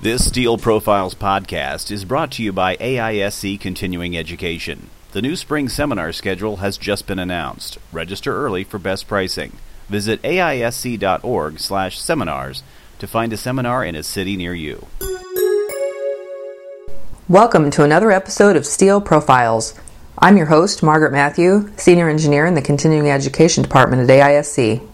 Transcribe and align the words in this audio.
This 0.00 0.24
Steel 0.24 0.56
Profiles 0.56 1.14
podcast 1.14 1.90
is 1.90 2.06
brought 2.06 2.32
to 2.32 2.42
you 2.42 2.50
by 2.52 2.76
AISC 2.76 3.60
Continuing 3.60 4.16
Education. 4.16 4.88
The 5.12 5.20
new 5.20 5.36
spring 5.36 5.68
seminar 5.68 6.12
schedule 6.12 6.56
has 6.56 6.78
just 6.78 7.06
been 7.06 7.18
announced. 7.18 7.76
Register 7.92 8.34
early 8.34 8.64
for 8.64 8.78
best 8.78 9.06
pricing. 9.06 9.58
Visit 9.90 10.22
aisc.org/seminars 10.22 12.62
to 12.98 13.06
find 13.06 13.32
a 13.34 13.36
seminar 13.36 13.84
in 13.84 13.96
a 13.96 14.02
city 14.02 14.36
near 14.36 14.54
you. 14.54 14.86
Welcome 17.28 17.72
to 17.72 17.82
another 17.82 18.12
episode 18.12 18.54
of 18.54 18.64
Steel 18.64 19.00
Profiles. 19.00 19.74
I'm 20.16 20.36
your 20.36 20.46
host, 20.46 20.80
Margaret 20.80 21.10
Matthew, 21.10 21.72
Senior 21.76 22.08
Engineer 22.08 22.46
in 22.46 22.54
the 22.54 22.62
Continuing 22.62 23.10
Education 23.10 23.64
Department 23.64 24.08
at 24.08 24.16
AISC. 24.16 24.88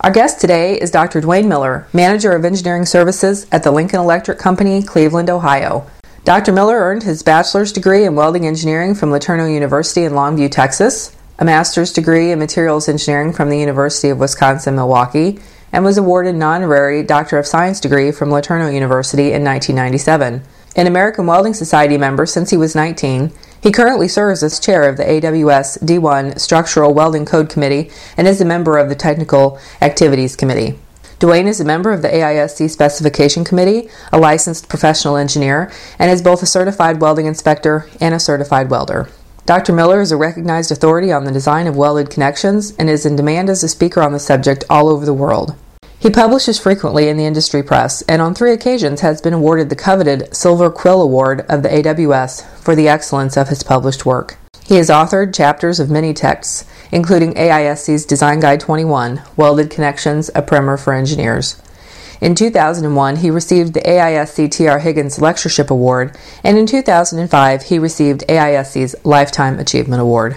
Our 0.00 0.12
guest 0.12 0.40
today 0.40 0.80
is 0.80 0.92
Dr. 0.92 1.20
Duane 1.20 1.48
Miller, 1.48 1.88
Manager 1.92 2.30
of 2.30 2.44
Engineering 2.44 2.86
Services 2.86 3.48
at 3.50 3.64
the 3.64 3.72
Lincoln 3.72 3.98
Electric 3.98 4.38
Company, 4.38 4.84
Cleveland, 4.84 5.28
Ohio. 5.28 5.84
Dr. 6.22 6.52
Miller 6.52 6.76
earned 6.76 7.02
his 7.02 7.24
bachelor's 7.24 7.72
degree 7.72 8.04
in 8.04 8.14
welding 8.14 8.46
engineering 8.46 8.94
from 8.94 9.10
LeTourneau 9.10 9.52
University 9.52 10.04
in 10.04 10.12
Longview, 10.12 10.52
Texas, 10.52 11.16
a 11.40 11.44
master's 11.44 11.92
degree 11.92 12.30
in 12.30 12.38
materials 12.38 12.88
engineering 12.88 13.32
from 13.32 13.50
the 13.50 13.58
University 13.58 14.10
of 14.10 14.20
Wisconsin 14.20 14.76
Milwaukee, 14.76 15.40
and 15.72 15.84
was 15.84 15.98
awarded 15.98 16.36
an 16.36 16.42
honorary 16.44 17.02
Doctor 17.02 17.36
of 17.36 17.48
Science 17.48 17.80
degree 17.80 18.12
from 18.12 18.28
LeTourneau 18.28 18.72
University 18.72 19.32
in 19.32 19.42
1997. 19.42 20.44
An 20.76 20.88
American 20.88 21.28
Welding 21.28 21.54
Society 21.54 21.96
member 21.96 22.26
since 22.26 22.50
he 22.50 22.56
was 22.56 22.74
19, 22.74 23.30
he 23.62 23.70
currently 23.70 24.08
serves 24.08 24.42
as 24.42 24.58
chair 24.58 24.88
of 24.88 24.96
the 24.96 25.04
AWS 25.04 25.78
D1 25.78 26.40
Structural 26.40 26.92
Welding 26.92 27.24
Code 27.24 27.48
Committee 27.48 27.92
and 28.16 28.26
is 28.26 28.40
a 28.40 28.44
member 28.44 28.76
of 28.76 28.88
the 28.88 28.96
Technical 28.96 29.56
Activities 29.80 30.34
Committee. 30.34 30.76
Duane 31.20 31.46
is 31.46 31.60
a 31.60 31.64
member 31.64 31.92
of 31.92 32.02
the 32.02 32.08
AISC 32.08 32.68
Specification 32.68 33.44
Committee, 33.44 33.88
a 34.12 34.18
licensed 34.18 34.68
professional 34.68 35.16
engineer, 35.16 35.70
and 35.96 36.10
is 36.10 36.20
both 36.20 36.42
a 36.42 36.46
certified 36.46 37.00
welding 37.00 37.26
inspector 37.26 37.88
and 38.00 38.12
a 38.12 38.18
certified 38.18 38.68
welder. 38.68 39.08
Dr. 39.46 39.72
Miller 39.72 40.00
is 40.00 40.10
a 40.10 40.16
recognized 40.16 40.72
authority 40.72 41.12
on 41.12 41.24
the 41.24 41.30
design 41.30 41.68
of 41.68 41.76
welded 41.76 42.10
connections 42.10 42.74
and 42.80 42.90
is 42.90 43.06
in 43.06 43.14
demand 43.14 43.48
as 43.48 43.62
a 43.62 43.68
speaker 43.68 44.02
on 44.02 44.12
the 44.12 44.18
subject 44.18 44.64
all 44.68 44.88
over 44.88 45.06
the 45.06 45.14
world. 45.14 45.54
He 46.04 46.10
publishes 46.10 46.58
frequently 46.58 47.08
in 47.08 47.16
the 47.16 47.24
industry 47.24 47.62
press 47.62 48.02
and 48.02 48.20
on 48.20 48.34
three 48.34 48.52
occasions 48.52 49.00
has 49.00 49.22
been 49.22 49.32
awarded 49.32 49.70
the 49.70 49.74
coveted 49.74 50.36
Silver 50.36 50.68
Quill 50.68 51.00
Award 51.00 51.46
of 51.48 51.62
the 51.62 51.70
AWS 51.70 52.44
for 52.58 52.76
the 52.76 52.88
excellence 52.88 53.38
of 53.38 53.48
his 53.48 53.62
published 53.62 54.04
work. 54.04 54.36
He 54.62 54.74
has 54.74 54.90
authored 54.90 55.34
chapters 55.34 55.80
of 55.80 55.88
many 55.88 56.12
texts, 56.12 56.66
including 56.92 57.32
AISC's 57.32 58.04
Design 58.04 58.40
Guide 58.40 58.60
21, 58.60 59.22
Welded 59.38 59.70
Connections, 59.70 60.30
a 60.34 60.42
Primer 60.42 60.76
for 60.76 60.92
Engineers. 60.92 61.58
In 62.20 62.34
2001, 62.34 63.16
he 63.16 63.30
received 63.30 63.72
the 63.72 63.80
AISC 63.80 64.50
T.R. 64.50 64.80
Higgins 64.80 65.22
Lectureship 65.22 65.70
Award, 65.70 66.18
and 66.42 66.58
in 66.58 66.66
2005, 66.66 67.62
he 67.62 67.78
received 67.78 68.24
AISC's 68.28 68.94
Lifetime 69.04 69.58
Achievement 69.58 70.02
Award. 70.02 70.36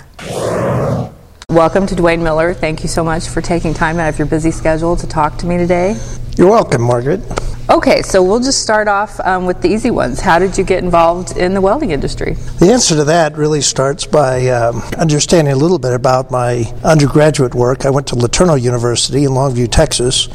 Welcome 1.54 1.88
to 1.88 1.96
Duane 1.96 2.22
Miller. 2.22 2.54
Thank 2.54 2.84
you 2.84 2.90
so 2.90 3.06
much 3.06 3.30
for 3.30 3.40
taking 3.40 3.74
time 3.74 4.00
out 4.00 4.10
of 4.10 4.20
your 4.20 4.28
busy 4.28 4.52
schedule 4.52 4.98
to 4.98 5.08
talk 5.08 5.38
to 5.38 5.46
me 5.46 5.58
today. 5.58 5.96
You're 6.36 6.52
welcome, 6.52 6.82
Margaret. 6.82 7.22
Okay, 7.70 8.02
so 8.02 8.24
we'll 8.24 8.40
just 8.40 8.62
start 8.62 8.88
off 8.88 9.20
um, 9.20 9.46
with 9.46 9.62
the 9.62 9.68
easy 9.68 9.92
ones. 9.92 10.22
How 10.22 10.40
did 10.40 10.58
you 10.58 10.64
get 10.64 10.86
involved 10.86 11.36
in 11.36 11.54
the 11.54 11.60
welding 11.60 11.92
industry? 11.92 12.34
The 12.60 12.72
answer 12.72 12.96
to 12.96 13.04
that 13.04 13.36
really 13.36 13.60
starts 13.60 14.06
by 14.06 14.48
um, 14.48 14.78
understanding 14.98 15.54
a 15.54 15.58
little 15.58 15.78
bit 15.78 15.92
about 15.92 16.32
my 16.32 16.64
undergraduate 16.86 17.54
work. 17.54 17.86
I 17.86 17.90
went 17.90 18.08
to 18.08 18.16
LeTourneau 18.16 18.62
University 18.62 19.26
in 19.26 19.32
Longview, 19.32 19.70
Texas. 19.70 20.30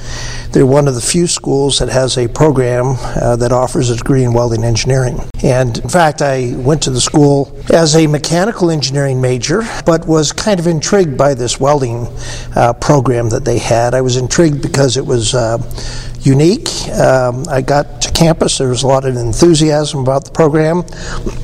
They're 0.51 0.67
one 0.67 0.87
of 0.87 0.95
the 0.95 1.01
few 1.01 1.27
schools 1.27 1.79
that 1.79 1.89
has 1.89 2.19
a 2.19 2.29
program 2.29 2.97
uh, 2.99 3.37
that 3.37 3.51
offers 3.51 3.89
a 3.89 3.97
degree 3.97 4.25
in 4.25 4.35
welding 4.35 4.63
engineering. 4.63 5.19
And 5.43 5.79
in 5.79 5.89
fact, 5.89 6.21
I 6.21 6.55
went 6.57 6.83
to 6.83 6.91
the 6.91 7.01
school 7.01 7.59
as 7.73 7.97
a 7.97 8.07
mechanical 8.07 8.71
engineering 8.71 9.23
major, 9.23 9.63
but 9.87 10.07
was 10.07 10.33
kind 10.33 10.61
of 10.61 10.67
intrigued 10.67 11.17
by 11.17 11.33
this 11.33 11.59
welding 11.59 12.09
uh, 12.55 12.75
program 12.75 13.31
that 13.31 13.47
they 13.47 13.59
had. 13.59 13.95
I 13.95 14.03
was 14.03 14.19
intrigued 14.19 14.61
because 14.61 14.99
it 14.99 15.07
was 15.07 15.35
uh, 15.35 15.57
unique. 16.23 16.69
Um, 16.89 17.45
I 17.49 17.61
got 17.61 18.03
to 18.03 18.13
campus, 18.13 18.59
there 18.59 18.69
was 18.69 18.83
a 18.83 18.87
lot 18.87 19.05
of 19.05 19.17
enthusiasm 19.17 20.01
about 20.01 20.25
the 20.25 20.31
program. 20.31 20.85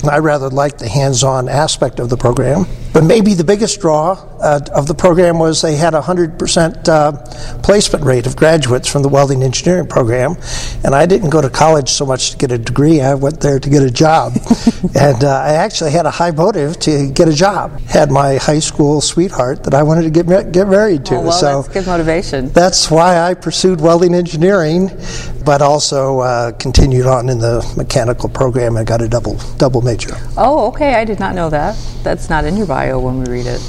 I 0.09 0.19
rather 0.19 0.49
liked 0.49 0.79
the 0.79 0.89
hands 0.89 1.25
on 1.25 1.49
aspect 1.49 1.99
of 1.99 2.09
the 2.09 2.17
program. 2.17 2.67
But 2.93 3.05
maybe 3.05 3.35
the 3.35 3.45
biggest 3.45 3.81
draw 3.81 4.13
uh, 4.41 4.61
of 4.75 4.87
the 4.87 4.95
program 4.95 5.39
was 5.39 5.61
they 5.61 5.77
had 5.77 5.95
a 5.95 6.01
100% 6.01 6.89
uh, 6.89 7.61
placement 7.63 8.05
rate 8.05 8.27
of 8.27 8.35
graduates 8.35 8.89
from 8.91 9.03
the 9.03 9.09
welding 9.09 9.43
engineering 9.43 9.87
program. 9.87 10.37
And 10.85 10.95
I 10.95 11.07
didn't 11.07 11.31
go 11.31 11.41
to 11.41 11.51
college 11.51 11.91
so 11.91 12.07
much 12.07 12.31
to 12.31 12.37
get 12.37 12.51
a 12.51 12.59
degree, 12.59 13.01
I 13.01 13.15
went 13.15 13.41
there 13.41 13.59
to 13.59 13.71
get 13.71 13.83
a 13.83 13.91
job. 13.91 14.33
and 14.99 15.23
uh, 15.23 15.29
I 15.29 15.53
actually 15.55 15.91
had 15.91 16.07
a 16.07 16.11
high 16.11 16.31
motive 16.31 16.79
to 16.81 17.11
get 17.11 17.29
a 17.29 17.33
job. 17.33 17.79
Had 17.83 18.11
my 18.11 18.37
high 18.37 18.59
school 18.59 19.01
sweetheart 19.01 19.65
that 19.65 19.75
I 19.75 19.83
wanted 19.83 20.03
to 20.03 20.11
get, 20.11 20.53
get 20.53 20.69
married 20.69 21.05
to. 21.07 21.17
Oh, 21.17 21.23
well, 21.23 21.33
so 21.33 21.63
that's 21.63 21.75
good 21.75 21.87
motivation. 21.87 22.49
That's 22.49 22.91
why 22.91 23.19
I 23.19 23.35
pursued 23.35 23.81
welding 23.81 24.15
engineering, 24.15 24.68
but 25.45 25.63
also 25.63 26.21
uh, 26.21 26.53
continued 26.53 27.07
on 27.07 27.29
in 27.29 27.39
the 27.39 27.65
mechanical 27.77 28.29
program 28.29 28.77
and 28.77 28.87
got 28.87 29.01
a 29.01 29.09
double 29.09 29.37
double 29.57 29.81
major. 29.83 30.15
Oh, 30.37 30.69
okay. 30.69 30.95
I 30.95 31.05
did 31.05 31.19
not 31.19 31.35
know 31.35 31.51
that. 31.51 31.77
That's 32.03 32.29
not 32.29 32.45
in 32.45 32.57
your 32.57 32.67
bio 32.67 32.99
when 32.99 33.21
we 33.21 33.31
read 33.31 33.47
it. 33.47 33.61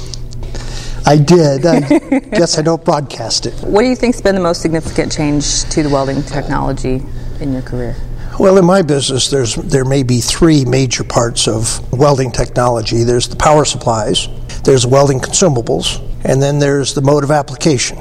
I 1.06 1.16
did. 1.16 1.64
I 1.64 1.80
guess 2.38 2.58
I 2.58 2.62
don't 2.62 2.84
broadcast 2.84 3.46
it. 3.46 3.54
What 3.62 3.82
do 3.82 3.88
you 3.88 3.96
think's 3.96 4.20
been 4.20 4.34
the 4.34 4.40
most 4.40 4.60
significant 4.60 5.10
change 5.10 5.64
to 5.70 5.82
the 5.82 5.88
welding 5.88 6.22
technology 6.22 7.02
in 7.40 7.52
your 7.52 7.62
career? 7.62 7.96
Well, 8.38 8.58
in 8.58 8.64
my 8.64 8.82
business, 8.82 9.28
there's 9.28 9.54
there 9.54 9.84
may 9.84 10.02
be 10.02 10.20
three 10.20 10.64
major 10.64 11.04
parts 11.04 11.48
of 11.48 11.92
welding 11.92 12.30
technology. 12.30 13.02
There's 13.04 13.28
the 13.28 13.36
power 13.36 13.64
supplies, 13.64 14.28
there's 14.64 14.86
welding 14.86 15.20
consumables, 15.20 16.00
and 16.24 16.42
then 16.42 16.58
there's 16.58 16.94
the 16.94 17.02
mode 17.02 17.24
of 17.24 17.30
application. 17.30 17.98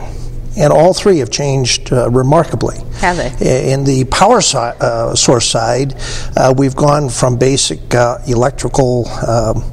And 0.57 0.73
all 0.73 0.93
three 0.93 1.19
have 1.19 1.29
changed 1.29 1.93
uh, 1.93 2.09
remarkably. 2.09 2.77
Have 2.99 3.17
they? 3.17 3.71
In 3.71 3.83
the 3.83 4.05
power 4.05 4.41
si- 4.41 4.57
uh, 4.57 5.15
source 5.15 5.47
side, 5.47 5.95
uh, 6.35 6.53
we've 6.57 6.75
gone 6.75 7.09
from 7.09 7.37
basic 7.37 7.93
uh, 7.93 8.17
electrical 8.27 9.07
um, 9.27 9.63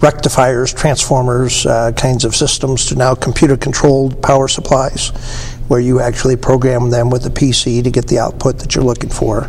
rectifiers, 0.00 0.72
transformers, 0.72 1.64
uh, 1.66 1.92
kinds 1.92 2.24
of 2.24 2.34
systems 2.34 2.86
to 2.86 2.96
now 2.96 3.14
computer 3.14 3.56
controlled 3.56 4.20
power 4.22 4.48
supplies 4.48 5.10
where 5.68 5.80
you 5.80 6.00
actually 6.00 6.36
program 6.36 6.90
them 6.90 7.08
with 7.08 7.24
a 7.24 7.30
PC 7.30 7.82
to 7.82 7.90
get 7.90 8.06
the 8.08 8.18
output 8.18 8.58
that 8.58 8.74
you're 8.74 8.84
looking 8.84 9.08
for. 9.08 9.48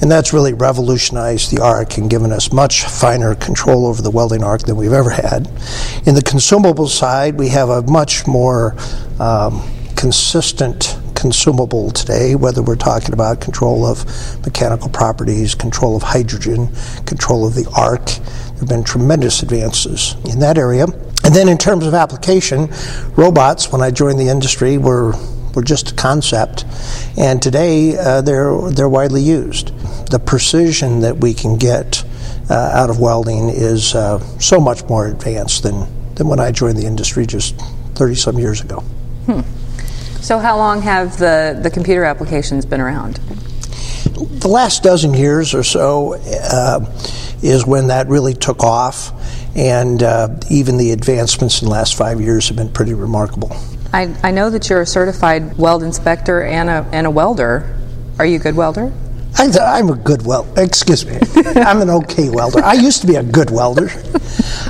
And 0.00 0.10
that's 0.10 0.32
really 0.32 0.54
revolutionized 0.54 1.54
the 1.54 1.62
arc 1.62 1.98
and 1.98 2.08
given 2.08 2.32
us 2.32 2.52
much 2.52 2.84
finer 2.84 3.34
control 3.34 3.86
over 3.86 4.00
the 4.00 4.10
welding 4.10 4.42
arc 4.42 4.62
than 4.62 4.76
we've 4.76 4.94
ever 4.94 5.10
had. 5.10 5.46
In 6.06 6.14
the 6.14 6.22
consumable 6.24 6.88
side, 6.88 7.34
we 7.34 7.48
have 7.48 7.68
a 7.68 7.82
much 7.82 8.26
more 8.26 8.76
um, 9.20 9.62
consistent 9.98 10.96
consumable 11.16 11.90
today, 11.90 12.36
whether 12.36 12.62
we're 12.62 12.76
talking 12.76 13.12
about 13.12 13.40
control 13.40 13.84
of 13.84 14.06
mechanical 14.46 14.88
properties, 14.88 15.56
control 15.56 15.96
of 15.96 16.04
hydrogen, 16.04 16.68
control 17.04 17.44
of 17.44 17.56
the 17.56 17.68
arc. 17.76 18.06
There 18.06 18.60
have 18.60 18.68
been 18.68 18.84
tremendous 18.84 19.42
advances 19.42 20.14
in 20.32 20.38
that 20.38 20.56
area. 20.56 20.84
And 21.24 21.34
then 21.34 21.48
in 21.48 21.58
terms 21.58 21.84
of 21.84 21.94
application, 21.94 22.68
robots, 23.16 23.72
when 23.72 23.82
I 23.82 23.90
joined 23.90 24.20
the 24.20 24.28
industry, 24.28 24.78
were 24.78 25.14
were 25.54 25.64
just 25.64 25.90
a 25.90 25.94
concept, 25.94 26.64
and 27.16 27.42
today 27.42 27.96
uh, 27.96 28.20
they're 28.20 28.70
they're 28.70 28.88
widely 28.88 29.22
used. 29.22 29.72
The 30.10 30.20
precision 30.20 31.00
that 31.00 31.16
we 31.16 31.34
can 31.34 31.56
get 31.56 32.04
uh, 32.48 32.54
out 32.54 32.90
of 32.90 33.00
welding 33.00 33.48
is 33.48 33.94
uh, 33.94 34.20
so 34.38 34.60
much 34.60 34.84
more 34.84 35.08
advanced 35.08 35.64
than 35.64 35.88
than 36.14 36.28
when 36.28 36.38
I 36.38 36.52
joined 36.52 36.78
the 36.78 36.86
industry 36.86 37.26
just 37.26 37.60
thirty 37.96 38.14
some 38.14 38.38
years 38.38 38.60
ago. 38.60 38.80
Hmm. 39.26 39.40
So, 40.28 40.38
how 40.38 40.58
long 40.58 40.82
have 40.82 41.16
the, 41.16 41.58
the 41.62 41.70
computer 41.70 42.04
applications 42.04 42.66
been 42.66 42.82
around? 42.82 43.14
The 43.14 44.48
last 44.48 44.82
dozen 44.82 45.14
years 45.14 45.54
or 45.54 45.62
so 45.62 46.20
uh, 46.22 46.80
is 47.40 47.64
when 47.64 47.86
that 47.86 48.08
really 48.08 48.34
took 48.34 48.62
off, 48.62 49.10
and 49.56 50.02
uh, 50.02 50.38
even 50.50 50.76
the 50.76 50.90
advancements 50.90 51.62
in 51.62 51.68
the 51.68 51.72
last 51.72 51.96
five 51.96 52.20
years 52.20 52.46
have 52.48 52.58
been 52.58 52.68
pretty 52.68 52.92
remarkable. 52.92 53.56
I, 53.94 54.14
I 54.22 54.30
know 54.30 54.50
that 54.50 54.68
you're 54.68 54.82
a 54.82 54.86
certified 54.86 55.56
weld 55.56 55.82
inspector 55.82 56.42
and 56.42 56.68
a, 56.68 56.86
and 56.92 57.06
a 57.06 57.10
welder. 57.10 57.74
Are 58.18 58.26
you 58.26 58.36
a 58.36 58.38
good 58.38 58.54
welder? 58.54 58.92
I, 59.38 59.78
am 59.78 59.88
a 59.88 59.94
good 59.94 60.26
welder. 60.26 60.60
Excuse 60.60 61.06
me. 61.06 61.16
I'm 61.36 61.80
an 61.80 61.90
okay 61.90 62.28
welder. 62.28 62.64
I 62.64 62.72
used 62.72 63.02
to 63.02 63.06
be 63.06 63.14
a 63.14 63.22
good 63.22 63.50
welder. 63.50 63.88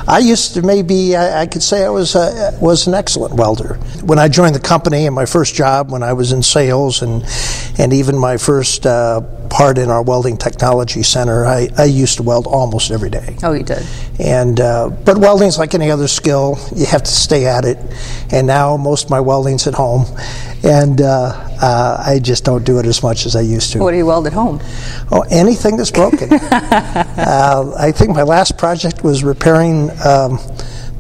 I 0.07 0.19
used 0.19 0.55
to 0.55 0.63
maybe 0.63 1.17
I, 1.17 1.43
I 1.43 1.47
could 1.47 1.63
say 1.63 1.85
I 1.85 1.89
was 1.89 2.15
a, 2.15 2.57
was 2.61 2.87
an 2.87 2.93
excellent 2.93 3.35
welder. 3.35 3.75
When 4.05 4.19
I 4.19 4.29
joined 4.29 4.55
the 4.55 4.61
company 4.61 5.07
and 5.07 5.15
my 5.15 5.25
first 5.25 5.55
job 5.55 5.91
when 5.91 6.03
I 6.03 6.13
was 6.13 6.33
in 6.33 6.43
sales 6.43 7.03
and 7.03 7.25
and 7.79 7.93
even 7.93 8.19
my 8.19 8.37
first 8.37 8.85
uh, 8.87 9.23
part 9.49 9.79
in 9.79 9.89
our 9.89 10.03
welding 10.03 10.37
technology 10.37 11.03
center, 11.03 11.47
I, 11.47 11.69
I 11.79 11.85
used 11.85 12.17
to 12.19 12.23
weld 12.23 12.47
almost 12.47 12.91
every 12.91 13.11
day. 13.11 13.37
Oh, 13.43 13.53
you 13.53 13.63
did. 13.63 13.87
And 14.19 14.61
uh, 14.61 14.91
but 14.91 15.17
welding's 15.17 15.59
like 15.59 15.75
any 15.75 15.91
other 15.91 16.09
skill; 16.09 16.59
you 16.75 16.87
have 16.87 17.03
to 17.03 17.11
stay 17.11 17.47
at 17.47 17.65
it. 17.65 17.79
And 18.31 18.47
now 18.47 18.77
most 18.77 19.05
of 19.05 19.11
my 19.11 19.21
welding's 19.21 19.67
at 19.67 19.75
home, 19.75 20.05
and 20.65 21.01
uh, 21.01 21.33
uh, 21.63 22.03
I 22.07 22.19
just 22.19 22.45
don't 22.45 22.65
do 22.65 22.79
it 22.79 22.87
as 22.87 23.03
much 23.03 23.27
as 23.27 23.37
I 23.37 23.41
used 23.41 23.73
to. 23.73 23.79
What 23.81 23.93
do 23.93 23.97
you 23.97 24.07
weld 24.07 24.27
at 24.27 24.33
home? 24.33 24.61
Oh, 25.11 25.25
anything 25.31 25.77
that's 25.77 25.91
broken. 25.91 26.33
uh, 26.33 27.75
I 27.79 27.93
think 27.93 28.11
my 28.11 28.23
last 28.23 28.59
project 28.59 29.03
was 29.05 29.23
repairing 29.25 29.91
um, 30.05 30.39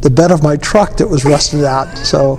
the 0.01 0.11
bed 0.11 0.31
of 0.31 0.43
my 0.45 0.57
truck 0.57 0.97
that 0.99 1.09
was 1.09 1.25
rusted 1.25 1.65
out. 1.65 1.97
So 1.99 2.39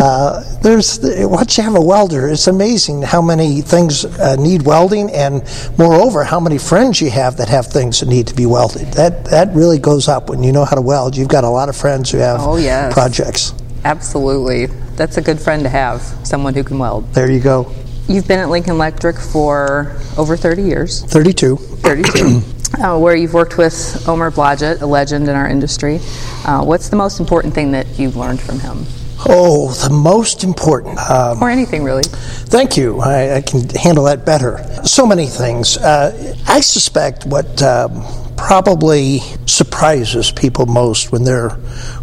uh, 0.00 0.42
there's 0.62 0.98
once 1.02 1.56
you 1.56 1.62
have 1.62 1.76
a 1.76 1.80
welder, 1.80 2.28
it's 2.28 2.48
amazing 2.48 3.02
how 3.02 3.22
many 3.22 3.60
things 3.60 4.04
uh, 4.04 4.34
need 4.36 4.62
welding, 4.62 5.10
and 5.12 5.42
moreover, 5.78 6.24
how 6.24 6.40
many 6.40 6.58
friends 6.58 7.00
you 7.00 7.10
have 7.10 7.36
that 7.36 7.48
have 7.48 7.66
things 7.68 8.00
that 8.00 8.08
need 8.08 8.26
to 8.26 8.34
be 8.34 8.46
welded. 8.46 8.92
That 8.94 9.24
that 9.26 9.54
really 9.54 9.78
goes 9.78 10.08
up 10.08 10.28
when 10.28 10.42
you 10.42 10.50
know 10.52 10.64
how 10.64 10.74
to 10.74 10.82
weld. 10.82 11.16
You've 11.16 11.28
got 11.28 11.44
a 11.44 11.48
lot 11.48 11.68
of 11.68 11.76
friends 11.76 12.10
who 12.10 12.18
have 12.18 12.40
Oh, 12.40 12.56
yes. 12.56 12.92
projects. 12.92 13.54
Absolutely. 13.84 14.66
That's 14.98 15.16
a 15.16 15.22
good 15.22 15.40
friend 15.40 15.62
to 15.62 15.68
have, 15.68 16.02
someone 16.26 16.54
who 16.54 16.64
can 16.64 16.76
weld. 16.76 17.14
There 17.14 17.30
you 17.30 17.38
go. 17.38 17.72
You've 18.08 18.26
been 18.26 18.40
at 18.40 18.48
Lincoln 18.48 18.72
Electric 18.72 19.16
for 19.16 19.96
over 20.16 20.36
30 20.36 20.62
years. 20.62 21.04
32. 21.04 21.54
32. 21.56 22.42
uh, 22.82 22.98
where 22.98 23.14
you've 23.14 23.32
worked 23.32 23.56
with 23.56 24.08
Omer 24.08 24.32
Blodgett, 24.32 24.80
a 24.82 24.86
legend 24.86 25.28
in 25.28 25.36
our 25.36 25.46
industry. 25.46 26.00
Uh, 26.44 26.64
what's 26.64 26.88
the 26.88 26.96
most 26.96 27.20
important 27.20 27.54
thing 27.54 27.70
that 27.70 27.96
you've 27.96 28.16
learned 28.16 28.40
from 28.40 28.58
him? 28.58 28.86
Oh, 29.28 29.70
the 29.72 29.94
most 29.94 30.42
important. 30.42 30.98
Um, 31.08 31.40
Or 31.40 31.48
anything, 31.48 31.84
really? 31.84 32.02
Thank 32.02 32.76
you. 32.76 32.98
I, 32.98 33.36
I 33.36 33.40
can 33.40 33.68
handle 33.68 34.04
that 34.04 34.26
better. 34.26 34.64
So 34.84 35.06
many 35.06 35.26
things. 35.26 35.76
Uh, 35.76 36.34
I 36.48 36.60
suspect 36.60 37.24
what 37.24 37.62
um, 37.62 38.02
probably 38.38 39.18
surprises 39.46 40.30
people 40.30 40.64
most 40.64 41.12
when 41.12 41.24
they're 41.24 41.58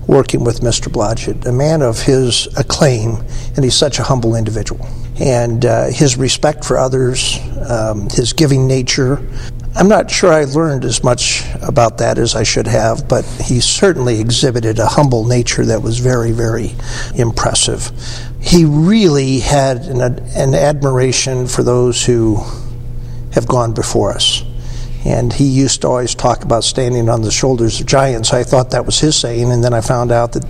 working 0.05 0.43
with 0.43 0.59
Mr. 0.59 0.91
Blodgett, 0.91 1.45
a 1.47 1.51
man 1.51 1.81
of 1.81 2.01
his 2.01 2.47
acclaim, 2.57 3.15
and 3.55 3.63
he's 3.63 3.75
such 3.75 3.97
a 3.97 4.03
humble 4.03 4.35
individual. 4.35 4.85
And 5.19 5.65
uh, 5.65 5.85
his 5.85 6.17
respect 6.17 6.65
for 6.65 6.77
others, 6.77 7.39
um, 7.67 8.09
his 8.09 8.33
giving 8.33 8.67
nature. 8.67 9.25
I'm 9.75 9.87
not 9.87 10.11
sure 10.11 10.31
I 10.31 10.43
learned 10.43 10.85
as 10.85 11.03
much 11.03 11.43
about 11.61 11.97
that 11.99 12.17
as 12.17 12.35
I 12.35 12.43
should 12.43 12.67
have, 12.67 13.07
but 13.07 13.25
he 13.43 13.61
certainly 13.61 14.19
exhibited 14.19 14.77
a 14.77 14.85
humble 14.85 15.25
nature 15.25 15.65
that 15.65 15.81
was 15.81 15.99
very, 15.99 16.31
very 16.31 16.75
impressive. 17.15 17.91
He 18.41 18.65
really 18.65 19.39
had 19.39 19.77
an, 19.85 20.01
an 20.01 20.53
admiration 20.53 21.47
for 21.47 21.63
those 21.63 22.05
who 22.05 22.43
have 23.31 23.47
gone 23.47 23.73
before 23.73 24.11
us. 24.11 24.43
And 25.05 25.31
he 25.31 25.45
used 25.45 25.81
to 25.81 25.87
always 25.87 26.15
talk 26.15 26.43
about 26.43 26.63
standing 26.63 27.09
on 27.09 27.21
the 27.21 27.31
shoulders 27.31 27.79
of 27.79 27.85
giants. 27.85 28.33
I 28.33 28.43
thought 28.43 28.71
that 28.71 28.85
was 28.85 28.99
his 28.99 29.15
saying, 29.15 29.51
and 29.51 29.63
then 29.63 29.73
I 29.73 29.81
found 29.81 30.11
out 30.11 30.33
that 30.33 30.45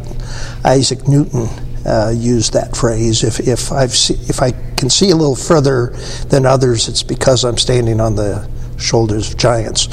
Isaac 0.63 1.07
Newton 1.07 1.50
uh, 1.86 2.13
used 2.16 2.54
that 2.54 2.75
phrase. 2.75 3.24
If, 3.24 3.40
if, 3.42 3.72
I've 3.72 3.94
see, 3.94 4.16
if 4.30 4.42
I 4.42 4.52
can 4.78 4.90
see 4.90 5.12
a 5.12 5.16
little 5.16 5.36
further 5.36 5.88
than 6.30 6.46
others, 6.46 6.88
it's 6.88 7.04
because 7.04 7.44
I'm 7.44 7.57
standing 7.57 8.00
on 8.00 8.16
the 8.16 8.50
shoulders 8.78 9.31
of 9.31 9.38
giants. 9.38 9.88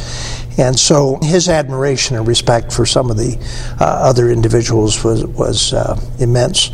And 0.59 0.79
so 0.79 1.19
his 1.23 1.49
admiration 1.49 2.17
and 2.17 2.26
respect 2.26 2.73
for 2.73 2.87
some 2.87 3.11
of 3.11 3.17
the 3.17 3.38
uh, 3.81 3.85
other 3.85 4.31
individuals 4.31 5.03
was, 5.03 5.25
was 5.26 5.73
uh, 5.73 5.99
immense. 6.19 6.70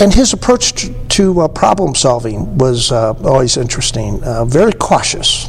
And 0.00 0.12
his 0.14 0.32
approach 0.32 0.88
to, 1.10 1.40
uh, 1.40 1.48
problem 1.48 1.94
solving 1.94 2.56
was 2.58 2.92
uh, 2.92 3.12
always 3.24 3.56
interesting, 3.56 4.22
uh, 4.24 4.44
very 4.44 4.72
cautious. 4.72 5.48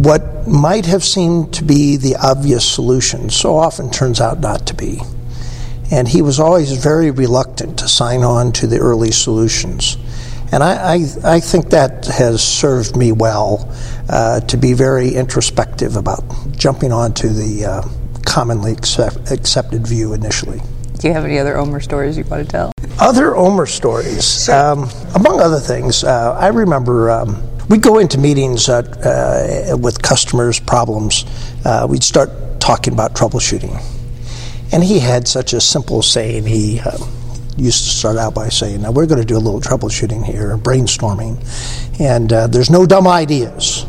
What 0.00 0.48
might 0.48 0.86
have 0.86 1.04
seemed 1.04 1.52
to 1.54 1.62
be 1.62 1.98
the 1.98 2.16
obvious 2.16 2.66
solution 2.66 3.28
so 3.28 3.56
often 3.56 3.90
turns 3.90 4.18
out 4.18 4.40
not 4.40 4.66
to 4.68 4.74
be. 4.74 4.98
And 5.92 6.08
he 6.08 6.22
was 6.22 6.40
always 6.40 6.72
very 6.72 7.10
reluctant 7.10 7.80
to 7.80 7.86
sign 7.86 8.22
on 8.22 8.52
to 8.52 8.66
the 8.66 8.78
early 8.78 9.10
solutions. 9.10 9.98
And 10.52 10.62
I, 10.62 10.94
I, 10.94 11.34
I 11.34 11.40
think 11.40 11.68
that 11.68 12.06
has 12.06 12.42
served 12.42 12.96
me 12.96 13.12
well 13.12 13.70
uh, 14.08 14.40
to 14.40 14.56
be 14.56 14.72
very 14.72 15.16
introspective 15.16 15.96
about 15.96 16.24
jumping 16.56 16.92
onto 16.92 17.28
the 17.28 17.66
uh, 17.66 17.82
commonly 18.24 18.72
accept, 18.72 19.30
accepted 19.30 19.86
view 19.86 20.14
initially. 20.14 20.62
Do 20.94 21.08
you 21.08 21.12
have 21.12 21.26
any 21.26 21.38
other 21.38 21.58
Omer 21.58 21.80
stories 21.80 22.16
you 22.16 22.24
want 22.24 22.46
to 22.46 22.50
tell? 22.50 22.72
Other 22.98 23.36
Omer 23.36 23.66
stories, 23.66 24.48
um, 24.48 24.88
among 25.14 25.40
other 25.40 25.60
things, 25.60 26.04
uh, 26.04 26.38
I 26.40 26.48
remember 26.48 27.10
um, 27.10 27.49
we'd 27.70 27.82
go 27.82 27.98
into 27.98 28.18
meetings 28.18 28.68
uh, 28.68 28.82
uh, 29.72 29.76
with 29.76 30.02
customers' 30.02 30.60
problems. 30.60 31.24
Uh, 31.64 31.86
we'd 31.88 32.04
start 32.04 32.30
talking 32.60 32.92
about 32.92 33.14
troubleshooting. 33.14 33.80
And 34.72 34.84
he 34.84 34.98
had 34.98 35.26
such 35.26 35.52
a 35.52 35.60
simple 35.60 36.02
saying. 36.02 36.46
He 36.46 36.80
uh, 36.80 36.98
used 37.56 37.84
to 37.84 37.90
start 37.90 38.16
out 38.16 38.34
by 38.34 38.48
saying, 38.48 38.82
Now 38.82 38.90
we're 38.90 39.06
going 39.06 39.20
to 39.20 39.26
do 39.26 39.36
a 39.36 39.38
little 39.38 39.60
troubleshooting 39.60 40.24
here, 40.24 40.56
brainstorming, 40.58 41.38
and 42.00 42.32
uh, 42.32 42.46
there's 42.48 42.70
no 42.70 42.86
dumb 42.86 43.06
ideas. 43.06 43.86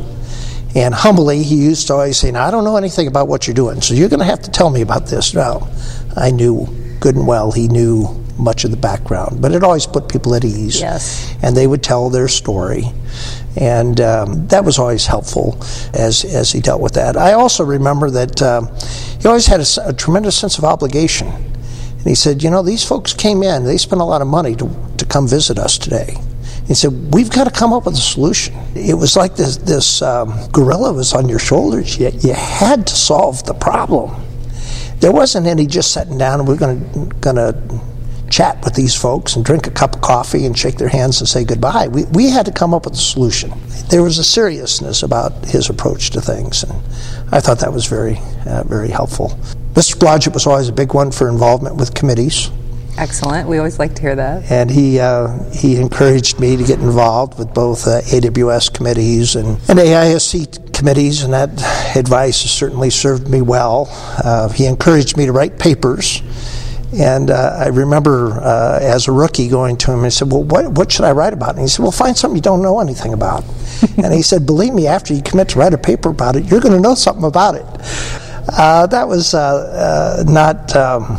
And 0.74 0.94
humbly, 0.94 1.44
he 1.44 1.56
used 1.56 1.88
to 1.88 1.94
always 1.94 2.18
say, 2.18 2.32
Now, 2.32 2.48
I 2.48 2.52
don't 2.52 2.64
know 2.64 2.78
anything 2.78 3.08
about 3.08 3.28
what 3.28 3.48
you're 3.48 3.56
doing, 3.56 3.82
so 3.82 3.94
you're 3.94 4.10
going 4.10 4.20
to 4.20 4.26
have 4.26 4.44
to 4.44 4.52
tell 4.52 4.70
me 4.70 4.82
about 4.82 5.08
this. 5.08 5.34
No, 5.34 5.68
I 6.16 6.32
knew 6.32 6.68
good 7.00 7.16
and 7.16 7.26
well 7.26 7.52
he 7.52 7.68
knew 7.68 8.22
much 8.38 8.64
of 8.64 8.72
the 8.72 8.78
background, 8.78 9.42
but 9.42 9.52
it 9.52 9.64
always 9.64 9.86
put 9.86 10.10
people 10.10 10.34
at 10.36 10.44
ease. 10.44 10.80
Yes. 10.80 11.36
And 11.42 11.56
they 11.56 11.68
would 11.68 11.84
tell 11.84 12.10
their 12.10 12.28
story. 12.28 12.86
And 13.58 14.00
um, 14.00 14.48
that 14.48 14.64
was 14.64 14.80
always 14.80 15.06
helpful 15.06 15.58
as, 15.94 16.24
as 16.24 16.52
he 16.52 16.62
dealt 16.62 16.82
with 16.82 16.94
that. 16.94 17.18
I 17.18 17.34
also 17.34 17.64
remember 17.64 18.10
that 18.10 18.42
um, 18.42 18.70
he 19.20 19.28
always 19.28 19.48
had 19.48 19.60
a, 19.60 19.90
a 19.90 19.94
tremendous 19.94 20.38
sense 20.38 20.58
of 20.58 20.64
obligation. 20.64 21.28
And 21.28 22.08
he 22.08 22.16
said, 22.16 22.44
You 22.44 22.50
know, 22.50 22.64
these 22.64 22.86
folks 22.86 23.14
came 23.14 23.44
in, 23.44 23.66
they 23.66 23.78
spent 23.78 24.02
a 24.02 24.06
lot 24.06 24.22
of 24.22 24.28
money 24.28 24.56
to, 24.56 24.70
to 24.98 25.06
come 25.06 25.28
visit 25.28 25.60
us 25.60 25.78
today. 25.78 26.16
He 26.66 26.74
said, 26.74 27.14
We've 27.14 27.30
got 27.30 27.44
to 27.44 27.52
come 27.52 27.74
up 27.74 27.86
with 27.86 27.96
a 27.96 27.98
solution. 27.98 28.56
It 28.74 28.98
was 28.98 29.18
like 29.18 29.36
this, 29.36 29.58
this 29.58 30.02
um, 30.02 30.34
gorilla 30.52 30.94
was 30.94 31.14
on 31.14 31.28
your 31.28 31.40
shoulders. 31.40 31.98
You, 31.98 32.10
you 32.20 32.34
had 32.34 32.88
to 32.88 32.94
solve 32.94 33.46
the 33.46 33.54
problem. 33.54 34.16
There 35.00 35.12
wasn't 35.12 35.48
any 35.48 35.68
just 35.68 35.94
sitting 35.94 36.18
down 36.18 36.40
and 36.40 36.48
we're 36.48 36.58
going 36.58 37.36
to 37.36 37.91
chat 38.32 38.64
with 38.64 38.74
these 38.74 38.96
folks 38.96 39.36
and 39.36 39.46
drink 39.46 39.68
a 39.68 39.72
cup 39.72 39.96
of 39.96 40.02
coffee 40.02 40.46
and 40.46 40.58
shake 40.58 40.78
their 40.78 40.88
hands 40.88 41.20
and 41.20 41.28
say 41.28 41.44
goodbye. 41.44 41.88
We, 41.90 42.06
we 42.06 42.30
had 42.30 42.46
to 42.46 42.52
come 42.52 42.74
up 42.74 42.86
with 42.86 42.94
a 42.94 42.98
solution. 42.98 43.52
There 43.90 44.02
was 44.02 44.18
a 44.18 44.24
seriousness 44.24 45.04
about 45.04 45.46
his 45.46 45.70
approach 45.70 46.12
to 46.12 46.22
things, 46.22 46.64
and 46.64 46.72
I 47.32 47.42
thought 47.42 47.60
that 47.60 47.74
was 47.74 47.86
very, 47.86 48.18
uh, 48.48 48.64
very 48.64 48.90
helpful. 48.90 49.30
Mr. 49.74 49.96
Blodgett 49.98 50.34
was 50.34 50.48
always 50.48 50.70
a 50.70 50.74
big 50.74 50.94
one 50.94 51.12
for 51.12 51.30
involvement 51.30 51.76
with 51.76 51.94
committees. 51.94 52.50
Excellent. 52.98 53.48
We 53.48 53.58
always 53.58 53.80
like 53.80 53.96
to 53.96 54.02
hear 54.02 54.16
that. 54.16 54.52
And 54.52 54.70
he 54.70 55.00
uh, 55.00 55.50
he 55.52 55.78
encouraged 55.78 56.40
me 56.40 56.58
to 56.58 56.64
get 56.64 56.80
involved 56.80 57.40
with 57.40 57.54
both 57.54 57.88
uh, 57.88 58.02
AWS 58.02 58.74
committees 58.74 59.36
and, 59.36 59.48
and 59.70 59.80
AISC 59.80 60.74
committees, 60.74 61.24
and 61.24 61.34
that 61.34 61.50
advice 61.96 62.42
has 62.42 62.52
certainly 62.52 62.90
served 62.90 63.30
me 63.30 63.42
well. 63.42 63.88
Uh, 64.24 64.50
he 64.50 64.66
encouraged 64.66 65.16
me 65.18 65.26
to 65.26 65.32
write 65.32 65.58
papers. 65.58 66.22
And 66.98 67.30
uh, 67.30 67.56
I 67.58 67.68
remember 67.68 68.32
uh, 68.42 68.80
as 68.82 69.08
a 69.08 69.12
rookie 69.12 69.48
going 69.48 69.78
to 69.78 69.94
him 69.94 70.04
and 70.04 70.12
said, 70.12 70.30
Well, 70.30 70.44
what, 70.44 70.72
what 70.74 70.92
should 70.92 71.06
I 71.06 71.12
write 71.12 71.34
about? 71.34 71.52
And 71.52 71.62
he 71.62 71.68
said, 71.68 71.84
Well, 71.84 71.92
find 71.92 72.18
something 72.18 72.36
you 72.36 72.42
don't 72.42 72.62
know 72.62 72.80
anything 72.80 73.14
about. 73.14 73.46
and 73.98 74.14
he 74.14 74.22
said, 74.22 74.46
Believe 74.46 74.74
me, 74.74 74.88
after 74.88 75.14
you 75.14 75.22
commit 75.22 75.50
to 75.50 75.60
write 75.60 75.74
a 75.74 75.78
paper 75.78 76.10
about 76.10 76.36
it, 76.36 76.46
you're 76.46 76.60
going 76.60 76.74
to 76.74 76.82
know 76.82 76.96
something 76.96 77.24
about 77.24 77.56
it. 77.56 77.66
Uh, 78.50 78.88
that 78.88 79.08
was 79.08 79.34
uh, 79.34 80.24
not. 80.28 80.76
Um, 80.76 81.18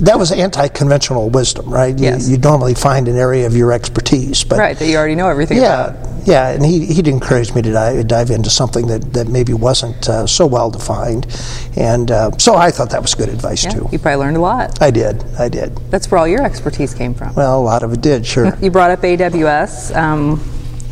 that 0.00 0.18
was 0.18 0.32
anti-conventional 0.32 1.28
wisdom, 1.28 1.68
right? 1.68 1.96
Yes. 1.98 2.26
You, 2.26 2.36
would 2.36 2.44
normally 2.44 2.74
find 2.74 3.06
an 3.06 3.16
area 3.16 3.46
of 3.46 3.54
your 3.54 3.70
expertise, 3.70 4.44
but 4.44 4.58
Right, 4.58 4.78
that 4.78 4.86
you 4.86 4.96
already 4.96 5.14
know 5.14 5.28
everything 5.28 5.58
yeah, 5.58 5.88
about. 5.88 6.09
Yeah, 6.24 6.50
and 6.50 6.64
he, 6.64 6.86
he'd 6.86 7.08
encourage 7.08 7.54
me 7.54 7.62
to 7.62 7.72
dive, 7.72 8.06
dive 8.08 8.30
into 8.30 8.50
something 8.50 8.86
that, 8.88 9.12
that 9.12 9.28
maybe 9.28 9.52
wasn't 9.52 10.08
uh, 10.08 10.26
so 10.26 10.46
well 10.46 10.70
defined, 10.70 11.26
and 11.76 12.10
uh, 12.10 12.30
so 12.38 12.54
I 12.56 12.70
thought 12.70 12.90
that 12.90 13.02
was 13.02 13.14
good 13.14 13.28
advice 13.28 13.64
Yeah, 13.64 13.70
too. 13.70 13.88
you 13.92 13.98
probably 13.98 14.16
learned 14.16 14.36
a 14.36 14.40
lot. 14.40 14.80
I 14.82 14.90
did, 14.90 15.22
I 15.38 15.48
did. 15.48 15.76
That's 15.90 16.10
where 16.10 16.18
all 16.18 16.28
your 16.28 16.42
expertise 16.42 16.94
came 16.94 17.14
from. 17.14 17.34
Well, 17.34 17.60
a 17.60 17.62
lot 17.62 17.82
of 17.82 17.92
it 17.92 18.00
did, 18.00 18.26
sure. 18.26 18.56
You 18.60 18.70
brought 18.70 18.90
up 18.90 19.00
AWS. 19.00 19.96
Um, 19.96 20.40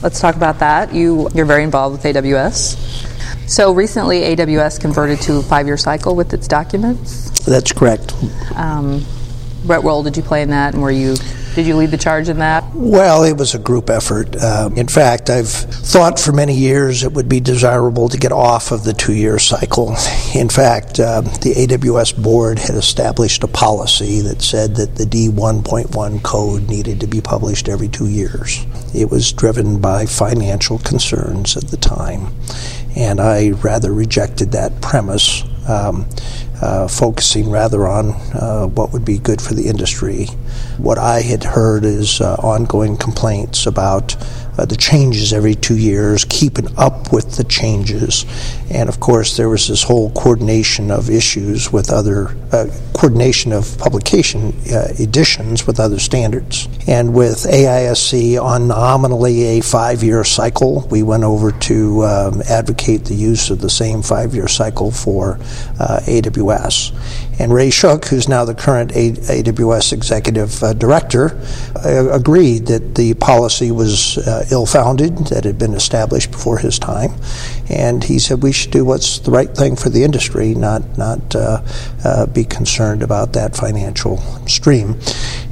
let's 0.03 0.21
talk 0.21 0.37
about 0.37 0.59
that. 0.61 0.93
You, 0.95 1.29
you're 1.35 1.47
very 1.47 1.65
involved 1.65 2.03
with 2.03 2.15
AWS. 2.15 3.49
So 3.49 3.73
recently, 3.73 4.21
AWS 4.21 4.81
converted 4.81 5.21
to 5.23 5.37
a 5.39 5.43
five-year 5.43 5.77
cycle 5.77 6.15
with 6.15 6.33
its 6.35 6.47
documents. 6.49 7.31
That's 7.45 7.73
correct. 7.73 8.15
Um, 8.57 9.05
What 9.65 9.85
role 9.85 10.03
did 10.03 10.17
you 10.17 10.23
play 10.23 10.43
in 10.43 10.50
that, 10.50 10.75
and 10.75 10.83
were 10.83 10.91
you 10.91 11.17
did 11.59 11.67
you 11.67 11.75
lead 11.75 11.91
the 11.91 11.99
charge 11.99 12.29
in 12.29 12.38
that? 12.38 12.62
Well, 12.73 13.25
it 13.25 13.37
was 13.37 13.57
a 13.57 13.59
group 13.59 13.91
effort. 13.91 14.37
Uh, 14.37 14.71
in 14.77 14.87
fact, 14.87 15.29
I've 15.29 15.49
thought 15.49 16.21
for 16.21 16.31
many 16.31 16.55
years 16.55 17.03
it 17.03 17.12
would 17.15 17.29
be 17.29 17.41
desirable 17.41 18.09
to 18.11 18.17
get 18.17 18.31
off 18.31 18.71
of 18.71 18.85
the 18.85 18.93
two 18.93 19.12
year 19.12 19.41
cycle. 19.41 19.97
In 20.37 20.49
fact, 20.49 21.00
uh, 21.00 21.23
the 21.23 21.55
AWS 21.57 22.23
board 22.23 22.61
had 22.61 22.77
established 22.77 23.43
a 23.43 23.49
policy 23.49 24.21
that 24.21 24.41
said 24.41 24.77
that 24.77 24.95
the 24.95 25.05
D1.1 25.05 26.23
code 26.23 26.69
needed 26.69 27.00
to 27.00 27.09
be 27.09 27.21
published 27.21 27.69
every 27.69 27.88
two 27.88 28.09
years. 28.09 28.65
It 28.95 29.11
was 29.11 29.33
driven 29.33 29.81
by 29.81 30.07
financial 30.07 30.79
concerns 30.79 31.57
at 31.57 31.65
the 31.65 31.77
time, 31.77 32.29
and 32.95 33.21
I 33.21 33.50
rather 33.50 33.93
rejected 33.93 34.53
that 34.53 34.81
premise. 34.81 35.43
Um, 35.69 36.09
uh, 36.61 36.88
focusing 36.88 37.50
rather 37.50 37.87
on 37.87 38.11
uh, 38.35 38.67
what 38.67 38.93
would 38.93 39.05
be 39.05 39.19
good 39.19 39.41
for 39.41 39.55
the 39.55 39.69
industry. 39.69 40.27
What 40.79 40.99
I 40.99 41.21
had 41.21 41.45
heard 41.45 41.85
is 41.85 42.21
uh, 42.21 42.35
ongoing 42.37 42.97
complaints 42.97 43.67
about 43.67 44.17
uh, 44.59 44.65
the 44.65 44.77
changes 44.77 45.33
every 45.33 45.55
two 45.55 45.77
years, 45.77 46.25
keeping 46.25 46.67
up 46.77 47.12
with 47.12 47.37
the 47.37 47.45
changes. 47.45 48.25
And 48.71 48.88
of 48.88 48.99
course, 48.99 49.37
there 49.37 49.49
was 49.49 49.69
this 49.69 49.83
whole 49.83 50.11
coordination 50.11 50.91
of 50.91 51.09
issues 51.09 51.73
with 51.73 51.91
other, 51.91 52.37
uh, 52.53 52.67
coordination 52.93 53.53
of 53.53 53.79
publication 53.79 54.53
uh, 54.73 54.88
editions 54.99 55.67
with 55.67 55.79
other 55.79 56.00
standards. 56.00 56.69
And 56.88 57.15
with 57.15 57.45
AISC 57.45 58.43
on 58.43 58.69
nominally 58.69 59.59
a 59.59 59.61
five 59.61 60.03
year 60.03 60.25
cycle, 60.25 60.87
we 60.91 61.03
went 61.03 61.23
over 61.23 61.53
to 61.53 62.05
um, 62.05 62.43
advocate 62.49 63.05
the 63.05 63.15
use 63.15 63.50
of 63.50 63.61
the 63.61 63.71
same 63.71 64.03
five 64.03 64.35
year 64.35 64.49
cycle 64.49 64.91
for 64.91 65.38
uh, 65.79 66.00
AWS. 66.05 66.93
And 67.38 67.52
Ray 67.52 67.71
Shook, 67.71 68.07
who's 68.07 68.28
now 68.28 68.45
the 68.45 68.54
current 68.54 68.92
AWS 68.92 69.92
executive 69.92 70.62
uh, 70.62 70.73
director, 70.73 71.40
uh, 71.76 72.11
agreed 72.11 72.66
that 72.66 72.97
the 72.97 73.14
policy 73.14 73.71
was 73.71 74.18
uh, 74.18 74.45
ill 74.50 74.66
founded, 74.66 75.16
that 75.28 75.45
had 75.45 75.59
been 75.59 75.75
established 75.75 76.33
before 76.33 76.59
his 76.59 76.78
time. 76.78 77.12
And 77.71 78.03
he 78.03 78.19
said 78.19 78.43
we 78.43 78.53
should 78.53 78.71
do 78.71 78.85
what's 78.85 79.19
the 79.21 79.31
right 79.31 79.51
thing 79.51 79.77
for 79.77 79.91
the 79.91 80.03
industry, 80.03 80.55
not, 80.55 80.99
not 80.99 81.37
uh, 81.37 81.63
uh, 82.05 82.27
be 82.27 82.45
concerned 82.45 83.03
about 83.03 83.35
that 83.35 83.55
financial 83.57 84.19
stream. 84.49 84.99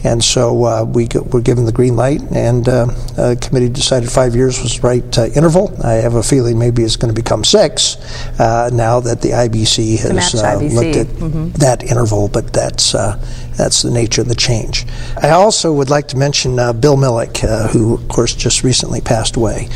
And 0.03 0.23
so 0.23 0.65
uh, 0.65 0.85
we 0.85 1.09
were 1.31 1.41
given 1.41 1.65
the 1.65 1.73
green 1.73 1.97
light, 1.97 2.23
and 2.33 2.65
the 2.65 3.39
committee 3.41 3.69
decided 3.69 4.11
five 4.11 4.35
years 4.35 4.63
was 4.63 4.81
the 4.81 4.87
right 4.87 5.19
interval. 5.37 5.75
I 5.85 5.95
have 5.95 6.15
a 6.15 6.23
feeling 6.23 6.59
maybe 6.59 6.85
it's 6.85 6.97
going 6.97 7.13
to 7.13 7.21
become 7.21 7.45
six 7.45 7.97
now 8.39 9.01
that 9.01 9.21
the 9.21 9.31
IBC 9.31 9.99
has 9.99 10.33
IBC. 10.33 10.75
looked 10.75 10.97
at 10.97 11.07
mm-hmm. 11.07 11.49
that 11.59 11.77
that 11.77 11.91
interval, 11.91 12.29
but 12.29 12.53
that's 12.53 12.95
uh, 12.95 13.19
that's 13.57 13.83
the 13.83 13.91
nature 13.91 14.23
of 14.23 14.29
the 14.29 14.35
change. 14.35 14.87
I 15.17 15.31
also 15.31 15.73
would 15.73 15.91
like 15.91 16.09
to 16.09 16.17
mention 16.17 16.59
uh, 16.59 16.73
Bill 16.73 16.97
Milek, 16.97 17.45
uh, 17.45 17.69
who 17.69 17.95
of 17.95 18.09
course 18.09 18.35
just 18.35 18.63
recently 18.63 19.01
passed 19.01 19.37
away. 19.37 19.69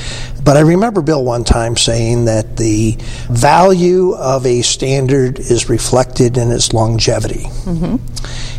But 0.44 0.56
I 0.56 0.61
remember 0.61 1.02
Bill 1.02 1.25
one 1.25 1.44
time 1.44 1.76
saying 1.76 2.25
that 2.25 2.56
the 2.56 2.97
value 3.30 4.14
of 4.14 4.47
a 4.47 4.62
standard 4.62 5.38
is 5.38 5.68
reflected 5.68 6.37
in 6.37 6.50
its 6.50 6.73
longevity. 6.73 7.44
Mm-hmm. 7.44 7.97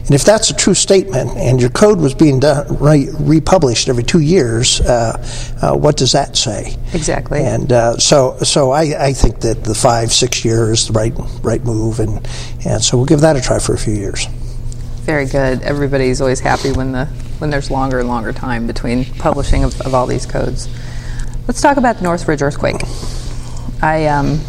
And 0.06 0.16
if 0.16 0.24
that's 0.24 0.50
a 0.50 0.56
true 0.56 0.74
statement, 0.74 1.32
and 1.38 1.62
your 1.62 1.70
code 1.70 2.00
was 2.00 2.14
being 2.14 2.40
done, 2.40 2.78
re- 2.80 3.10
republished 3.20 3.88
every 3.88 4.04
two 4.04 4.20
years, 4.20 4.82
uh, 4.82 5.26
uh, 5.62 5.78
what 5.78 5.96
does 5.96 6.12
that 6.12 6.36
say? 6.36 6.76
Exactly. 6.94 7.44
And 7.44 7.72
uh, 7.72 7.98
so, 7.98 8.38
so 8.40 8.72
I, 8.72 9.08
I, 9.08 9.14
think 9.14 9.40
that 9.42 9.64
the 9.64 9.76
five, 9.76 10.12
six 10.12 10.44
years 10.44 10.82
is 10.82 10.88
the 10.88 10.94
right, 10.94 11.14
right 11.44 11.64
move, 11.64 12.00
and, 12.00 12.28
and 12.66 12.84
so 12.84 12.98
we'll 12.98 13.06
give 13.06 13.22
that 13.22 13.36
a 13.38 13.42
try 13.42 13.60
for 13.60 13.74
a 13.74 13.78
few 13.78 13.94
years. 13.94 14.26
Very 15.06 15.26
good. 15.26 15.62
Everybody's 15.62 16.20
always 16.20 16.40
happy 16.40 16.72
when 16.72 16.92
the 16.92 17.06
when 17.40 17.50
there's 17.50 17.72
longer 17.72 18.00
and 18.00 18.08
longer 18.08 18.32
time 18.32 18.68
between 18.68 19.04
publishing 19.16 19.64
of, 19.64 19.80
of 19.82 19.96
all 19.96 20.06
these 20.06 20.28
codes. 20.28 20.70
Let's 21.48 21.62
talk 21.62 21.78
about 21.78 21.98
the 21.98 22.04
Northridge 22.04 22.42
earthquake. 22.44 22.82
I 23.82 24.06
um, 24.08 24.40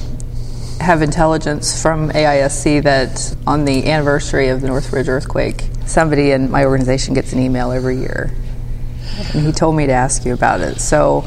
have 0.79 1.01
intelligence 1.01 1.81
from 1.81 2.11
AISC 2.11 2.83
that 2.83 3.35
on 3.47 3.65
the 3.65 3.91
anniversary 3.91 4.49
of 4.49 4.61
the 4.61 4.67
Northridge 4.67 5.09
earthquake, 5.09 5.65
somebody 5.87 6.33
in 6.33 6.51
my 6.51 6.67
organization 6.67 7.15
gets 7.15 7.33
an 7.33 7.39
email 7.39 7.73
every 7.73 7.97
year. 7.97 8.31
And 9.33 9.47
he 9.47 9.53
told 9.53 9.75
me 9.75 9.87
to 9.87 9.93
ask 9.93 10.27
you 10.27 10.35
about 10.35 10.61
it. 10.61 10.81
So, 10.81 11.27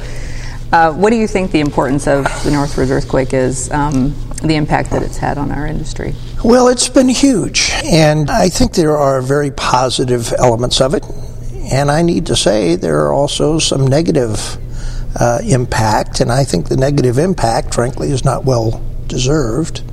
uh, 0.72 0.94
what 0.94 1.10
do 1.10 1.16
you 1.16 1.28
think 1.28 1.52
the 1.52 1.62
importance 1.62 2.08
of 2.08 2.26
the 2.44 2.52
Northridge 2.52 2.92
earthquake 2.92 3.34
is, 3.34 3.72
um, 3.72 4.14
the 4.44 4.56
impact 4.56 4.92
that 4.92 5.02
it's 5.02 5.18
had 5.18 5.38
on 5.38 5.52
our 5.52 5.66
industry? 5.66 6.14
Well, 6.44 6.68
it's 6.68 6.90
been 6.90 7.10
huge. 7.10 7.72
And 7.86 8.30
I 8.30 8.50
think 8.50 8.74
there 8.74 8.98
are 8.98 9.22
very 9.22 9.52
positive 9.52 10.32
elements 10.38 10.80
of 10.80 10.94
it. 10.94 11.04
And 11.72 11.90
I 11.90 12.04
need 12.04 12.28
to 12.28 12.36
say 12.36 12.76
there 12.76 13.06
are 13.06 13.14
also 13.14 13.58
some 13.58 13.88
negative 13.88 14.60
uh, 15.16 15.40
impact. 15.44 16.20
And 16.20 16.32
I 16.32 16.44
think 16.44 16.70
the 16.70 16.78
negative 16.78 17.18
impact, 17.18 17.74
frankly, 17.74 18.12
is 18.12 18.26
not 18.26 18.46
well 18.46 18.84
deserved. 19.08 19.84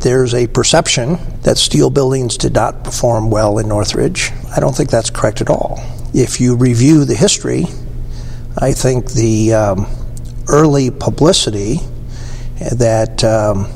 There's 0.00 0.34
a 0.34 0.46
perception 0.46 1.18
that 1.42 1.58
steel 1.58 1.90
buildings 1.90 2.36
did 2.36 2.54
not 2.54 2.84
perform 2.84 3.30
well 3.30 3.58
in 3.58 3.68
Northridge. 3.68 4.32
I 4.54 4.60
don't 4.60 4.74
think 4.74 4.90
that's 4.90 5.10
correct 5.10 5.40
at 5.40 5.50
all. 5.50 5.80
If 6.14 6.40
you 6.40 6.56
review 6.56 7.04
the 7.04 7.14
history, 7.14 7.64
I 8.58 8.72
think 8.72 9.12
the 9.12 9.54
um, 9.54 9.86
early 10.48 10.90
publicity 10.90 11.80
that 12.72 13.22
um, 13.24 13.70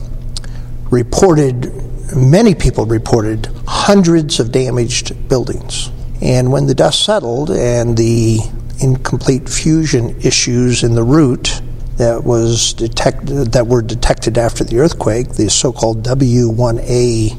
reported, 0.90 1.72
many 2.16 2.54
people 2.54 2.86
reported 2.86 3.48
hundreds 3.66 4.40
of 4.40 4.52
damaged 4.52 5.28
buildings. 5.28 5.90
And 6.22 6.52
when 6.52 6.66
the 6.66 6.74
dust 6.74 7.04
settled 7.04 7.50
and 7.50 7.96
the 7.96 8.40
incomplete 8.80 9.48
fusion 9.48 10.18
issues 10.20 10.82
in 10.82 10.94
the 10.94 11.02
root 11.02 11.60
that 11.96 12.24
was 12.24 12.72
detected 12.72 13.52
that 13.52 13.66
were 13.66 13.82
detected 13.82 14.38
after 14.38 14.64
the 14.64 14.78
earthquake, 14.78 15.28
the 15.34 15.50
so-called 15.50 16.02
W1A 16.02 17.36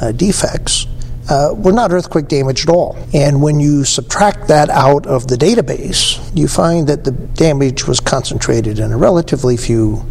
uh, 0.00 0.12
defects, 0.12 0.86
uh, 1.28 1.52
were 1.54 1.72
not 1.72 1.92
earthquake 1.92 2.26
damage 2.26 2.62
at 2.62 2.70
all. 2.70 2.96
And 3.12 3.42
when 3.42 3.60
you 3.60 3.84
subtract 3.84 4.48
that 4.48 4.70
out 4.70 5.06
of 5.06 5.28
the 5.28 5.36
database, 5.36 6.18
you 6.34 6.48
find 6.48 6.86
that 6.88 7.04
the 7.04 7.10
damage 7.10 7.86
was 7.86 8.00
concentrated 8.00 8.78
in 8.78 8.92
a 8.92 8.96
relatively 8.96 9.58
few 9.58 10.02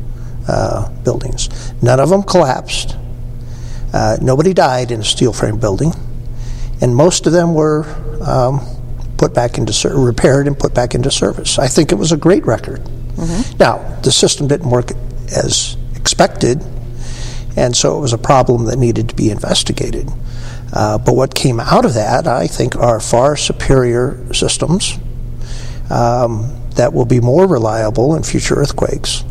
uh, 0.48 0.90
buildings. 1.04 1.74
None 1.82 2.00
of 2.00 2.10
them 2.10 2.22
collapsed. 2.22 2.96
Uh, 3.94 4.18
nobody 4.22 4.54
died 4.54 4.92
in 4.92 5.00
a 5.00 5.04
steel 5.04 5.34
frame 5.34 5.60
building, 5.60 5.92
and 6.82 6.96
most 6.96 7.26
of 7.26 7.34
them 7.34 7.56
were 7.56 7.84
um, 8.22 8.62
put 9.18 9.34
back 9.34 9.58
into 9.58 9.74
ser- 9.74 9.98
repaired 9.98 10.48
and 10.48 10.58
put 10.58 10.74
back 10.74 10.96
into 10.96 11.12
service. 11.12 11.60
I 11.60 11.68
think 11.68 11.92
it 11.92 11.96
was 11.96 12.12
a 12.12 12.18
great 12.18 12.46
record. 12.46 12.80
Mm-hmm. 12.80 13.58
Now, 13.58 14.00
the 14.02 14.12
system 14.12 14.48
didn't 14.48 14.70
work 14.70 14.92
as 15.36 15.76
expected, 15.96 16.64
and 17.56 17.76
so 17.76 17.98
it 17.98 18.02
was 18.02 18.14
a 18.14 18.18
problem 18.18 18.66
that 18.66 18.78
needed 18.78 19.10
to 19.10 19.16
be 19.16 19.30
investigated. 19.32 20.10
Uh, 20.72 20.98
but 20.98 21.16
what 21.16 21.34
came 21.34 21.60
out 21.60 21.86
of 21.86 21.94
that, 21.96 22.28
I 22.28 22.48
think, 22.48 22.76
are 22.76 23.00
far 23.00 23.36
superior 23.36 24.34
systems 24.34 24.98
um, 25.90 26.54
that 26.76 26.94
will 26.94 27.06
be 27.06 27.20
more 27.20 27.48
reliable 27.48 28.16
in 28.16 28.24
future 28.24 28.56
earthquakes. 28.56 29.24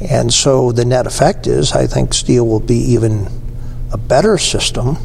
And 0.00 0.32
so 0.32 0.72
the 0.72 0.84
net 0.84 1.06
effect 1.06 1.46
is, 1.46 1.72
I 1.72 1.86
think 1.86 2.14
steel 2.14 2.46
will 2.46 2.60
be 2.60 2.78
even 2.92 3.28
a 3.92 3.98
better 3.98 4.38
system 4.38 4.96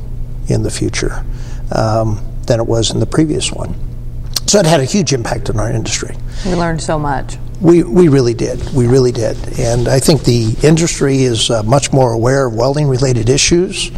in 0.47 0.63
the 0.63 0.71
future 0.71 1.25
um, 1.71 2.23
than 2.45 2.59
it 2.59 2.65
was 2.65 2.91
in 2.91 2.99
the 2.99 3.05
previous 3.05 3.51
one. 3.51 3.75
So 4.47 4.59
it 4.59 4.65
had 4.65 4.79
a 4.79 4.85
huge 4.85 5.11
impact 5.11 5.49
on 5.49 5.59
our 5.59 5.69
industry. 5.69 6.15
We 6.45 6.55
learned 6.55 6.81
so 6.81 6.97
much. 6.97 7.37
We, 7.59 7.83
we 7.83 8.07
really 8.07 8.33
did. 8.33 8.73
We 8.73 8.87
really 8.87 9.11
did. 9.11 9.35
And 9.59 9.89
I 9.89 9.99
think 9.99 10.23
the 10.23 10.55
industry 10.63 11.23
is 11.23 11.49
uh, 11.49 11.63
much 11.63 11.91
more 11.91 12.13
aware 12.13 12.47
of 12.47 12.53
welding 12.53 12.87
related 12.87 13.29
issues, 13.29 13.91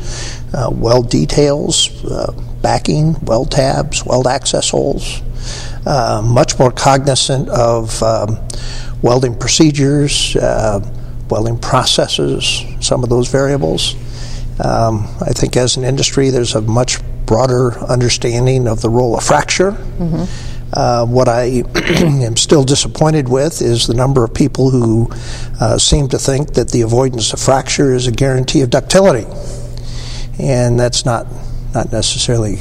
uh, 0.54 0.70
weld 0.72 1.12
details, 1.12 2.04
uh, 2.04 2.32
backing, 2.64 3.14
weld 3.26 3.52
tabs, 3.52 4.04
weld 4.04 4.26
access 4.26 4.72
holes, 4.72 5.22
uh, 5.86 6.24
much 6.26 6.58
more 6.58 6.72
cognizant 6.72 7.48
of 7.50 8.02
um, 8.02 8.40
welding 9.04 9.38
procedures, 9.38 10.36
uh, 10.38 10.80
welding 11.30 11.60
processes, 11.60 12.64
some 12.80 13.04
of 13.04 13.10
those 13.10 13.28
variables. 13.28 13.94
Um, 14.64 15.08
I 15.22 15.32
think 15.32 15.56
as 15.58 15.78
an 15.78 15.84
industry, 15.84 16.32
there's 16.32 16.56
a 16.56 16.62
much 16.62 17.00
broader 17.30 17.78
understanding 17.86 18.68
of 18.68 18.82
the 18.82 18.90
role 18.90 19.16
of 19.16 19.24
fracture. 19.24 19.72
Mm-hmm 19.72 20.50
uh, 20.74 21.06
what 21.06 21.28
I 21.28 21.64
am 21.76 22.38
still 22.38 22.64
disappointed 22.64 23.28
with 23.28 23.62
is 23.62 23.88
the 23.88 23.94
number 23.94 24.24
of 24.24 24.34
people 24.34 24.70
who 24.70 25.10
uh, 25.60 25.78
seem 25.78 26.08
to 26.10 26.20
think 26.20 26.54
that 26.54 26.70
the 26.70 26.82
avoidance 26.82 27.34
of 27.34 27.40
fracture 27.40 27.94
is 27.94 28.08
a 28.08 28.12
guarantee 28.12 28.62
of 28.62 28.70
ductility, 28.70 29.26
and 30.40 30.80
that's 30.80 31.06
not 31.06 31.28
not 31.74 31.92
necessarily 31.92 32.60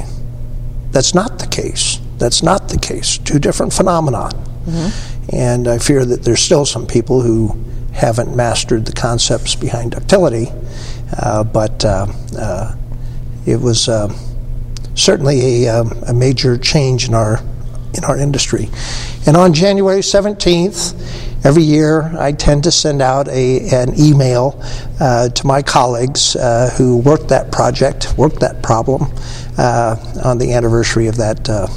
that's 0.91 1.13
not 1.13 1.39
the 1.39 1.47
case. 1.47 1.99
That's 2.17 2.43
not 2.43 2.69
the 2.69 2.77
case. 2.77 3.17
Two 3.17 3.39
different 3.39 3.73
phenomena, 3.73 4.29
mm-hmm. 4.65 5.35
and 5.35 5.67
I 5.67 5.77
fear 5.77 6.03
that 6.03 6.23
there's 6.23 6.41
still 6.41 6.65
some 6.65 6.87
people 6.87 7.21
who 7.21 7.63
haven't 7.93 8.35
mastered 8.35 8.85
the 8.85 8.91
concepts 8.91 9.55
behind 9.55 9.91
ductility, 9.91 10.47
uh, 11.17 11.43
but 11.43 11.85
uh, 11.85 12.07
uh, 12.37 12.75
it 13.45 13.61
was 13.61 13.87
certainly 14.99 15.65
a, 15.65 15.69
um, 15.69 15.91
a 16.07 16.13
major 16.13 16.57
change 16.57 17.07
in 17.07 17.13
our 17.13 17.39
in 17.93 18.03
our 18.03 18.17
industry. 18.17 18.69
And 19.25 19.35
on 19.35 19.53
January 19.53 20.01
17th, 20.01 21.45
every 21.45 21.63
year 21.63 22.03
I 22.17 22.31
tend 22.31 22.63
to 22.65 22.71
send 22.71 23.01
out 23.01 23.27
a, 23.29 23.67
an 23.69 23.99
email 23.99 24.61
uh, 24.99 25.29
to 25.29 25.47
my 25.47 25.61
colleagues 25.61 26.35
uh, 26.35 26.69
who 26.77 26.97
worked 26.97 27.29
that 27.29 27.51
project, 27.51 28.15
worked 28.17 28.39
that 28.41 28.61
problem 28.61 29.03
uh, 29.57 29.95
on 30.23 30.37
the 30.37 30.53
anniversary 30.53 31.07
of 31.07 31.17
that 31.17 31.49
uh, 31.49 31.67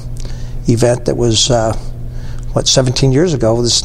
event 0.68 1.06
that 1.06 1.16
was, 1.16 1.50
uh, 1.50 1.72
what, 2.52 2.68
17 2.68 3.12
years 3.12 3.34
ago, 3.34 3.60
this 3.62 3.82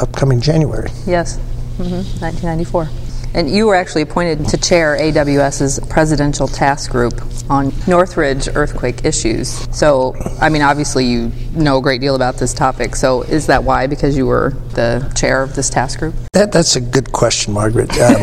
upcoming 0.00 0.40
January. 0.40 0.90
Yes, 1.06 1.36
mm-hmm. 1.78 2.02
1994. 2.20 2.88
And 3.34 3.50
you 3.50 3.66
were 3.66 3.74
actually 3.74 4.02
appointed 4.02 4.46
to 4.48 4.56
chair 4.56 4.96
AWS's 4.98 5.80
presidential 5.88 6.48
task 6.48 6.90
group 6.90 7.14
on 7.50 7.72
Northridge 7.86 8.48
earthquake 8.54 9.04
issues. 9.04 9.48
So, 9.76 10.14
I 10.40 10.48
mean, 10.48 10.62
obviously 10.62 11.04
you 11.04 11.32
know 11.52 11.78
a 11.78 11.82
great 11.82 12.00
deal 12.00 12.14
about 12.14 12.36
this 12.36 12.54
topic. 12.54 12.96
So, 12.96 13.22
is 13.22 13.46
that 13.46 13.62
why? 13.62 13.86
Because 13.86 14.16
you 14.16 14.26
were 14.26 14.50
the 14.74 15.12
chair 15.16 15.42
of 15.42 15.54
this 15.54 15.70
task 15.70 15.98
group? 15.98 16.14
That, 16.32 16.52
that's 16.52 16.76
a 16.76 16.80
good 16.80 17.12
question, 17.12 17.52
Margaret. 17.52 17.90
Um, 17.98 18.22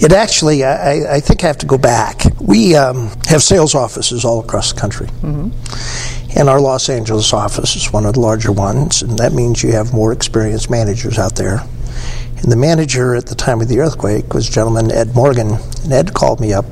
it 0.00 0.12
actually, 0.12 0.64
I, 0.64 1.16
I, 1.16 1.20
think 1.20 1.44
I 1.44 1.46
have 1.46 1.58
to 1.58 1.66
go 1.66 1.78
back. 1.78 2.22
We 2.40 2.74
um, 2.76 3.10
have 3.26 3.42
sales 3.42 3.74
offices 3.74 4.24
all 4.24 4.40
across 4.40 4.72
the 4.72 4.80
country. 4.80 5.06
Mm-hmm. 5.06 6.38
And 6.38 6.50
our 6.50 6.60
Los 6.60 6.90
Angeles 6.90 7.32
office 7.32 7.76
is 7.76 7.92
one 7.92 8.04
of 8.04 8.14
the 8.14 8.20
larger 8.20 8.52
ones, 8.52 9.02
and 9.02 9.18
that 9.18 9.32
means 9.32 9.62
you 9.62 9.72
have 9.72 9.94
more 9.94 10.12
experienced 10.12 10.68
managers 10.68 11.18
out 11.18 11.34
there. 11.34 11.62
And 12.42 12.52
the 12.52 12.56
manager 12.56 13.14
at 13.14 13.26
the 13.26 13.34
time 13.34 13.60
of 13.60 13.68
the 13.68 13.80
earthquake 13.80 14.34
was 14.34 14.48
gentleman, 14.48 14.92
Ed 14.92 15.14
Morgan. 15.14 15.58
And 15.84 15.92
Ed 15.92 16.14
called 16.14 16.40
me 16.40 16.52
up 16.52 16.66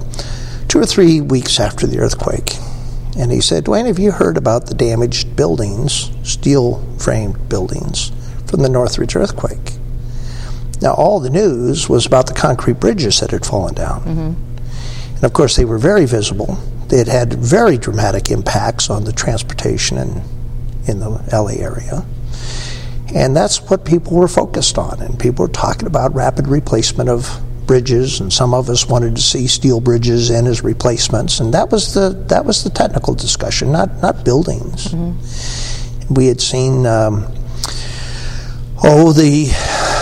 two 0.68 0.78
or 0.78 0.86
three 0.86 1.20
weeks 1.20 1.58
after 1.58 1.86
the 1.86 1.98
earthquake. 1.98 2.56
And 3.16 3.30
he 3.30 3.40
said, 3.40 3.64
Duane, 3.64 3.86
have 3.86 3.98
you 3.98 4.10
heard 4.10 4.36
about 4.36 4.66
the 4.66 4.74
damaged 4.74 5.36
buildings, 5.36 6.10
steel 6.22 6.84
framed 6.98 7.48
buildings, 7.48 8.10
from 8.46 8.62
the 8.62 8.68
Northridge 8.68 9.14
earthquake? 9.14 9.74
Now, 10.82 10.94
all 10.94 11.20
the 11.20 11.30
news 11.30 11.88
was 11.88 12.04
about 12.04 12.26
the 12.26 12.34
concrete 12.34 12.80
bridges 12.80 13.20
that 13.20 13.30
had 13.30 13.46
fallen 13.46 13.74
down. 13.74 14.00
Mm-hmm. 14.00 15.14
And 15.14 15.24
of 15.24 15.32
course, 15.32 15.56
they 15.56 15.64
were 15.64 15.78
very 15.78 16.06
visible. 16.06 16.58
They 16.88 16.98
had 16.98 17.08
had 17.08 17.34
very 17.34 17.78
dramatic 17.78 18.30
impacts 18.30 18.90
on 18.90 19.04
the 19.04 19.12
transportation 19.12 19.96
in, 19.96 20.22
in 20.86 21.00
the 21.00 21.10
LA 21.32 21.54
area. 21.62 22.04
And 23.14 23.36
that's 23.36 23.60
what 23.62 23.84
people 23.84 24.16
were 24.16 24.28
focused 24.28 24.78
on. 24.78 25.00
And 25.00 25.18
people 25.18 25.44
were 25.44 25.52
talking 25.52 25.86
about 25.86 26.14
rapid 26.14 26.48
replacement 26.48 27.08
of 27.08 27.40
bridges, 27.66 28.20
and 28.20 28.32
some 28.32 28.54
of 28.54 28.68
us 28.68 28.86
wanted 28.86 29.16
to 29.16 29.22
see 29.22 29.46
steel 29.46 29.80
bridges 29.80 30.30
in 30.30 30.46
as 30.46 30.62
replacements. 30.62 31.40
And 31.40 31.52
that 31.54 31.70
was 31.70 31.94
the 31.94 32.10
that 32.28 32.44
was 32.44 32.64
the 32.64 32.70
technical 32.70 33.14
discussion, 33.14 33.72
not 33.72 34.02
not 34.02 34.24
buildings. 34.24 34.88
Mm-hmm. 34.88 36.14
We 36.14 36.26
had 36.26 36.40
seen. 36.40 36.86
Um, 36.86 37.26
oh, 38.86 39.12
the 39.12 39.48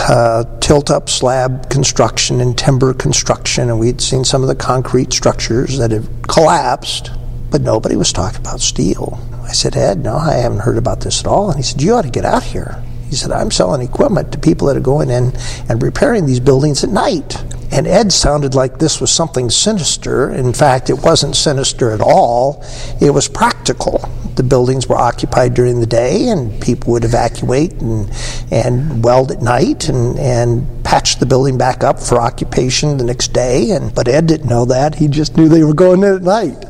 uh, 0.09 0.43
tilt 0.59 0.91
up 0.91 1.09
slab 1.09 1.69
construction 1.69 2.41
and 2.41 2.57
timber 2.57 2.93
construction, 2.93 3.69
and 3.69 3.79
we'd 3.79 4.01
seen 4.01 4.25
some 4.25 4.41
of 4.41 4.47
the 4.49 4.55
concrete 4.55 5.13
structures 5.13 5.77
that 5.77 5.91
had 5.91 6.07
collapsed, 6.27 7.11
but 7.49 7.61
nobody 7.61 7.95
was 7.95 8.11
talking 8.11 8.41
about 8.41 8.59
steel. 8.59 9.19
I 9.43 9.53
said, 9.53 9.75
Ed, 9.77 9.99
no, 10.03 10.15
I 10.17 10.33
haven't 10.33 10.59
heard 10.59 10.77
about 10.77 11.01
this 11.01 11.21
at 11.21 11.27
all. 11.27 11.49
And 11.49 11.57
he 11.57 11.63
said, 11.63 11.81
You 11.81 11.93
ought 11.93 12.03
to 12.03 12.09
get 12.09 12.25
out 12.25 12.43
here. 12.43 12.83
He 13.13 13.17
said, 13.17 13.31
I'm 13.31 13.51
selling 13.51 13.87
equipment 13.87 14.31
to 14.31 14.39
people 14.39 14.65
that 14.65 14.75
are 14.75 14.79
going 14.79 15.11
in 15.11 15.33
and 15.69 15.83
repairing 15.83 16.25
these 16.25 16.39
buildings 16.39 16.83
at 16.83 16.89
night. 16.89 17.37
And 17.71 17.85
Ed 17.85 18.11
sounded 18.11 18.55
like 18.55 18.79
this 18.79 18.99
was 18.99 19.11
something 19.11 19.51
sinister. 19.51 20.31
In 20.31 20.51
fact, 20.51 20.89
it 20.89 21.03
wasn't 21.03 21.35
sinister 21.35 21.91
at 21.91 22.01
all, 22.01 22.65
it 22.99 23.11
was 23.11 23.27
practical. 23.27 23.99
The 24.35 24.41
buildings 24.41 24.87
were 24.87 24.95
occupied 24.95 25.53
during 25.53 25.79
the 25.79 25.85
day, 25.85 26.29
and 26.29 26.59
people 26.59 26.93
would 26.93 27.03
evacuate 27.03 27.73
and, 27.73 28.11
and 28.51 29.03
weld 29.03 29.31
at 29.31 29.43
night 29.43 29.89
and, 29.89 30.17
and 30.17 30.83
patch 30.83 31.19
the 31.19 31.27
building 31.27 31.55
back 31.55 31.83
up 31.83 31.99
for 31.99 32.19
occupation 32.19 32.97
the 32.97 33.03
next 33.03 33.27
day. 33.27 33.69
And, 33.69 33.93
but 33.93 34.07
Ed 34.07 34.25
didn't 34.25 34.49
know 34.49 34.65
that. 34.65 34.95
He 34.95 35.07
just 35.07 35.37
knew 35.37 35.47
they 35.47 35.63
were 35.63 35.75
going 35.75 36.01
in 36.01 36.15
at 36.15 36.23
night. 36.23 36.65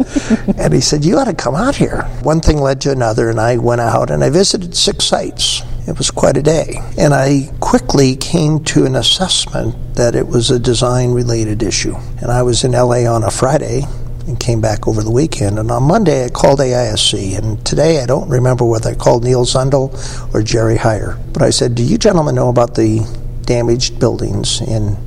and 0.57 0.73
he 0.73 0.81
said, 0.81 1.05
You 1.05 1.19
ought 1.19 1.25
to 1.25 1.33
come 1.33 1.55
out 1.55 1.77
here. 1.77 2.01
One 2.21 2.41
thing 2.41 2.57
led 2.57 2.81
to 2.81 2.91
another, 2.91 3.29
and 3.29 3.39
I 3.39 3.55
went 3.59 3.79
out 3.79 4.09
and 4.09 4.25
I 4.25 4.29
visited 4.29 4.75
six 4.75 5.05
sites. 5.05 5.63
It 5.86 5.98
was 5.98 6.12
quite 6.12 6.38
a 6.38 6.42
day. 6.42 6.80
And 6.98 7.13
I 7.13 7.52
quickly 7.60 8.16
came 8.16 8.63
to 8.66 8.86
an 8.86 8.96
assessment 8.96 9.96
that 9.96 10.16
it 10.16 10.28
was 10.28 10.50
a 10.50 10.60
design 10.60 11.12
related 11.12 11.62
issue. 11.62 11.96
And 12.22 12.32
I 12.32 12.42
was 12.42 12.63
in 12.63 12.72
LA 12.72 13.06
on 13.06 13.24
a 13.24 13.32
Friday 13.32 13.84
and 14.28 14.40
came 14.40 14.62
back 14.62 14.88
over 14.88 15.04
the 15.04 15.12
weekend. 15.12 15.60
And 15.60 15.70
on 15.70 15.84
Monday, 15.84 16.24
I 16.25 16.30
called 16.30 16.60
AISC. 16.60 17.38
And 17.38 17.63
today, 17.65 18.02
I 18.02 18.06
don't 18.06 18.30
remember 18.30 18.63
whether 18.63 18.89
I 18.89 18.96
called 18.96 19.26
Neil 19.26 19.46
Zundel 19.46 19.91
or 20.34 20.41
Jerry 20.41 20.78
Heyer. 20.78 21.22
But 21.34 21.41
I 21.41 21.50
said, 21.50 21.76
Do 21.76 21.84
you 21.84 21.98
gentlemen 21.98 22.36
know 22.36 22.48
about 22.48 22.76
the 22.76 23.06
damaged 23.43 24.00
buildings 24.00 24.62
in 24.62 24.98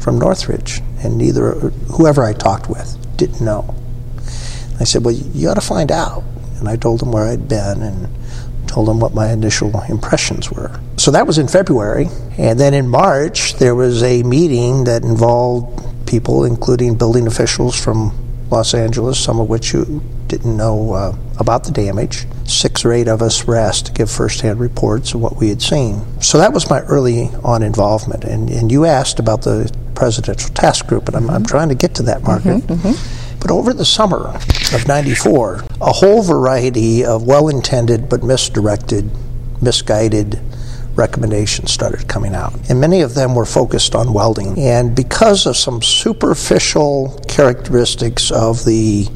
from 0.00 0.18
Northridge? 0.18 0.80
And 1.04 1.18
neither, 1.18 1.52
whoever 1.92 2.24
I 2.24 2.32
talked 2.32 2.70
with, 2.70 2.96
didn't 3.18 3.42
know. 3.42 3.74
I 4.80 4.84
said, 4.84 5.04
Well, 5.04 5.14
you 5.14 5.48
ought 5.50 5.54
to 5.54 5.60
find 5.60 5.92
out. 5.92 6.24
And 6.58 6.68
I 6.68 6.76
told 6.76 7.00
them 7.00 7.12
where 7.12 7.26
I'd 7.26 7.48
been. 7.48 7.82
And 7.82 8.08
told 8.72 8.88
them 8.88 9.00
what 9.00 9.12
my 9.14 9.30
initial 9.30 9.70
impressions 9.90 10.50
were. 10.50 10.80
So 10.96 11.10
that 11.10 11.26
was 11.26 11.36
in 11.36 11.46
February. 11.46 12.06
And 12.38 12.58
then 12.58 12.72
in 12.72 12.88
March, 12.88 13.54
there 13.56 13.74
was 13.74 14.02
a 14.02 14.22
meeting 14.22 14.84
that 14.84 15.02
involved 15.02 16.06
people, 16.06 16.44
including 16.44 16.96
building 16.96 17.26
officials 17.26 17.78
from 17.78 18.12
Los 18.50 18.72
Angeles, 18.72 19.22
some 19.22 19.40
of 19.40 19.48
which 19.48 19.74
you 19.74 20.02
didn't 20.26 20.56
know 20.56 20.94
uh, 20.94 21.14
about 21.38 21.64
the 21.64 21.70
damage. 21.70 22.24
Six 22.46 22.84
or 22.86 22.92
eight 22.94 23.08
of 23.08 23.20
us 23.20 23.46
were 23.46 23.56
asked 23.56 23.86
to 23.86 23.92
give 23.92 24.10
firsthand 24.10 24.58
reports 24.58 25.12
of 25.12 25.20
what 25.20 25.36
we 25.36 25.50
had 25.50 25.60
seen. 25.60 26.02
So 26.22 26.38
that 26.38 26.54
was 26.54 26.70
my 26.70 26.80
early 26.80 27.28
on 27.44 27.62
involvement. 27.62 28.24
And, 28.24 28.48
and 28.48 28.72
you 28.72 28.86
asked 28.86 29.18
about 29.18 29.42
the 29.42 29.70
presidential 29.94 30.48
task 30.54 30.86
group, 30.86 31.08
and 31.08 31.16
I'm, 31.16 31.28
I'm 31.28 31.44
trying 31.44 31.68
to 31.68 31.74
get 31.74 31.94
to 31.96 32.02
that, 32.04 32.22
Margaret. 32.22 32.62
Mm-hmm, 32.62 32.88
mm-hmm. 32.88 33.38
But 33.38 33.50
over 33.50 33.74
the 33.74 33.84
summer 33.84 34.32
of 34.74 34.88
94, 34.88 35.64
a 35.80 35.92
whole 35.92 36.22
variety 36.22 37.04
of 37.04 37.26
well 37.26 37.48
intended 37.48 38.08
but 38.08 38.22
misdirected, 38.22 39.10
misguided 39.60 40.40
recommendations 40.94 41.70
started 41.70 42.08
coming 42.08 42.34
out. 42.34 42.54
And 42.68 42.80
many 42.80 43.00
of 43.00 43.14
them 43.14 43.34
were 43.34 43.46
focused 43.46 43.94
on 43.94 44.12
welding. 44.12 44.58
And 44.58 44.94
because 44.94 45.46
of 45.46 45.56
some 45.56 45.82
superficial 45.82 47.18
characteristics 47.28 48.30
of 48.30 48.64
the 48.64 49.06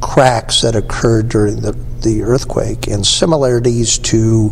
cracks 0.00 0.62
that 0.62 0.74
occurred 0.74 1.28
during 1.28 1.60
the, 1.60 1.72
the 2.02 2.22
earthquake 2.22 2.86
and 2.86 3.06
similarities 3.06 3.98
to 3.98 4.50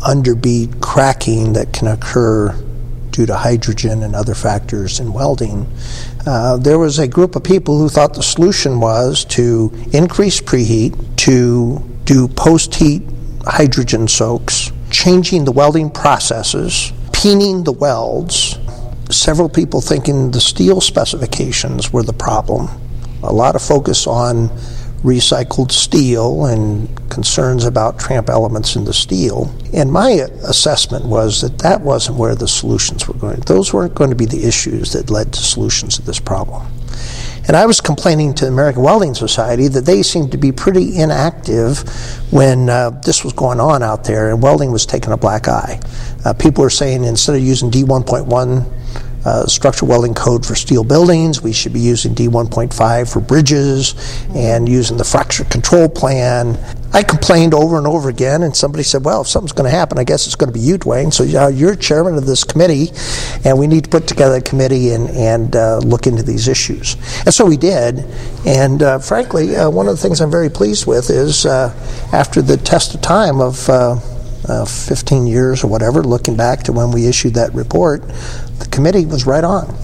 underbead 0.00 0.80
cracking 0.80 1.54
that 1.54 1.72
can 1.72 1.88
occur 1.88 2.54
due 3.14 3.26
to 3.26 3.36
hydrogen 3.36 4.02
and 4.02 4.16
other 4.16 4.34
factors 4.34 4.98
in 4.98 5.12
welding, 5.12 5.64
uh, 6.26 6.56
there 6.56 6.80
was 6.80 6.98
a 6.98 7.06
group 7.06 7.36
of 7.36 7.44
people 7.44 7.78
who 7.78 7.88
thought 7.88 8.12
the 8.12 8.22
solution 8.22 8.80
was 8.80 9.24
to 9.24 9.72
increase 9.92 10.40
preheat, 10.40 10.92
to 11.16 11.78
do 12.04 12.26
post 12.26 12.74
heat 12.74 13.02
hydrogen 13.46 14.08
soaks, 14.08 14.72
changing 14.90 15.44
the 15.44 15.52
welding 15.52 15.90
processes, 15.90 16.92
peening 17.12 17.64
the 17.64 17.72
welds. 17.72 18.58
Several 19.10 19.48
people 19.48 19.80
thinking 19.80 20.32
the 20.32 20.40
steel 20.40 20.80
specifications 20.80 21.92
were 21.92 22.02
the 22.02 22.12
problem. 22.12 22.68
A 23.22 23.32
lot 23.32 23.54
of 23.54 23.62
focus 23.62 24.08
on 24.08 24.50
recycled 25.04 25.70
steel 25.70 26.46
and 26.46 26.88
concerns 27.10 27.66
about 27.66 27.98
tramp 27.98 28.30
elements 28.30 28.74
in 28.74 28.84
the 28.84 28.92
steel. 28.92 29.54
And 29.74 29.92
my 29.92 30.10
assessment 30.48 31.04
was 31.04 31.42
that 31.42 31.58
that 31.58 31.82
wasn't 31.82 32.16
where 32.16 32.34
the 32.34 32.48
solutions 32.48 33.06
were 33.06 33.14
going. 33.14 33.40
Those 33.40 33.72
weren't 33.74 33.94
going 33.94 34.10
to 34.10 34.16
be 34.16 34.24
the 34.24 34.44
issues 34.44 34.94
that 34.94 35.10
led 35.10 35.32
to 35.34 35.40
solutions 35.40 35.96
to 35.96 36.02
this 36.02 36.18
problem. 36.18 36.66
And 37.46 37.54
I 37.54 37.66
was 37.66 37.82
complaining 37.82 38.32
to 38.34 38.46
the 38.46 38.50
American 38.50 38.82
Welding 38.82 39.14
Society 39.14 39.68
that 39.68 39.84
they 39.84 40.02
seemed 40.02 40.32
to 40.32 40.38
be 40.38 40.50
pretty 40.50 40.96
inactive 40.96 41.80
when 42.32 42.70
uh, 42.70 42.90
this 43.04 43.22
was 43.22 43.34
going 43.34 43.60
on 43.60 43.82
out 43.82 44.04
there 44.04 44.30
and 44.30 44.42
welding 44.42 44.72
was 44.72 44.86
taking 44.86 45.12
a 45.12 45.18
black 45.18 45.46
eye. 45.46 45.78
Uh, 46.24 46.32
people 46.32 46.62
were 46.62 46.70
saying 46.70 47.04
instead 47.04 47.36
of 47.36 47.42
using 47.42 47.70
D1.1 47.70 48.83
uh, 49.24 49.46
structural 49.46 49.88
welding 49.88 50.14
code 50.14 50.44
for 50.44 50.54
steel 50.54 50.84
buildings. 50.84 51.42
We 51.42 51.52
should 51.52 51.72
be 51.72 51.80
using 51.80 52.14
D1.5 52.14 53.12
for 53.12 53.20
bridges 53.20 53.94
and 54.34 54.68
using 54.68 54.96
the 54.96 55.04
fracture 55.04 55.44
control 55.44 55.88
plan. 55.88 56.58
I 56.92 57.02
complained 57.02 57.54
over 57.54 57.76
and 57.76 57.88
over 57.88 58.08
again, 58.08 58.44
and 58.44 58.54
somebody 58.54 58.84
said, 58.84 59.04
Well, 59.04 59.22
if 59.22 59.26
something's 59.26 59.52
going 59.52 59.68
to 59.68 59.76
happen, 59.76 59.98
I 59.98 60.04
guess 60.04 60.26
it's 60.26 60.36
going 60.36 60.52
to 60.52 60.58
be 60.58 60.64
you, 60.64 60.78
Duane. 60.78 61.10
So 61.10 61.24
uh, 61.24 61.48
you're 61.48 61.74
chairman 61.74 62.14
of 62.14 62.24
this 62.24 62.44
committee, 62.44 62.92
and 63.44 63.58
we 63.58 63.66
need 63.66 63.84
to 63.84 63.90
put 63.90 64.06
together 64.06 64.36
a 64.36 64.40
committee 64.40 64.92
and, 64.92 65.10
and 65.10 65.56
uh, 65.56 65.78
look 65.78 66.06
into 66.06 66.22
these 66.22 66.46
issues. 66.46 66.96
And 67.24 67.34
so 67.34 67.46
we 67.46 67.56
did. 67.56 68.04
And 68.46 68.80
uh, 68.80 68.98
frankly, 69.00 69.56
uh, 69.56 69.70
one 69.70 69.88
of 69.88 69.96
the 69.96 70.00
things 70.00 70.20
I'm 70.20 70.30
very 70.30 70.50
pleased 70.50 70.86
with 70.86 71.10
is 71.10 71.44
uh, 71.46 71.74
after 72.12 72.40
the 72.40 72.56
test 72.56 72.94
of 72.94 73.00
time 73.00 73.40
of 73.40 73.68
uh, 74.48 74.64
15 74.64 75.26
years 75.26 75.64
or 75.64 75.68
whatever, 75.68 76.02
looking 76.02 76.36
back 76.36 76.62
to 76.64 76.72
when 76.72 76.90
we 76.90 77.06
issued 77.06 77.34
that 77.34 77.52
report, 77.54 78.02
the 78.58 78.68
committee 78.70 79.06
was 79.06 79.26
right 79.26 79.44
on. 79.44 79.74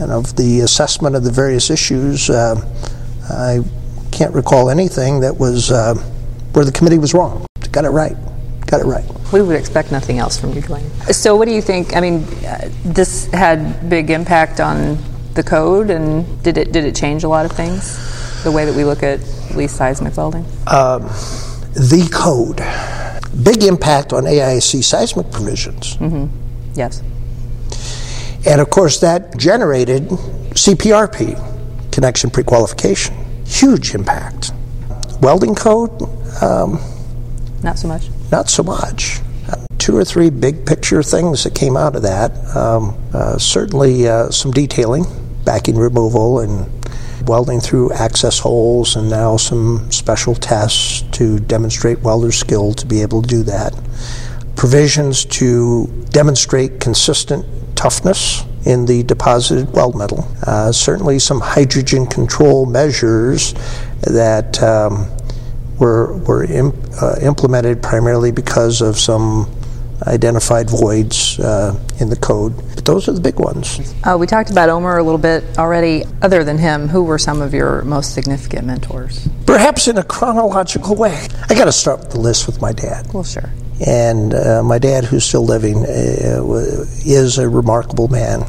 And 0.00 0.10
of 0.10 0.36
the 0.36 0.60
assessment 0.60 1.14
of 1.14 1.24
the 1.24 1.30
various 1.30 1.70
issues, 1.70 2.28
uh, 2.28 2.56
I 3.30 3.60
can't 4.10 4.34
recall 4.34 4.70
anything 4.70 5.20
that 5.20 5.36
was 5.36 5.70
uh, 5.70 5.94
where 6.52 6.64
the 6.64 6.72
committee 6.72 6.98
was 6.98 7.14
wrong. 7.14 7.46
Got 7.72 7.84
it 7.84 7.90
right. 7.90 8.16
Got 8.66 8.80
it 8.80 8.86
right. 8.86 9.04
We 9.32 9.42
would 9.42 9.56
expect 9.56 9.92
nothing 9.92 10.18
else 10.18 10.38
from 10.38 10.52
you, 10.52 10.60
Duane. 10.60 10.88
So, 11.12 11.36
what 11.36 11.46
do 11.46 11.54
you 11.54 11.62
think? 11.62 11.96
I 11.96 12.00
mean, 12.00 12.22
uh, 12.44 12.70
this 12.84 13.26
had 13.26 13.88
big 13.90 14.10
impact 14.10 14.60
on 14.60 14.98
the 15.34 15.42
code, 15.42 15.90
and 15.90 16.42
did 16.42 16.56
it 16.56 16.72
did 16.72 16.84
it 16.84 16.94
change 16.94 17.24
a 17.24 17.28
lot 17.28 17.44
of 17.44 17.52
things? 17.52 18.42
The 18.44 18.52
way 18.52 18.64
that 18.64 18.74
we 18.74 18.84
look 18.84 19.02
at 19.02 19.20
least 19.54 19.76
seismic 19.76 20.16
welding. 20.16 20.44
Um, 20.66 21.02
the 21.74 22.08
code, 22.12 22.60
big 23.42 23.62
impact 23.62 24.12
on 24.12 24.24
AISC 24.24 24.82
seismic 24.82 25.30
provisions. 25.30 25.96
Mm-hmm. 25.96 26.26
Yes. 26.74 27.02
And 28.46 28.60
of 28.60 28.70
course, 28.70 29.00
that 29.00 29.36
generated 29.36 30.08
CPRP, 30.54 31.92
connection 31.92 32.30
pre-qualification. 32.30 33.14
Huge 33.46 33.94
impact. 33.94 34.52
Welding 35.20 35.54
code. 35.54 35.90
Um, 36.42 36.78
not 37.62 37.78
so 37.78 37.88
much. 37.88 38.08
Not 38.30 38.50
so 38.50 38.62
much. 38.62 39.20
Two 39.78 39.96
or 39.96 40.04
three 40.04 40.30
big 40.30 40.66
picture 40.66 41.02
things 41.02 41.44
that 41.44 41.54
came 41.54 41.76
out 41.76 41.94
of 41.94 42.02
that. 42.02 42.32
Um, 42.56 42.96
uh, 43.12 43.38
certainly 43.38 44.08
uh, 44.08 44.30
some 44.30 44.50
detailing, 44.50 45.04
backing 45.44 45.76
removal, 45.76 46.40
and 46.40 46.73
welding 47.28 47.60
through 47.60 47.92
access 47.92 48.38
holes, 48.38 48.96
and 48.96 49.08
now 49.10 49.36
some 49.36 49.90
special 49.90 50.34
tests 50.34 51.02
to 51.12 51.38
demonstrate 51.40 52.00
welder 52.00 52.32
skill 52.32 52.72
to 52.74 52.86
be 52.86 53.02
able 53.02 53.22
to 53.22 53.28
do 53.28 53.42
that. 53.44 53.72
Provisions 54.56 55.24
to 55.24 55.86
demonstrate 56.10 56.80
consistent 56.80 57.44
toughness 57.76 58.44
in 58.66 58.86
the 58.86 59.02
deposited 59.02 59.72
weld 59.72 59.96
metal. 59.96 60.26
Uh, 60.46 60.72
certainly, 60.72 61.18
some 61.18 61.40
hydrogen 61.40 62.06
control 62.06 62.66
measures 62.66 63.54
that 64.02 64.62
um, 64.62 65.10
were 65.78 66.16
were 66.18 66.44
imp, 66.44 66.74
uh, 67.02 67.16
implemented 67.20 67.82
primarily 67.82 68.30
because 68.30 68.80
of 68.80 68.98
some 68.98 69.50
identified 70.06 70.68
voids 70.68 71.38
uh, 71.38 71.78
in 72.00 72.10
the 72.10 72.16
code. 72.16 72.56
But 72.74 72.84
those 72.84 73.08
are 73.08 73.12
the 73.12 73.20
big 73.20 73.38
ones. 73.38 73.94
Uh, 74.04 74.16
we 74.18 74.26
talked 74.26 74.50
about 74.50 74.68
Omer 74.68 74.98
a 74.98 75.02
little 75.02 75.18
bit 75.18 75.44
already. 75.58 76.04
Other 76.22 76.44
than 76.44 76.58
him, 76.58 76.88
who 76.88 77.02
were 77.02 77.18
some 77.18 77.40
of 77.40 77.54
your 77.54 77.82
most 77.82 78.14
significant 78.14 78.66
mentors? 78.66 79.28
Perhaps 79.46 79.88
in 79.88 79.98
a 79.98 80.04
chronological 80.04 80.96
way. 80.96 81.26
I 81.48 81.54
got 81.54 81.66
to 81.66 81.72
start 81.72 82.00
with 82.00 82.10
the 82.10 82.20
list 82.20 82.46
with 82.46 82.60
my 82.60 82.72
dad. 82.72 83.12
Well, 83.12 83.24
sure. 83.24 83.50
And 83.86 84.34
uh, 84.34 84.62
my 84.62 84.78
dad, 84.78 85.04
who's 85.04 85.24
still 85.24 85.44
living, 85.44 85.78
uh, 85.78 86.84
is 87.04 87.38
a 87.38 87.48
remarkable 87.48 88.08
man. 88.08 88.44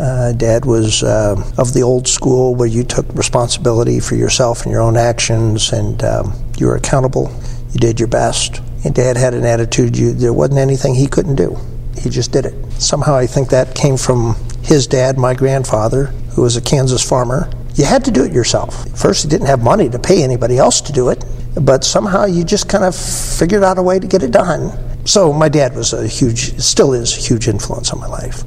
Uh, 0.00 0.32
Dad 0.32 0.64
was 0.64 1.02
uh, 1.02 1.36
of 1.58 1.74
the 1.74 1.82
old 1.82 2.08
school 2.08 2.54
where 2.54 2.66
you 2.66 2.82
took 2.82 3.06
responsibility 3.14 4.00
for 4.00 4.14
yourself 4.14 4.62
and 4.62 4.72
your 4.72 4.80
own 4.80 4.96
actions, 4.96 5.72
and 5.72 6.02
um, 6.02 6.32
you 6.56 6.66
were 6.66 6.76
accountable. 6.76 7.30
You 7.72 7.80
did 7.80 8.00
your 8.00 8.08
best. 8.08 8.62
And 8.84 8.94
Dad 8.94 9.16
had 9.16 9.34
an 9.34 9.44
attitude 9.44 9.96
you, 9.96 10.12
there 10.12 10.32
wasn't 10.32 10.58
anything 10.58 10.94
he 10.94 11.06
couldn't 11.06 11.36
do. 11.36 11.58
He 11.98 12.08
just 12.08 12.32
did 12.32 12.46
it. 12.46 12.54
Somehow 12.80 13.14
I 13.14 13.26
think 13.26 13.50
that 13.50 13.74
came 13.74 13.96
from 13.96 14.34
his 14.62 14.86
dad, 14.86 15.18
my 15.18 15.34
grandfather, 15.34 16.06
who 16.34 16.42
was 16.42 16.56
a 16.56 16.60
Kansas 16.60 17.06
farmer. 17.06 17.50
You 17.74 17.84
had 17.84 18.04
to 18.06 18.10
do 18.10 18.24
it 18.24 18.32
yourself. 18.32 18.98
First, 18.98 19.24
you 19.24 19.30
didn't 19.30 19.46
have 19.48 19.62
money 19.62 19.88
to 19.90 19.98
pay 19.98 20.22
anybody 20.22 20.58
else 20.58 20.80
to 20.82 20.92
do 20.92 21.08
it, 21.10 21.24
but 21.60 21.84
somehow 21.84 22.24
you 22.24 22.44
just 22.44 22.68
kind 22.68 22.84
of 22.84 22.94
figured 22.94 23.62
out 23.62 23.78
a 23.78 23.82
way 23.82 23.98
to 23.98 24.06
get 24.06 24.22
it 24.22 24.30
done. 24.30 24.72
So 25.06 25.32
my 25.32 25.48
dad 25.48 25.74
was 25.74 25.92
a 25.92 26.06
huge, 26.06 26.58
still 26.60 26.92
is 26.92 27.16
a 27.16 27.20
huge 27.20 27.48
influence 27.48 27.92
on 27.92 28.00
my 28.00 28.06
life. 28.06 28.44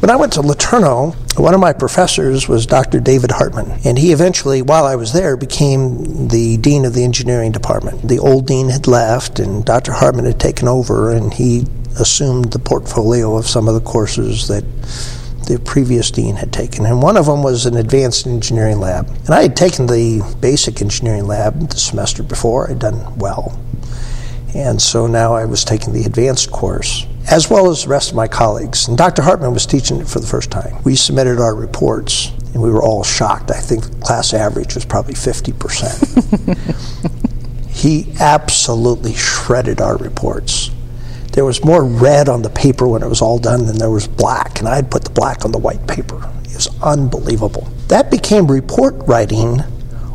When 0.00 0.08
I 0.08 0.16
went 0.16 0.32
to 0.32 0.40
LeTourneau, 0.40 1.14
one 1.38 1.52
of 1.52 1.60
my 1.60 1.74
professors 1.74 2.48
was 2.48 2.64
Dr. 2.64 3.00
David 3.00 3.32
Hartman, 3.32 3.80
and 3.84 3.98
he 3.98 4.12
eventually, 4.12 4.62
while 4.62 4.86
I 4.86 4.96
was 4.96 5.12
there, 5.12 5.36
became 5.36 6.28
the 6.28 6.56
dean 6.56 6.86
of 6.86 6.94
the 6.94 7.04
engineering 7.04 7.52
department. 7.52 8.08
The 8.08 8.18
old 8.18 8.46
dean 8.46 8.70
had 8.70 8.86
left, 8.86 9.38
and 9.38 9.62
Dr. 9.62 9.92
Hartman 9.92 10.24
had 10.24 10.40
taken 10.40 10.68
over, 10.68 11.12
and 11.12 11.34
he 11.34 11.66
assumed 11.98 12.52
the 12.52 12.58
portfolio 12.58 13.36
of 13.36 13.46
some 13.46 13.68
of 13.68 13.74
the 13.74 13.82
courses 13.82 14.48
that 14.48 14.64
the 15.46 15.60
previous 15.66 16.10
dean 16.10 16.36
had 16.36 16.50
taken. 16.50 16.86
And 16.86 17.02
one 17.02 17.18
of 17.18 17.26
them 17.26 17.42
was 17.42 17.66
an 17.66 17.76
advanced 17.76 18.26
engineering 18.26 18.80
lab. 18.80 19.06
And 19.06 19.34
I 19.34 19.42
had 19.42 19.54
taken 19.54 19.86
the 19.86 20.22
basic 20.40 20.80
engineering 20.80 21.26
lab 21.26 21.68
the 21.68 21.76
semester 21.76 22.22
before, 22.22 22.70
I'd 22.70 22.78
done 22.78 23.18
well. 23.18 23.60
And 24.54 24.80
so 24.80 25.06
now 25.06 25.34
I 25.34 25.44
was 25.44 25.62
taking 25.62 25.92
the 25.92 26.04
advanced 26.04 26.50
course 26.50 27.06
as 27.30 27.48
well 27.48 27.70
as 27.70 27.84
the 27.84 27.88
rest 27.88 28.10
of 28.10 28.16
my 28.16 28.26
colleagues. 28.26 28.88
And 28.88 28.98
Dr. 28.98 29.22
Hartman 29.22 29.54
was 29.54 29.64
teaching 29.64 30.00
it 30.00 30.08
for 30.08 30.18
the 30.18 30.26
first 30.26 30.50
time. 30.50 30.82
We 30.82 30.96
submitted 30.96 31.38
our 31.38 31.54
reports, 31.54 32.32
and 32.52 32.60
we 32.60 32.70
were 32.70 32.82
all 32.82 33.04
shocked. 33.04 33.52
I 33.52 33.60
think 33.60 33.84
the 33.84 33.94
class 34.00 34.34
average 34.34 34.74
was 34.74 34.84
probably 34.84 35.14
50%. 35.14 37.68
he 37.70 38.12
absolutely 38.18 39.14
shredded 39.14 39.80
our 39.80 39.96
reports. 39.96 40.72
There 41.32 41.44
was 41.44 41.64
more 41.64 41.84
red 41.84 42.28
on 42.28 42.42
the 42.42 42.50
paper 42.50 42.88
when 42.88 43.04
it 43.04 43.08
was 43.08 43.22
all 43.22 43.38
done 43.38 43.66
than 43.66 43.78
there 43.78 43.90
was 43.90 44.08
black, 44.08 44.58
and 44.58 44.68
I'd 44.68 44.90
put 44.90 45.04
the 45.04 45.10
black 45.10 45.44
on 45.44 45.52
the 45.52 45.58
white 45.58 45.86
paper. 45.86 46.28
It 46.44 46.56
was 46.56 46.68
unbelievable. 46.82 47.68
That 47.86 48.10
became 48.10 48.48
report 48.48 48.96
writing 49.06 49.62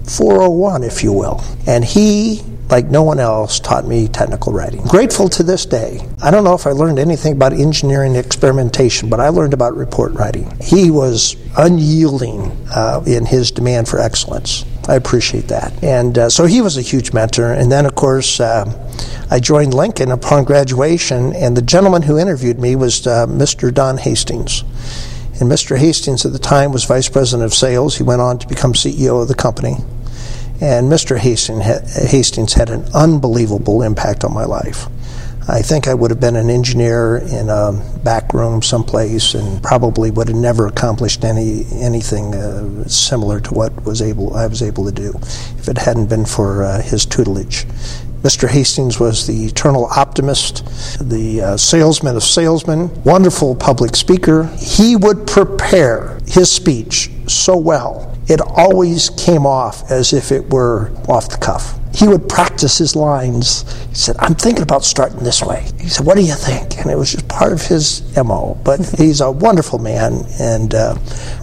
401, 0.03 0.83
if 0.83 1.01
you 1.01 1.13
will. 1.13 1.41
And 1.65 1.85
he 1.85 2.43
like 2.69 2.87
no 2.87 3.03
one 3.03 3.19
else, 3.19 3.59
taught 3.59 3.85
me 3.85 4.07
technical 4.07 4.51
writing. 4.51 4.81
Grateful 4.83 5.29
to 5.29 5.43
this 5.43 5.65
day. 5.65 5.99
I 6.21 6.31
don't 6.31 6.43
know 6.43 6.53
if 6.53 6.65
I 6.65 6.71
learned 6.71 6.99
anything 6.99 7.33
about 7.33 7.53
engineering 7.53 8.15
experimentation, 8.15 9.09
but 9.09 9.19
I 9.19 9.29
learned 9.29 9.53
about 9.53 9.75
report 9.75 10.13
writing. 10.13 10.51
He 10.61 10.89
was 10.91 11.35
unyielding 11.57 12.51
uh, 12.75 13.03
in 13.05 13.25
his 13.25 13.51
demand 13.51 13.87
for 13.87 13.99
excellence. 13.99 14.65
I 14.87 14.95
appreciate 14.95 15.47
that. 15.47 15.83
And 15.83 16.17
uh, 16.17 16.29
so 16.29 16.45
he 16.45 16.61
was 16.61 16.77
a 16.77 16.81
huge 16.81 17.13
mentor. 17.13 17.53
And 17.53 17.71
then, 17.71 17.85
of 17.85 17.95
course, 17.95 18.39
uh, 18.39 18.65
I 19.29 19.39
joined 19.39 19.73
Lincoln 19.73 20.11
upon 20.11 20.43
graduation, 20.43 21.33
and 21.33 21.57
the 21.57 21.61
gentleman 21.61 22.03
who 22.03 22.17
interviewed 22.17 22.59
me 22.59 22.75
was 22.75 23.05
uh, 23.07 23.25
Mr. 23.27 23.73
Don 23.73 23.97
Hastings. 23.97 24.63
And 25.39 25.51
Mr. 25.51 25.77
Hastings 25.77 26.25
at 26.25 26.31
the 26.31 26.39
time 26.39 26.71
was 26.71 26.85
vice 26.85 27.09
president 27.09 27.45
of 27.45 27.53
sales. 27.53 27.97
He 27.97 28.03
went 28.03 28.21
on 28.21 28.39
to 28.39 28.47
become 28.47 28.73
CEO 28.73 29.21
of 29.21 29.27
the 29.27 29.35
company. 29.35 29.77
And 30.61 30.89
Mr. 30.89 31.17
Hastings 31.17 32.53
had 32.53 32.69
an 32.69 32.85
unbelievable 32.93 33.81
impact 33.81 34.23
on 34.23 34.33
my 34.33 34.45
life. 34.45 34.87
I 35.47 35.61
think 35.61 35.87
I 35.87 35.93
would 35.93 36.09
have 36.09 36.19
been 36.19 36.37
an 36.37 36.49
engineer 36.49 37.17
in 37.17 37.49
a 37.49 37.71
back 38.03 38.33
room 38.33 38.63
someplace 38.63 39.35
and 39.35 39.61
probably 39.61 40.09
would 40.09 40.27
have 40.27 40.37
never 40.37 40.65
accomplished 40.65 41.23
any 41.23 41.65
anything 41.71 42.33
uh, 42.33 42.87
similar 42.87 43.39
to 43.41 43.53
what 43.53 43.85
was 43.85 44.01
able 44.01 44.35
I 44.35 44.47
was 44.47 44.63
able 44.63 44.85
to 44.85 44.91
do 44.91 45.13
if 45.59 45.67
it 45.67 45.77
hadn't 45.77 46.07
been 46.07 46.25
for 46.25 46.63
uh, 46.63 46.81
his 46.81 47.05
tutelage. 47.05 47.65
Mr. 48.23 48.49
Hastings 48.49 48.99
was 48.99 49.27
the 49.27 49.45
eternal 49.45 49.85
optimist, 49.85 50.65
the 50.99 51.41
uh, 51.41 51.57
salesman 51.57 52.15
of 52.15 52.23
salesmen, 52.23 52.89
wonderful 53.03 53.53
public 53.53 53.95
speaker. 53.95 54.45
He 54.57 54.95
would 54.95 55.27
prepare 55.27 56.17
his 56.25 56.51
speech 56.51 57.11
so 57.27 57.55
well 57.55 58.14
it 58.27 58.41
always 58.41 59.09
came 59.11 59.45
off 59.45 59.89
as 59.91 60.13
if 60.13 60.31
it 60.31 60.49
were 60.49 60.91
off 61.07 61.29
the 61.29 61.37
cuff. 61.37 61.79
He 61.95 62.07
would 62.07 62.27
practice 62.27 62.77
his 62.77 62.93
lines. 62.93 63.63
He 63.87 63.95
said, 63.95 64.17
I'm 64.19 64.35
thinking 64.35 64.63
about 64.63 64.83
starting 64.83 65.19
this 65.19 65.41
way. 65.41 65.65
He 65.79 65.87
said, 65.87 66.05
What 66.05 66.17
do 66.17 66.23
you 66.23 66.33
think? 66.33 66.77
And 66.79 66.91
it 66.91 66.97
was 66.97 67.13
just 67.13 67.27
part 67.29 67.53
of 67.53 67.61
his 67.61 68.03
MO. 68.17 68.59
But 68.65 68.85
he's 68.97 69.21
a 69.21 69.31
wonderful 69.31 69.79
man. 69.79 70.25
And 70.37 70.75
uh, 70.75 70.95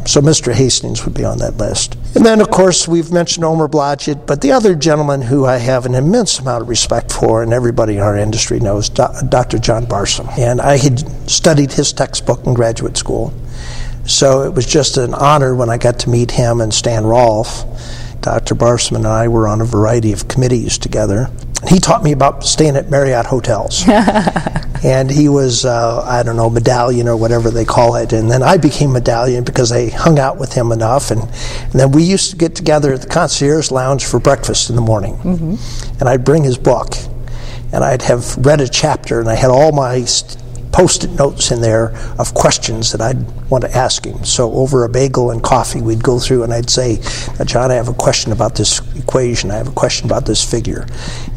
so 0.04 0.20
Mr. 0.20 0.52
Hastings 0.52 1.06
would 1.06 1.14
be 1.14 1.24
on 1.24 1.38
that 1.38 1.56
list. 1.56 1.96
And 2.14 2.26
then, 2.26 2.42
of 2.42 2.50
course, 2.50 2.86
we've 2.86 3.10
mentioned 3.10 3.46
Omer 3.46 3.68
Blodgett, 3.68 4.26
but 4.26 4.42
the 4.42 4.52
other 4.52 4.74
gentleman 4.74 5.22
who 5.22 5.46
I 5.46 5.56
have 5.56 5.86
an 5.86 5.94
immense 5.94 6.38
amount 6.38 6.62
of 6.62 6.68
respect 6.68 7.10
for, 7.10 7.42
and 7.42 7.54
everybody 7.54 7.94
in 7.94 8.00
our 8.00 8.18
industry 8.18 8.60
knows, 8.60 8.90
Dr. 8.90 9.58
John 9.58 9.86
Barsom. 9.86 10.28
And 10.36 10.60
I 10.60 10.76
had 10.76 11.30
studied 11.30 11.72
his 11.72 11.94
textbook 11.94 12.44
in 12.44 12.52
graduate 12.52 12.98
school. 12.98 13.32
So 14.06 14.42
it 14.42 14.54
was 14.54 14.66
just 14.66 14.96
an 14.96 15.14
honor 15.14 15.54
when 15.54 15.70
I 15.70 15.78
got 15.78 16.00
to 16.00 16.10
meet 16.10 16.32
him 16.32 16.60
and 16.60 16.72
Stan 16.72 17.04
Rolfe. 17.04 17.64
Dr. 18.20 18.54
Barsom 18.54 18.96
and 18.96 19.06
I 19.06 19.28
were 19.28 19.48
on 19.48 19.60
a 19.60 19.64
variety 19.64 20.12
of 20.12 20.28
committees 20.28 20.78
together. 20.78 21.28
He 21.68 21.78
taught 21.78 22.02
me 22.02 22.12
about 22.12 22.44
staying 22.44 22.76
at 22.76 22.90
Marriott 22.90 23.26
hotels. 23.26 23.84
and 24.84 25.10
he 25.10 25.28
was, 25.28 25.64
uh, 25.64 26.02
I 26.02 26.22
don't 26.22 26.36
know, 26.36 26.50
medallion 26.50 27.06
or 27.06 27.16
whatever 27.16 27.50
they 27.50 27.64
call 27.64 27.96
it. 27.96 28.12
And 28.12 28.30
then 28.30 28.42
I 28.42 28.56
became 28.56 28.92
medallion 28.92 29.44
because 29.44 29.70
I 29.70 29.90
hung 29.90 30.18
out 30.18 30.38
with 30.38 30.52
him 30.52 30.72
enough. 30.72 31.10
And, 31.10 31.22
and 31.22 31.72
then 31.72 31.92
we 31.92 32.02
used 32.02 32.30
to 32.30 32.36
get 32.36 32.54
together 32.54 32.92
at 32.92 33.02
the 33.02 33.08
concierge 33.08 33.70
lounge 33.70 34.04
for 34.04 34.18
breakfast 34.18 34.70
in 34.70 34.76
the 34.76 34.82
morning. 34.82 35.16
Mm-hmm. 35.18 36.00
And 36.00 36.08
I'd 36.08 36.24
bring 36.24 36.42
his 36.42 36.58
book. 36.58 36.94
And 37.72 37.82
I'd 37.84 38.02
have 38.02 38.36
read 38.44 38.60
a 38.60 38.68
chapter, 38.68 39.18
and 39.18 39.30
I 39.30 39.34
had 39.34 39.50
all 39.50 39.72
my 39.72 40.04
st- 40.04 40.41
post-it 40.72 41.11
notes 41.12 41.50
in 41.50 41.61
there 41.61 41.94
of 42.18 42.35
questions 42.35 42.92
that 42.92 43.00
I'd 43.00 43.20
want 43.50 43.64
to 43.64 43.76
ask 43.76 44.04
him. 44.04 44.24
So 44.24 44.52
over 44.52 44.85
a 44.85 44.88
bagel 44.88 45.30
and 45.30 45.42
coffee, 45.42 45.82
we'd 45.82 46.02
go 46.02 46.18
through 46.18 46.42
and 46.44 46.52
I'd 46.52 46.70
say, 46.70 47.00
"John, 47.44 47.70
I 47.70 47.74
have 47.74 47.88
a 47.88 47.94
question 47.94 48.32
about 48.32 48.54
this 48.54 48.80
equation. 48.96 49.50
I 49.50 49.56
have 49.56 49.68
a 49.68 49.72
question 49.72 50.06
about 50.06 50.24
this 50.26 50.42
figure," 50.42 50.87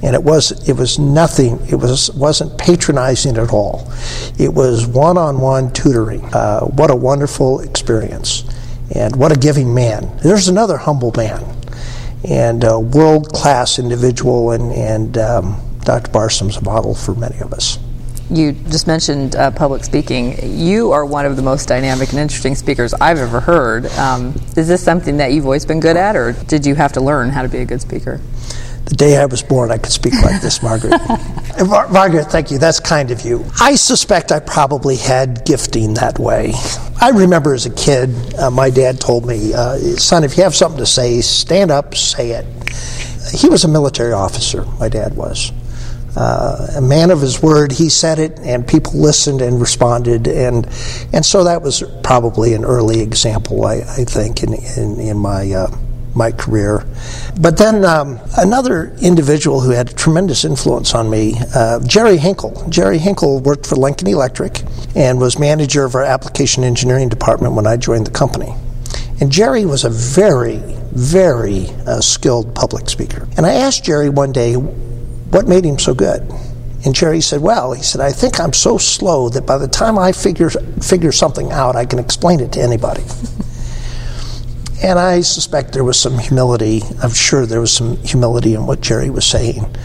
and 0.01 0.15
it 0.15 0.23
was 0.23 0.51
it 0.67 0.77
was 0.77 0.97
nothing. 0.99 1.59
It 1.69 1.75
was 1.75 2.09
wasn't 2.11 2.57
patronizing 2.57 3.37
at 3.37 3.51
all. 3.51 3.91
It 4.37 4.53
was 4.53 4.85
one-on-one 4.87 5.73
tutoring. 5.73 6.23
Uh, 6.33 6.61
what 6.61 6.89
a 6.89 6.95
wonderful 6.95 7.59
experience, 7.59 8.43
and 8.93 9.15
what 9.15 9.31
a 9.31 9.35
giving 9.35 9.73
man. 9.73 10.09
There's 10.23 10.47
another 10.47 10.77
humble 10.77 11.13
man. 11.15 11.43
and 12.27 12.63
a 12.63 12.79
world 12.79 13.31
class 13.33 13.77
individual, 13.77 14.51
and, 14.51 14.71
and 14.73 15.17
um, 15.17 15.61
Dr. 15.83 16.09
Barsom's 16.11 16.57
a 16.57 16.63
model 16.63 16.95
for 16.95 17.13
many 17.13 17.39
of 17.39 17.53
us. 17.53 17.77
You 18.29 18.53
just 18.53 18.87
mentioned 18.87 19.35
uh, 19.35 19.51
public 19.51 19.83
speaking. 19.83 20.57
You 20.57 20.91
are 20.91 21.05
one 21.05 21.27
of 21.27 21.35
the 21.35 21.43
most 21.43 21.67
dynamic 21.67 22.09
and 22.09 22.17
interesting 22.17 22.55
speakers 22.55 22.93
I've 22.95 23.19
ever 23.19 23.39
heard. 23.39 23.85
Um, 23.97 24.33
is 24.57 24.67
this 24.67 24.83
something 24.83 25.17
that 25.17 25.31
you've 25.31 25.45
always 25.45 25.65
been 25.65 25.79
good 25.79 25.95
at, 25.95 26.15
or 26.15 26.31
did 26.31 26.65
you 26.65 26.73
have 26.73 26.91
to 26.93 27.01
learn 27.01 27.29
how 27.29 27.43
to 27.43 27.47
be 27.49 27.59
a 27.59 27.65
good 27.65 27.81
speaker? 27.81 28.19
The 28.85 28.95
day 28.95 29.17
I 29.17 29.25
was 29.25 29.43
born, 29.43 29.71
I 29.71 29.77
could 29.77 29.91
speak 29.91 30.13
like 30.23 30.41
this, 30.41 30.63
Margaret. 30.63 30.99
Mar- 31.67 31.87
Margaret, 31.89 32.25
thank 32.25 32.49
you. 32.49 32.57
That's 32.57 32.79
kind 32.79 33.11
of 33.11 33.21
you. 33.21 33.45
I 33.59 33.75
suspect 33.75 34.31
I 34.31 34.39
probably 34.39 34.95
had 34.95 35.45
gifting 35.45 35.93
that 35.95 36.17
way. 36.17 36.53
I 37.01 37.09
remember 37.09 37.53
as 37.53 37.67
a 37.67 37.73
kid, 37.73 38.09
uh, 38.35 38.49
my 38.49 38.71
dad 38.71 38.99
told 38.99 39.27
me, 39.27 39.53
uh, 39.53 39.77
son, 39.97 40.23
if 40.23 40.35
you 40.37 40.43
have 40.43 40.55
something 40.55 40.79
to 40.79 40.85
say, 40.85 41.21
stand 41.21 41.69
up, 41.69 41.93
say 41.95 42.31
it. 42.31 42.45
He 43.33 43.49
was 43.49 43.63
a 43.63 43.67
military 43.67 44.13
officer, 44.13 44.65
my 44.79 44.89
dad 44.89 45.15
was 45.15 45.51
uh, 46.15 46.67
a 46.75 46.81
man 46.81 47.11
of 47.11 47.21
his 47.21 47.41
word. 47.41 47.71
He 47.71 47.89
said 47.89 48.19
it, 48.19 48.39
and 48.39 48.67
people 48.67 48.93
listened 48.99 49.41
and 49.41 49.59
responded, 49.59 50.27
and 50.27 50.65
and 51.13 51.25
so 51.25 51.43
that 51.43 51.61
was 51.61 51.83
probably 52.03 52.53
an 52.53 52.65
early 52.65 53.01
example, 53.01 53.65
I, 53.65 53.75
I 53.75 54.05
think, 54.05 54.43
in 54.43 54.53
in, 54.53 54.99
in 54.99 55.17
my. 55.17 55.51
Uh, 55.51 55.77
my 56.15 56.31
career. 56.31 56.85
But 57.39 57.57
then 57.57 57.83
um, 57.83 58.19
another 58.37 58.95
individual 59.01 59.59
who 59.61 59.71
had 59.71 59.89
a 59.89 59.93
tremendous 59.93 60.45
influence 60.45 60.95
on 60.95 61.09
me, 61.09 61.35
uh, 61.53 61.85
Jerry 61.85 62.17
Hinkle. 62.17 62.65
Jerry 62.69 62.97
Hinkle 62.97 63.41
worked 63.41 63.67
for 63.67 63.75
Lincoln 63.75 64.07
Electric 64.07 64.63
and 64.95 65.19
was 65.19 65.37
manager 65.37 65.83
of 65.83 65.93
our 65.93 66.03
application 66.03 66.63
engineering 66.63 67.09
department 67.09 67.53
when 67.53 67.67
I 67.67 67.75
joined 67.75 68.07
the 68.07 68.11
company. 68.11 68.55
And 69.19 69.31
Jerry 69.31 69.65
was 69.65 69.83
a 69.83 69.89
very, 69.89 70.57
very 70.91 71.67
uh, 71.85 72.01
skilled 72.01 72.55
public 72.55 72.89
speaker. 72.89 73.27
And 73.37 73.45
I 73.45 73.53
asked 73.53 73.83
Jerry 73.83 74.09
one 74.09 74.31
day, 74.31 74.55
what 75.35 75.49
made 75.49 75.65
him 75.65 75.77
so 75.77 75.93
good? 75.93 76.21
And 76.85 76.95
Jerry 76.95 77.19
said, 77.19 77.41
Well, 77.41 77.73
he 77.73 77.83
said, 77.83 77.99
I 77.99 78.13
think 78.13 78.39
I'm 78.39 78.53
so 78.53 78.77
slow 78.77 79.27
that 79.29 79.45
by 79.45 79.57
the 79.57 79.67
time 79.67 79.99
I 79.99 80.13
figure, 80.13 80.49
figure 80.49 81.11
something 81.11 81.51
out, 81.51 81.75
I 81.75 81.85
can 81.85 81.99
explain 81.99 82.39
it 82.39 82.53
to 82.53 82.61
anybody. 82.61 83.03
and 84.81 84.97
I 84.97 85.19
suspect 85.19 85.73
there 85.73 85.83
was 85.83 85.99
some 85.99 86.17
humility. 86.17 86.83
I'm 87.03 87.11
sure 87.11 87.45
there 87.45 87.59
was 87.59 87.73
some 87.73 87.97
humility 87.97 88.53
in 88.53 88.65
what 88.65 88.79
Jerry 88.79 89.09
was 89.09 89.25
saying. 89.25 89.75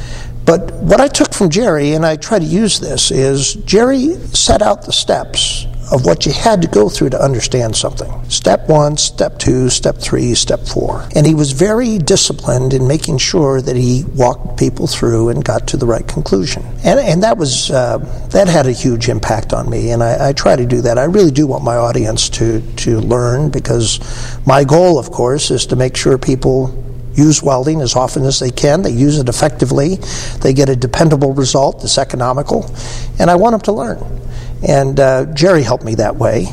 But 0.50 0.72
what 0.82 1.00
I 1.00 1.06
took 1.06 1.32
from 1.32 1.48
Jerry, 1.48 1.92
and 1.92 2.04
I 2.04 2.16
try 2.16 2.40
to 2.40 2.44
use 2.44 2.80
this, 2.80 3.12
is 3.12 3.54
Jerry 3.54 4.16
set 4.34 4.62
out 4.62 4.82
the 4.82 4.92
steps 4.92 5.64
of 5.92 6.04
what 6.04 6.26
you 6.26 6.32
had 6.32 6.60
to 6.62 6.66
go 6.66 6.88
through 6.88 7.10
to 7.10 7.22
understand 7.22 7.76
something. 7.76 8.10
Step 8.28 8.68
one, 8.68 8.96
step 8.96 9.38
two, 9.38 9.70
step 9.70 9.98
three, 9.98 10.34
step 10.34 10.66
four. 10.66 11.08
And 11.14 11.24
he 11.24 11.36
was 11.36 11.52
very 11.52 11.98
disciplined 11.98 12.74
in 12.74 12.88
making 12.88 13.18
sure 13.18 13.62
that 13.62 13.76
he 13.76 14.02
walked 14.16 14.58
people 14.58 14.88
through 14.88 15.28
and 15.28 15.44
got 15.44 15.68
to 15.68 15.76
the 15.76 15.86
right 15.86 16.06
conclusion. 16.08 16.64
And, 16.82 16.98
and 16.98 17.22
that 17.22 17.38
was, 17.38 17.70
uh, 17.70 17.98
that 18.32 18.48
had 18.48 18.66
a 18.66 18.72
huge 18.72 19.08
impact 19.08 19.52
on 19.52 19.70
me. 19.70 19.92
And 19.92 20.02
I, 20.02 20.30
I 20.30 20.32
try 20.32 20.56
to 20.56 20.66
do 20.66 20.80
that. 20.80 20.98
I 20.98 21.04
really 21.04 21.30
do 21.30 21.46
want 21.46 21.62
my 21.62 21.76
audience 21.76 22.28
to, 22.30 22.60
to 22.78 22.98
learn 22.98 23.50
because 23.50 24.00
my 24.44 24.64
goal, 24.64 24.98
of 24.98 25.12
course, 25.12 25.52
is 25.52 25.66
to 25.66 25.76
make 25.76 25.96
sure 25.96 26.18
people 26.18 26.89
use 27.20 27.42
welding 27.42 27.80
as 27.80 27.94
often 27.96 28.24
as 28.24 28.40
they 28.40 28.50
can. 28.50 28.82
They 28.82 28.90
use 28.90 29.18
it 29.18 29.28
effectively. 29.28 29.96
They 30.40 30.52
get 30.52 30.68
a 30.68 30.76
dependable 30.76 31.32
result 31.32 31.80
that's 31.80 31.98
economical. 31.98 32.74
And 33.18 33.30
I 33.30 33.36
want 33.36 33.52
them 33.52 33.60
to 33.62 33.72
learn. 33.72 34.20
And 34.66 34.98
uh, 34.98 35.26
Jerry 35.34 35.62
helped 35.62 35.84
me 35.84 35.94
that 35.96 36.16
way. 36.16 36.46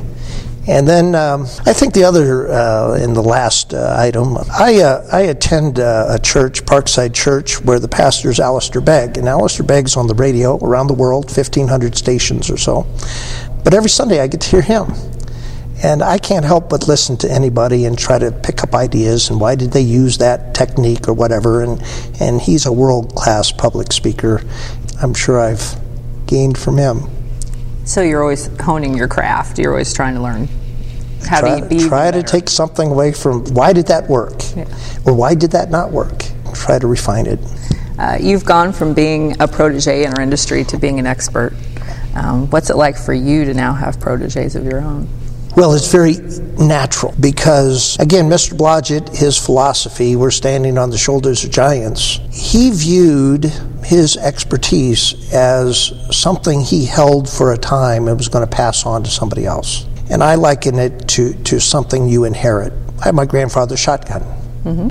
And 0.68 0.86
then 0.86 1.16
um, 1.16 1.44
I 1.66 1.72
think 1.72 1.94
the 1.94 2.04
other, 2.04 2.50
uh, 2.50 2.96
in 2.96 3.14
the 3.14 3.24
last 3.24 3.74
uh, 3.74 3.96
item, 3.98 4.36
I, 4.52 4.82
uh, 4.82 5.08
I 5.14 5.22
attend 5.22 5.80
uh, 5.80 6.08
a 6.10 6.20
church, 6.20 6.66
Parkside 6.66 7.14
Church, 7.14 7.62
where 7.62 7.80
the 7.80 7.88
pastor 7.88 8.30
is 8.30 8.42
Alistair 8.42 8.82
Begg. 8.82 9.18
And 9.18 9.30
Alistair 9.30 9.66
Begg's 9.66 9.96
on 9.96 10.08
the 10.08 10.14
radio 10.14 10.58
around 10.58 10.88
the 10.88 10.94
world, 10.94 11.26
1,500 11.28 11.96
stations 11.96 12.50
or 12.50 12.58
so. 12.58 12.86
But 13.64 13.74
every 13.74 13.90
Sunday 13.90 14.20
I 14.20 14.28
get 14.28 14.42
to 14.42 14.50
hear 14.50 14.62
him. 14.62 14.88
And 15.84 16.02
I 16.02 16.18
can't 16.18 16.44
help 16.44 16.70
but 16.70 16.88
listen 16.88 17.18
to 17.18 17.32
anybody 17.32 17.86
and 17.86 17.98
try 17.98 18.18
to 18.18 18.32
pick 18.32 18.64
up 18.64 18.74
ideas 18.74 19.30
and 19.30 19.40
why 19.40 19.56
did 19.56 19.72
they 19.72 19.82
use 19.82 20.18
that 20.18 20.56
technique 20.56 21.08
or 21.08 21.14
whatever. 21.14 21.62
And, 21.62 21.82
and 22.20 22.42
he's 22.42 22.66
a 22.66 22.72
world 22.72 23.14
class 23.14 23.52
public 23.52 23.92
speaker. 23.92 24.42
I'm 25.02 25.14
sure 25.14 25.40
I've 25.40 25.76
gained 26.26 26.58
from 26.58 26.78
him. 26.78 27.04
So 27.86 28.02
you're 28.02 28.22
always 28.22 28.48
honing 28.60 28.98
your 28.98 29.08
craft. 29.08 29.60
You're 29.60 29.72
always 29.72 29.94
trying 29.94 30.16
to 30.16 30.22
learn 30.22 30.50
how 31.28 31.40
try, 31.40 31.60
to 31.60 31.66
be. 31.66 31.80
Try 31.80 32.12
to 32.12 32.24
take 32.24 32.50
something 32.50 32.90
away 32.90 33.14
from 33.14 33.46
why 33.54 33.74
did 33.74 33.88
that 33.88 34.10
work, 34.10 34.42
yeah. 34.56 34.66
or 35.06 35.14
why 35.14 35.36
did 35.36 35.52
that 35.52 35.70
not 35.70 35.92
work. 35.92 36.26
Try 36.54 36.80
to 36.80 36.88
refine 36.88 37.28
it. 37.28 37.40
Uh, 37.98 38.18
you've 38.20 38.46
gone 38.46 38.74
from 38.74 38.94
being 38.94 39.40
a 39.42 39.48
protege 39.48 40.04
in 40.04 40.14
our 40.14 40.22
industry 40.22 40.64
to 40.66 40.78
being 40.78 41.00
an 41.00 41.06
expert. 41.06 41.54
Um, 42.16 42.50
what's 42.50 42.70
it 42.70 42.76
like 42.76 42.98
for 42.98 43.14
you 43.14 43.46
to 43.46 43.54
now 43.54 43.74
have 43.74 44.00
proteges 44.00 44.56
of 44.56 44.66
your 44.66 44.82
own? 44.82 45.08
Well, 45.58 45.74
it's 45.74 45.92
very 45.92 46.18
natural 46.64 47.16
because, 47.20 47.98
again, 48.00 48.30
Mr. 48.30 48.56
Blodgett, 48.56 49.10
his 49.10 49.44
philosophy, 49.44 50.16
we're 50.16 50.30
standing 50.30 50.78
on 50.78 50.92
the 50.92 51.00
shoulders 51.00 51.44
of 51.44 51.50
giants, 51.50 52.20
he 52.32 52.70
viewed 52.70 53.46
his 53.84 54.18
expertise 54.18 55.34
as 55.34 55.94
something 56.16 56.62
he 56.62 56.86
held 56.86 57.28
for 57.28 57.54
a 57.54 57.58
time 57.58 58.08
and 58.08 58.20
was 58.20 58.28
going 58.28 58.48
to 58.48 58.56
pass 58.56 58.86
on 58.86 59.02
to 59.02 59.10
somebody 59.10 59.48
else. 59.48 59.88
And 60.12 60.22
I 60.22 60.36
liken 60.36 60.78
it 60.78 61.08
to, 61.08 61.34
to 61.46 61.60
something 61.60 62.08
you 62.08 62.26
inherit. 62.26 62.72
I 63.00 63.06
have 63.06 63.16
my 63.16 63.26
grandfather's 63.26 63.80
shotgun. 63.80 64.22
Mm-hmm. 64.64 64.90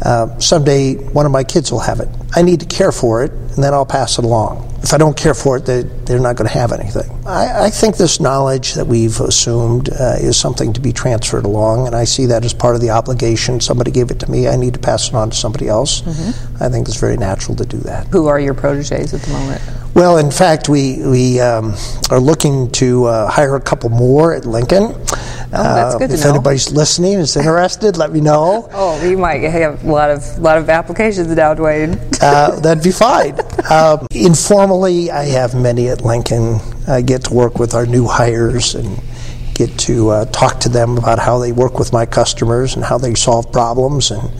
Uh, 0.00 0.38
someday 0.38 0.94
one 0.94 1.26
of 1.26 1.32
my 1.32 1.42
kids 1.42 1.72
will 1.72 1.80
have 1.80 1.98
it. 1.98 2.08
I 2.36 2.42
need 2.42 2.60
to 2.60 2.66
care 2.66 2.92
for 2.92 3.24
it, 3.24 3.32
and 3.32 3.64
then 3.64 3.74
I'll 3.74 3.84
pass 3.84 4.16
it 4.16 4.24
along 4.24 4.73
if 4.84 4.92
I 4.92 4.98
don't 4.98 5.16
care 5.16 5.32
for 5.32 5.56
it, 5.56 5.64
they, 5.64 5.82
they're 5.82 6.20
not 6.20 6.36
going 6.36 6.46
to 6.46 6.52
have 6.52 6.70
anything. 6.70 7.10
I, 7.26 7.64
I, 7.64 7.70
think 7.70 7.96
this 7.96 8.20
knowledge 8.20 8.74
that 8.74 8.86
we've 8.86 9.18
assumed 9.18 9.88
uh, 9.88 10.16
is 10.18 10.36
something 10.36 10.74
to 10.74 10.80
be 10.80 10.92
transferred 10.92 11.46
along, 11.46 11.86
and 11.86 11.96
I 11.96 12.04
see 12.04 12.26
that 12.26 12.44
as 12.44 12.52
part 12.52 12.74
of 12.74 12.82
the 12.82 12.90
obligation. 12.90 13.60
Somebody 13.60 13.90
gave 13.90 14.10
it 14.10 14.20
to 14.20 14.30
me, 14.30 14.46
I 14.46 14.56
need 14.56 14.74
to 14.74 14.80
pass 14.80 15.08
it 15.08 15.14
on 15.14 15.30
to 15.30 15.36
somebody 15.36 15.68
else. 15.68 16.02
Mm-hmm. 16.02 16.53
I 16.60 16.68
think 16.68 16.88
it's 16.88 16.98
very 16.98 17.16
natural 17.16 17.56
to 17.56 17.64
do 17.64 17.78
that. 17.78 18.06
Who 18.08 18.26
are 18.26 18.38
your 18.38 18.54
proteges 18.54 19.12
at 19.12 19.20
the 19.22 19.32
moment? 19.32 19.62
Well, 19.94 20.18
in 20.18 20.30
fact, 20.30 20.68
we, 20.68 20.98
we 21.06 21.40
um, 21.40 21.74
are 22.10 22.20
looking 22.20 22.70
to 22.72 23.04
uh, 23.04 23.30
hire 23.30 23.54
a 23.56 23.60
couple 23.60 23.90
more 23.90 24.34
at 24.34 24.44
Lincoln. 24.44 24.82
Oh, 24.82 25.62
that's 25.62 25.94
good 25.96 26.10
uh, 26.10 26.14
if 26.14 26.24
anybody's 26.24 26.72
listening 26.72 27.14
is 27.14 27.36
interested, 27.36 27.96
let 27.96 28.12
me 28.12 28.20
know. 28.20 28.68
Oh, 28.84 29.02
you 29.08 29.16
might 29.16 29.42
have 29.42 29.84
a 29.84 29.90
lot 29.90 30.10
of 30.10 30.38
lot 30.38 30.58
of 30.58 30.68
applications 30.68 31.28
now, 31.28 31.54
Duane. 31.54 31.98
Uh, 32.20 32.58
that'd 32.60 32.82
be 32.82 32.90
fine. 32.90 33.38
Um, 33.70 34.06
informally, 34.10 35.10
I 35.10 35.24
have 35.24 35.54
many 35.54 35.88
at 35.88 36.02
Lincoln. 36.02 36.58
I 36.88 37.02
get 37.02 37.24
to 37.24 37.34
work 37.34 37.58
with 37.58 37.72
our 37.74 37.86
new 37.86 38.06
hires 38.06 38.74
and 38.74 39.00
get 39.54 39.78
to 39.80 40.10
uh, 40.10 40.24
talk 40.26 40.60
to 40.60 40.68
them 40.68 40.98
about 40.98 41.18
how 41.18 41.38
they 41.38 41.52
work 41.52 41.78
with 41.78 41.92
my 41.92 42.04
customers 42.04 42.74
and 42.74 42.84
how 42.84 42.98
they 42.98 43.14
solve 43.14 43.52
problems 43.52 44.10
and 44.10 44.30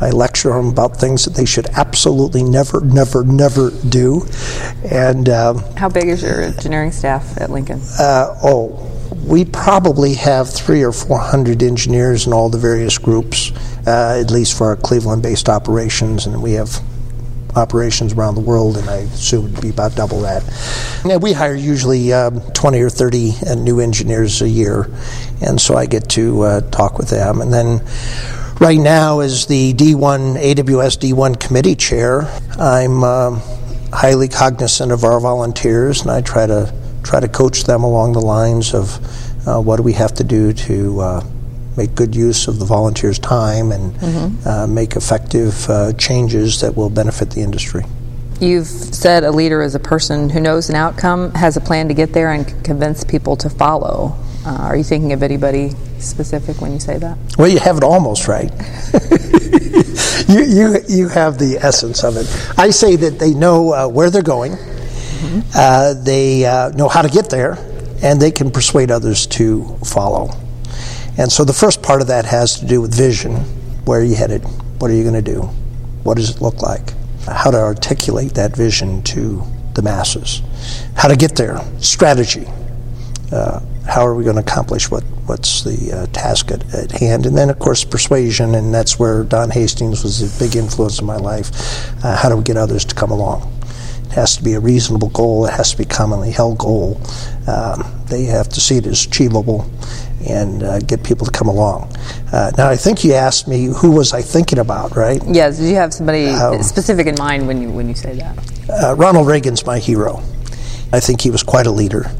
I 0.00 0.10
lecture 0.10 0.50
them 0.50 0.68
about 0.68 0.96
things 0.96 1.24
that 1.24 1.34
they 1.34 1.44
should 1.44 1.66
absolutely 1.76 2.42
never, 2.42 2.80
never, 2.80 3.24
never 3.24 3.70
do. 3.88 4.26
And 4.90 5.28
um, 5.28 5.58
how 5.76 5.88
big 5.88 6.08
is 6.08 6.22
your 6.22 6.42
engineering 6.42 6.92
staff 6.92 7.40
at 7.40 7.50
Lincoln? 7.50 7.80
Uh, 7.98 8.38
oh, 8.42 8.84
we 9.26 9.44
probably 9.44 10.14
have 10.14 10.48
three 10.48 10.82
or 10.82 10.92
four 10.92 11.18
hundred 11.18 11.62
engineers 11.62 12.26
in 12.26 12.32
all 12.32 12.48
the 12.48 12.58
various 12.58 12.98
groups, 12.98 13.52
uh, 13.86 14.18
at 14.20 14.30
least 14.30 14.56
for 14.56 14.68
our 14.68 14.76
Cleveland-based 14.76 15.48
operations, 15.48 16.26
and 16.26 16.42
we 16.42 16.52
have 16.52 16.80
operations 17.56 18.12
around 18.12 18.34
the 18.34 18.40
world, 18.40 18.76
and 18.76 18.88
I 18.88 18.98
assume 18.98 19.46
it 19.46 19.52
would 19.52 19.60
be 19.60 19.70
about 19.70 19.94
double 19.96 20.20
that. 20.22 20.42
And 21.04 21.22
we 21.22 21.32
hire 21.32 21.54
usually 21.54 22.12
um, 22.12 22.40
20 22.52 22.80
or 22.80 22.90
30 22.90 23.32
uh, 23.46 23.54
new 23.54 23.80
engineers 23.80 24.40
a 24.42 24.48
year, 24.48 24.90
and 25.40 25.60
so 25.60 25.74
I 25.74 25.86
get 25.86 26.08
to 26.10 26.42
uh, 26.42 26.60
talk 26.70 26.98
with 26.98 27.08
them. 27.08 27.40
And 27.40 27.52
then 27.52 27.80
right 28.60 28.78
now, 28.78 29.20
as 29.20 29.46
the 29.46 29.72
D1 29.74 30.36
AWS 30.36 30.98
D1 30.98 31.40
committee 31.40 31.74
chair, 31.74 32.22
I'm 32.58 33.04
um, 33.04 33.42
highly 33.92 34.28
cognizant 34.28 34.92
of 34.92 35.04
our 35.04 35.20
volunteers, 35.20 36.02
and 36.02 36.10
I 36.10 36.20
try 36.20 36.46
to 36.46 36.72
try 37.02 37.20
to 37.20 37.28
coach 37.28 37.64
them 37.64 37.84
along 37.84 38.12
the 38.12 38.20
lines 38.20 38.74
of 38.74 38.98
uh, 39.46 39.60
what 39.60 39.76
do 39.76 39.82
we 39.82 39.92
have 39.94 40.12
to 40.14 40.24
do 40.24 40.52
to 40.52 41.00
uh, 41.00 41.24
make 41.76 41.94
good 41.94 42.14
use 42.14 42.48
of 42.48 42.58
the 42.58 42.64
volunteers' 42.64 43.18
time 43.18 43.72
and 43.72 43.94
mm-hmm. 43.94 44.48
uh, 44.48 44.66
make 44.66 44.96
effective 44.96 45.68
uh, 45.70 45.92
changes 45.94 46.60
that 46.60 46.76
will 46.76 46.90
benefit 46.90 47.30
the 47.30 47.40
industry. 47.40 47.84
You've 48.40 48.66
said 48.66 49.24
a 49.24 49.30
leader 49.30 49.62
is 49.62 49.74
a 49.74 49.80
person 49.80 50.30
who 50.30 50.40
knows 50.40 50.68
an 50.68 50.76
outcome, 50.76 51.32
has 51.32 51.56
a 51.56 51.60
plan 51.60 51.88
to 51.88 51.94
get 51.94 52.12
there, 52.12 52.32
and 52.32 52.46
can 52.46 52.62
convince 52.62 53.04
people 53.04 53.36
to 53.36 53.48
follow. 53.48 54.16
Uh, 54.48 54.56
are 54.62 54.76
you 54.78 54.84
thinking 54.84 55.12
of 55.12 55.22
anybody 55.22 55.68
specific 55.98 56.58
when 56.62 56.72
you 56.72 56.80
say 56.80 56.96
that? 56.96 57.18
Well, 57.36 57.48
you 57.48 57.58
have 57.58 57.76
it 57.76 57.84
almost 57.84 58.28
right. 58.28 58.50
you, 60.26 60.42
you, 60.42 60.76
you 60.88 61.08
have 61.08 61.36
the 61.36 61.58
essence 61.60 62.02
of 62.02 62.16
it. 62.16 62.26
I 62.56 62.70
say 62.70 62.96
that 62.96 63.18
they 63.18 63.34
know 63.34 63.74
uh, 63.74 63.88
where 63.88 64.08
they're 64.08 64.22
going, 64.22 64.52
mm-hmm. 64.52 65.40
Uh, 65.54 65.92
they 66.02 66.46
uh, 66.46 66.70
know 66.70 66.88
how 66.88 67.02
to 67.02 67.10
get 67.10 67.28
there, 67.28 67.58
and 68.02 68.18
they 68.18 68.30
can 68.30 68.50
persuade 68.50 68.90
others 68.90 69.26
to 69.26 69.76
follow. 69.84 70.30
And 71.18 71.30
so 71.30 71.44
the 71.44 71.52
first 71.52 71.82
part 71.82 72.00
of 72.00 72.06
that 72.06 72.24
has 72.24 72.58
to 72.60 72.66
do 72.66 72.80
with 72.80 72.94
vision. 72.96 73.34
Where 73.84 74.00
are 74.00 74.04
you 74.04 74.14
headed? 74.14 74.44
What 74.80 74.90
are 74.90 74.94
you 74.94 75.02
going 75.02 75.22
to 75.22 75.30
do? 75.32 75.42
What 76.04 76.16
does 76.16 76.30
it 76.30 76.40
look 76.40 76.62
like? 76.62 76.94
How 77.26 77.50
to 77.50 77.58
articulate 77.58 78.32
that 78.34 78.56
vision 78.56 79.02
to 79.02 79.42
the 79.74 79.82
masses? 79.82 80.40
How 80.94 81.08
to 81.08 81.16
get 81.16 81.36
there? 81.36 81.60
Strategy. 81.80 82.46
Uh, 83.30 83.60
how 83.88 84.06
are 84.06 84.14
we 84.14 84.22
going 84.22 84.36
to 84.36 84.42
accomplish 84.42 84.90
what, 84.90 85.02
what's 85.26 85.64
the 85.64 85.92
uh, 85.92 86.06
task 86.12 86.50
at, 86.50 86.62
at, 86.74 86.92
hand? 86.92 87.24
And 87.24 87.36
then, 87.36 87.48
of 87.48 87.58
course, 87.58 87.84
persuasion, 87.84 88.54
and 88.54 88.72
that's 88.72 88.98
where 88.98 89.24
Don 89.24 89.50
Hastings 89.50 90.02
was 90.02 90.20
a 90.20 90.44
big 90.44 90.56
influence 90.56 91.00
in 91.00 91.06
my 91.06 91.16
life. 91.16 91.50
Uh, 92.04 92.14
how 92.14 92.28
do 92.28 92.36
we 92.36 92.42
get 92.42 92.58
others 92.58 92.84
to 92.84 92.94
come 92.94 93.10
along? 93.10 93.50
It 94.04 94.12
has 94.12 94.36
to 94.36 94.44
be 94.44 94.52
a 94.52 94.60
reasonable 94.60 95.08
goal. 95.08 95.46
It 95.46 95.52
has 95.52 95.70
to 95.70 95.78
be 95.78 95.84
a 95.84 95.86
commonly 95.86 96.30
held 96.30 96.58
goal. 96.58 97.00
Um, 97.46 97.82
they 98.06 98.24
have 98.24 98.50
to 98.50 98.60
see 98.60 98.76
it 98.76 98.86
as 98.86 99.06
achievable 99.06 99.70
and 100.28 100.62
uh, 100.62 100.80
get 100.80 101.02
people 101.02 101.26
to 101.26 101.32
come 101.32 101.48
along. 101.48 101.94
Uh, 102.30 102.50
now, 102.58 102.68
I 102.68 102.76
think 102.76 103.04
you 103.04 103.14
asked 103.14 103.48
me 103.48 103.66
who 103.66 103.90
was 103.90 104.12
I 104.12 104.20
thinking 104.20 104.58
about, 104.58 104.96
right? 104.96 105.22
Yes. 105.26 105.58
Did 105.58 105.70
you 105.70 105.76
have 105.76 105.94
somebody 105.94 106.26
um, 106.28 106.62
specific 106.62 107.06
in 107.06 107.14
mind 107.16 107.46
when 107.46 107.62
you 107.62 107.70
when 107.70 107.88
you 107.88 107.94
say 107.94 108.16
that? 108.16 108.38
Uh, 108.68 108.94
Ronald 108.96 109.26
Reagan's 109.26 109.64
my 109.64 109.78
hero. 109.78 110.22
I 110.92 111.00
think 111.00 111.20
he 111.22 111.30
was 111.30 111.42
quite 111.42 111.66
a 111.66 111.70
leader. 111.70 112.10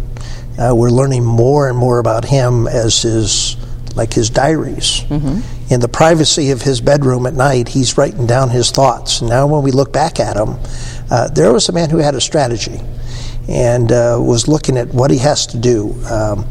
Uh, 0.59 0.75
we're 0.75 0.91
learning 0.91 1.25
more 1.25 1.69
and 1.69 1.79
more 1.79 1.99
about 1.99 2.25
him 2.25 2.67
as 2.67 3.03
his 3.03 3.57
like 3.95 4.13
his 4.13 4.31
diaries. 4.31 5.03
Mm-hmm. 5.09 5.73
In 5.73 5.81
the 5.81 5.89
privacy 5.89 6.51
of 6.51 6.63
his 6.63 6.81
bedroom 6.81 7.27
at 7.27 7.35
night, 7.35 7.69
he's 7.69 7.99
writing 7.99 8.27
down 8.27 8.49
his 8.49 8.71
thoughts. 8.71 9.21
Now, 9.21 9.47
when 9.47 9.63
we 9.63 9.71
look 9.71 9.93
back 9.93 10.21
at 10.21 10.37
him, 10.37 10.57
uh, 11.11 11.29
there 11.29 11.53
was 11.53 11.69
a 11.69 11.73
man 11.73 11.91
who 11.91 11.99
had 11.99 12.15
a 12.15 12.21
strategy 12.21 12.81
and 13.49 13.91
uh, 13.91 14.19
was 14.21 14.47
looking 14.49 14.77
at 14.79 14.89
what 14.89 15.11
he 15.11 15.19
has 15.19 15.47
to 15.49 15.59
do. 15.59 15.95
Um, 16.11 16.47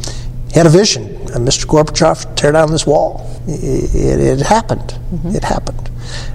he 0.48 0.54
had 0.54 0.66
a 0.66 0.70
vision. 0.70 1.17
Uh, 1.32 1.40
Mr. 1.40 1.66
Gorbachev, 1.66 2.36
tear 2.36 2.52
down 2.52 2.72
this 2.72 2.86
wall. 2.86 3.26
It, 3.48 3.96
it, 3.96 4.20
it 4.20 4.46
happened. 4.46 4.98
Mm-hmm. 5.12 5.36
It 5.36 5.44
happened. 5.44 5.90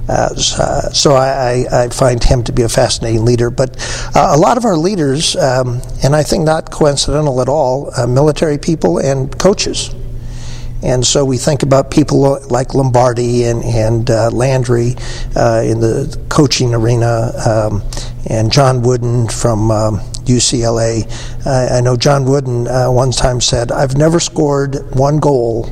Uh, 0.08 0.28
so 0.34 1.12
I, 1.14 1.64
I, 1.72 1.88
find 1.88 2.22
him 2.22 2.42
to 2.44 2.52
be 2.52 2.62
a 2.62 2.68
fascinating 2.68 3.24
leader. 3.24 3.50
But 3.50 3.76
uh, 4.14 4.32
a 4.34 4.36
lot 4.36 4.56
of 4.56 4.64
our 4.64 4.76
leaders, 4.76 5.36
um, 5.36 5.80
and 6.02 6.14
I 6.14 6.22
think 6.22 6.44
not 6.44 6.70
coincidental 6.70 7.40
at 7.40 7.48
all, 7.48 7.90
uh, 7.96 8.06
military 8.06 8.58
people 8.58 8.98
and 8.98 9.36
coaches. 9.38 9.94
And 10.82 11.06
so 11.06 11.24
we 11.24 11.38
think 11.38 11.62
about 11.62 11.90
people 11.92 12.40
like 12.48 12.74
Lombardi 12.74 13.44
and, 13.44 13.62
and 13.62 14.10
uh, 14.10 14.30
Landry 14.30 14.96
uh, 15.36 15.62
in 15.64 15.78
the 15.78 16.20
coaching 16.28 16.74
arena, 16.74 17.30
um, 17.46 17.82
and 18.28 18.50
John 18.50 18.82
Wooden 18.82 19.28
from 19.28 19.70
um, 19.70 20.00
UCLA. 20.24 21.06
Uh, 21.46 21.74
I 21.76 21.80
know 21.80 21.96
John 21.96 22.24
Wooden 22.24 22.68
uh, 22.68 22.90
one 22.90 23.10
time 23.12 23.40
said, 23.40 23.72
I've 23.72 23.96
never 23.96 24.20
scored 24.20 24.76
one 24.94 25.18
goal 25.18 25.68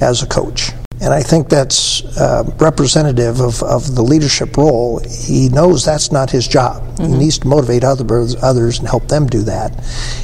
as 0.00 0.22
a 0.22 0.26
coach. 0.26 0.70
And 1.00 1.12
I 1.12 1.22
think 1.22 1.48
that's 1.48 2.04
uh, 2.18 2.44
representative 2.58 3.40
of, 3.40 3.62
of 3.62 3.94
the 3.94 4.02
leadership 4.02 4.56
role. 4.56 5.00
He 5.00 5.48
knows 5.48 5.84
that's 5.84 6.12
not 6.12 6.30
his 6.30 6.46
job. 6.46 6.82
Mm-hmm. 6.82 7.12
He 7.12 7.18
needs 7.18 7.38
to 7.40 7.48
motivate 7.48 7.84
other, 7.84 8.04
others 8.42 8.78
and 8.78 8.88
help 8.88 9.08
them 9.08 9.26
do 9.26 9.42
that. 9.42 9.72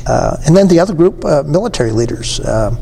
Uh, 0.06 0.36
and 0.46 0.56
then 0.56 0.68
the 0.68 0.78
other 0.80 0.94
group, 0.94 1.24
uh, 1.24 1.42
military 1.44 1.90
leaders. 1.90 2.40
Uh, 2.40 2.74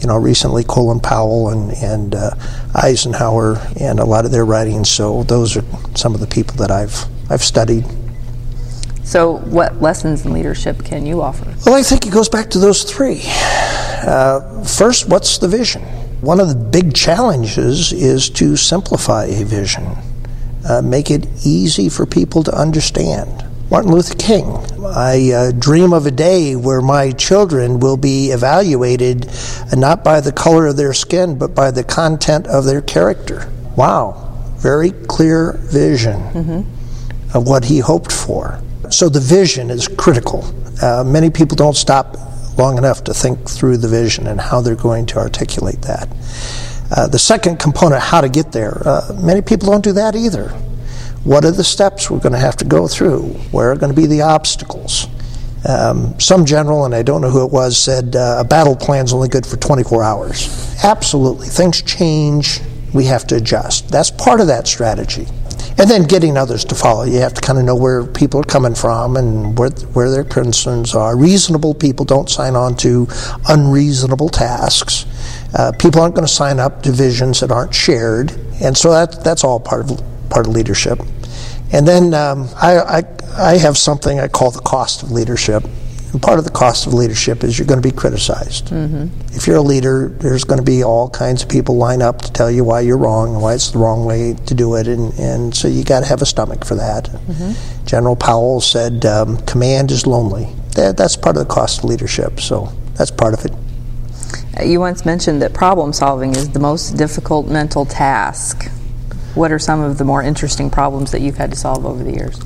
you 0.00 0.08
know, 0.08 0.18
recently 0.18 0.64
Colin 0.64 0.98
Powell 0.98 1.50
and, 1.50 1.72
and 1.74 2.14
uh, 2.14 2.30
Eisenhower 2.74 3.56
and 3.78 4.00
a 4.00 4.04
lot 4.04 4.24
of 4.24 4.32
their 4.32 4.44
writings. 4.44 4.90
So 4.90 5.22
those 5.22 5.56
are 5.56 5.64
some 5.94 6.12
of 6.14 6.20
the 6.20 6.26
people 6.26 6.56
that 6.56 6.72
I've, 6.72 7.04
I've 7.30 7.42
studied. 7.42 7.84
So, 9.12 9.36
what 9.40 9.82
lessons 9.82 10.24
in 10.24 10.32
leadership 10.32 10.86
can 10.86 11.04
you 11.04 11.20
offer? 11.20 11.44
Well, 11.66 11.74
I 11.74 11.82
think 11.82 12.06
it 12.06 12.14
goes 12.14 12.30
back 12.30 12.48
to 12.52 12.58
those 12.58 12.82
three. 12.82 13.20
Uh, 13.26 14.64
first, 14.64 15.06
what's 15.06 15.36
the 15.36 15.48
vision? 15.48 15.82
One 16.22 16.40
of 16.40 16.48
the 16.48 16.54
big 16.54 16.94
challenges 16.94 17.92
is 17.92 18.30
to 18.30 18.56
simplify 18.56 19.26
a 19.26 19.44
vision, 19.44 19.86
uh, 20.66 20.80
make 20.80 21.10
it 21.10 21.26
easy 21.44 21.90
for 21.90 22.06
people 22.06 22.42
to 22.44 22.58
understand. 22.58 23.44
Martin 23.70 23.92
Luther 23.92 24.14
King. 24.14 24.46
I 24.82 25.30
uh, 25.30 25.52
dream 25.52 25.92
of 25.92 26.06
a 26.06 26.10
day 26.10 26.56
where 26.56 26.80
my 26.80 27.10
children 27.10 27.80
will 27.80 27.98
be 27.98 28.30
evaluated 28.30 29.28
uh, 29.28 29.76
not 29.76 30.02
by 30.02 30.22
the 30.22 30.32
color 30.32 30.68
of 30.68 30.78
their 30.78 30.94
skin, 30.94 31.36
but 31.36 31.54
by 31.54 31.70
the 31.70 31.84
content 31.84 32.46
of 32.46 32.64
their 32.64 32.80
character. 32.80 33.52
Wow, 33.76 34.54
very 34.56 34.90
clear 34.90 35.58
vision 35.64 36.18
mm-hmm. 36.32 37.36
of 37.36 37.46
what 37.46 37.66
he 37.66 37.80
hoped 37.80 38.10
for. 38.10 38.58
So 38.92 39.08
the 39.08 39.20
vision 39.20 39.70
is 39.70 39.88
critical. 39.88 40.44
Uh, 40.82 41.02
many 41.02 41.30
people 41.30 41.56
don't 41.56 41.76
stop 41.76 42.16
long 42.58 42.76
enough 42.76 43.02
to 43.04 43.14
think 43.14 43.48
through 43.48 43.78
the 43.78 43.88
vision 43.88 44.26
and 44.26 44.38
how 44.38 44.60
they're 44.60 44.76
going 44.76 45.06
to 45.06 45.18
articulate 45.18 45.80
that. 45.82 46.08
Uh, 46.94 47.06
the 47.06 47.18
second 47.18 47.58
component, 47.58 48.02
how 48.02 48.20
to 48.20 48.28
get 48.28 48.52
there, 48.52 48.82
uh, 48.86 49.18
many 49.22 49.40
people 49.40 49.70
don't 49.70 49.82
do 49.82 49.92
that 49.92 50.14
either. 50.14 50.50
What 51.24 51.44
are 51.46 51.50
the 51.50 51.64
steps 51.64 52.10
we're 52.10 52.18
going 52.18 52.34
to 52.34 52.38
have 52.38 52.56
to 52.58 52.66
go 52.66 52.86
through? 52.86 53.22
Where 53.50 53.72
are 53.72 53.76
going 53.76 53.94
to 53.94 53.98
be 53.98 54.06
the 54.06 54.22
obstacles? 54.22 55.06
Um, 55.66 56.18
some 56.20 56.44
general, 56.44 56.84
and 56.84 56.94
I 56.94 57.02
don't 57.02 57.22
know 57.22 57.30
who 57.30 57.46
it 57.46 57.52
was, 57.52 57.78
said 57.78 58.14
uh, 58.14 58.38
a 58.40 58.44
battle 58.44 58.76
plan 58.76 59.06
is 59.06 59.14
only 59.14 59.28
good 59.28 59.46
for 59.46 59.56
24 59.56 60.02
hours. 60.02 60.84
Absolutely. 60.84 61.46
Things 61.46 61.80
change. 61.80 62.60
We 62.92 63.06
have 63.06 63.26
to 63.28 63.36
adjust. 63.36 63.88
That's 63.88 64.10
part 64.10 64.40
of 64.40 64.46
that 64.48 64.66
strategy 64.66 65.26
and 65.78 65.90
then 65.90 66.04
getting 66.04 66.36
others 66.36 66.64
to 66.66 66.74
follow. 66.74 67.04
You 67.04 67.18
have 67.20 67.34
to 67.34 67.40
kind 67.40 67.58
of 67.58 67.64
know 67.64 67.76
where 67.76 68.04
people 68.04 68.40
are 68.40 68.44
coming 68.44 68.74
from 68.74 69.16
and 69.16 69.58
where, 69.58 69.70
where 69.70 70.10
their 70.10 70.24
concerns 70.24 70.94
are. 70.94 71.16
Reasonable 71.16 71.74
people 71.74 72.04
don't 72.04 72.28
sign 72.28 72.56
on 72.56 72.76
to 72.78 73.08
unreasonable 73.48 74.28
tasks. 74.28 75.06
Uh, 75.54 75.72
people 75.78 76.00
aren't 76.00 76.14
going 76.14 76.26
to 76.26 76.32
sign 76.32 76.60
up 76.60 76.82
to 76.82 76.92
visions 76.92 77.40
that 77.40 77.50
aren't 77.50 77.74
shared, 77.74 78.32
and 78.62 78.76
so 78.76 78.90
that 78.90 79.22
that's 79.22 79.44
all 79.44 79.60
part 79.60 79.90
of 79.90 80.02
part 80.30 80.46
of 80.46 80.54
leadership. 80.54 80.98
And 81.72 81.86
then 81.86 82.14
um, 82.14 82.48
I, 82.56 82.78
I 82.78 83.02
I 83.36 83.58
have 83.58 83.76
something 83.76 84.18
I 84.18 84.28
call 84.28 84.50
the 84.50 84.60
cost 84.60 85.02
of 85.02 85.10
leadership. 85.10 85.62
And 86.12 86.20
part 86.20 86.38
of 86.38 86.44
the 86.44 86.50
cost 86.50 86.86
of 86.86 86.92
leadership 86.92 87.42
is 87.42 87.58
you're 87.58 87.66
going 87.66 87.80
to 87.80 87.88
be 87.88 87.94
criticized. 87.94 88.66
Mm-hmm. 88.66 89.34
If 89.34 89.46
you're 89.46 89.56
a 89.56 89.62
leader, 89.62 90.08
there's 90.08 90.44
going 90.44 90.58
to 90.58 90.64
be 90.64 90.84
all 90.84 91.08
kinds 91.08 91.42
of 91.42 91.48
people 91.48 91.76
line 91.76 92.02
up 92.02 92.20
to 92.22 92.32
tell 92.32 92.50
you 92.50 92.64
why 92.64 92.80
you're 92.80 92.98
wrong 92.98 93.32
and 93.32 93.42
why 93.42 93.54
it's 93.54 93.70
the 93.70 93.78
wrong 93.78 94.04
way 94.04 94.34
to 94.46 94.54
do 94.54 94.74
it, 94.76 94.86
and, 94.86 95.12
and 95.18 95.56
so 95.56 95.68
you 95.68 95.84
got 95.84 96.00
to 96.00 96.06
have 96.06 96.20
a 96.20 96.26
stomach 96.26 96.66
for 96.66 96.74
that. 96.74 97.04
Mm-hmm. 97.06 97.86
General 97.86 98.16
Powell 98.16 98.60
said, 98.60 99.06
um, 99.06 99.38
"Command 99.46 99.90
is 99.90 100.06
lonely." 100.06 100.48
That, 100.76 100.96
that's 100.96 101.16
part 101.16 101.36
of 101.36 101.46
the 101.46 101.52
cost 101.52 101.78
of 101.78 101.84
leadership. 101.84 102.40
So 102.40 102.72
that's 102.94 103.10
part 103.10 103.32
of 103.34 103.44
it. 103.44 103.52
Uh, 104.58 104.64
you 104.64 104.80
once 104.80 105.06
mentioned 105.06 105.40
that 105.40 105.54
problem 105.54 105.92
solving 105.92 106.34
is 106.34 106.50
the 106.50 106.60
most 106.60 106.96
difficult 106.96 107.48
mental 107.48 107.86
task. 107.86 108.70
What 109.34 109.50
are 109.50 109.58
some 109.58 109.80
of 109.80 109.96
the 109.96 110.04
more 110.04 110.22
interesting 110.22 110.68
problems 110.68 111.10
that 111.12 111.22
you've 111.22 111.38
had 111.38 111.50
to 111.50 111.56
solve 111.56 111.86
over 111.86 112.04
the 112.04 112.12
years? 112.12 112.38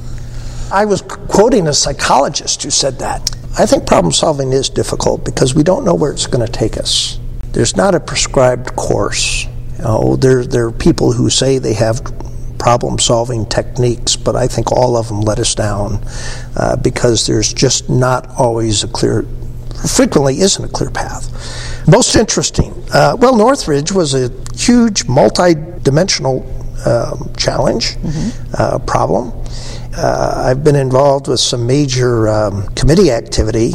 I 0.70 0.85
was 0.85 1.02
quoting 1.02 1.66
a 1.68 1.72
psychologist 1.72 2.62
who 2.62 2.70
said 2.70 2.98
that. 3.00 3.36
I 3.59 3.64
think 3.64 3.87
problem 3.87 4.12
solving 4.12 4.53
is 4.53 4.69
difficult 4.69 5.25
because 5.25 5.55
we 5.55 5.62
don't 5.62 5.85
know 5.85 5.95
where 5.95 6.12
it's 6.12 6.27
going 6.27 6.45
to 6.45 6.53
take 6.53 6.77
us. 6.77 7.19
There's 7.53 7.75
not 7.75 7.95
a 7.95 8.01
prescribed 8.01 8.77
course. 8.77 9.47
You 9.79 9.85
know, 9.85 10.16
there, 10.16 10.45
there 10.45 10.66
are 10.66 10.73
people 10.73 11.12
who 11.12 11.31
say 11.31 11.59
they 11.59 11.73
have 11.73 12.03
problem 12.59 12.99
solving 12.99 13.47
techniques, 13.47 14.14
but 14.14 14.37
I 14.37 14.47
think 14.47 14.73
all 14.73 14.95
of 14.97 15.09
them 15.09 15.23
let 15.23 15.38
us 15.38 15.55
down 15.55 16.05
uh, 16.55 16.77
because 16.77 17.27
there's 17.27 17.53
just 17.55 17.88
not 17.88 18.29
always 18.38 18.85
a 18.85 18.88
clear, 18.88 19.25
frequently 19.88 20.40
isn't 20.40 20.62
a 20.62 20.69
clear 20.69 20.90
path. 20.90 21.33
Most 21.88 22.14
interesting, 22.14 22.75
uh, 22.92 23.16
well, 23.19 23.37
Northridge 23.37 23.90
was 23.90 24.12
a 24.12 24.31
huge 24.55 25.07
multi 25.09 25.55
dimensional 25.83 26.45
um, 26.85 27.33
challenge, 27.38 27.95
mm-hmm. 27.97 28.55
uh, 28.59 28.79
problem 28.81 29.33
uh, 29.96 30.44
I've 30.46 30.62
been 30.62 30.76
involved 30.76 31.28
with 31.28 31.40
some 31.40 31.66
major 31.66 32.28
um, 32.28 32.66
committee 32.74 33.11
activity. 33.11 33.72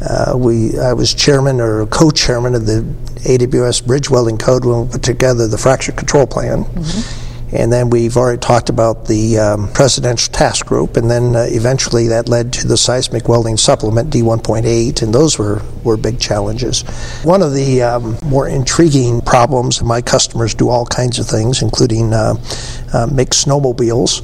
Uh, 0.00 0.34
we, 0.36 0.78
I 0.78 0.92
was 0.92 1.14
chairman 1.14 1.60
or 1.60 1.86
co-chairman 1.86 2.54
of 2.54 2.66
the 2.66 2.82
AWS 3.22 3.86
Bridge 3.86 4.10
Welding 4.10 4.38
Code 4.38 4.64
when 4.64 4.86
we 4.86 4.92
put 4.92 5.02
together 5.02 5.46
the 5.46 5.58
fracture 5.58 5.92
control 5.92 6.26
plan. 6.26 6.64
Mm-hmm. 6.64 7.21
And 7.52 7.70
then 7.70 7.90
we've 7.90 8.16
already 8.16 8.38
talked 8.38 8.70
about 8.70 9.06
the 9.06 9.38
um, 9.38 9.72
Presidential 9.72 10.32
Task 10.32 10.64
Group, 10.64 10.96
and 10.96 11.10
then 11.10 11.36
uh, 11.36 11.46
eventually 11.50 12.08
that 12.08 12.28
led 12.28 12.52
to 12.54 12.66
the 12.66 12.76
Seismic 12.76 13.28
Welding 13.28 13.56
Supplement 13.56 14.10
D1.8, 14.10 15.02
and 15.02 15.14
those 15.14 15.38
were, 15.38 15.62
were 15.84 15.96
big 15.96 16.18
challenges. 16.18 16.82
One 17.24 17.42
of 17.42 17.52
the 17.52 17.82
um, 17.82 18.16
more 18.24 18.48
intriguing 18.48 19.20
problems, 19.20 19.80
and 19.80 19.88
my 19.88 20.00
customers 20.00 20.54
do 20.54 20.68
all 20.68 20.86
kinds 20.86 21.18
of 21.18 21.26
things, 21.26 21.60
including 21.60 22.14
uh, 22.14 22.34
uh, 22.94 23.06
make 23.12 23.30
snowmobiles. 23.30 24.22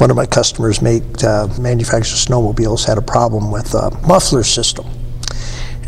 One 0.00 0.10
of 0.10 0.16
my 0.16 0.26
customers 0.26 0.80
make 0.80 1.02
uh, 1.22 1.48
manufactures 1.58 2.24
snowmobiles 2.24 2.86
had 2.86 2.96
a 2.96 3.02
problem 3.02 3.50
with 3.50 3.74
a 3.74 3.90
muffler 4.06 4.42
system 4.42 4.86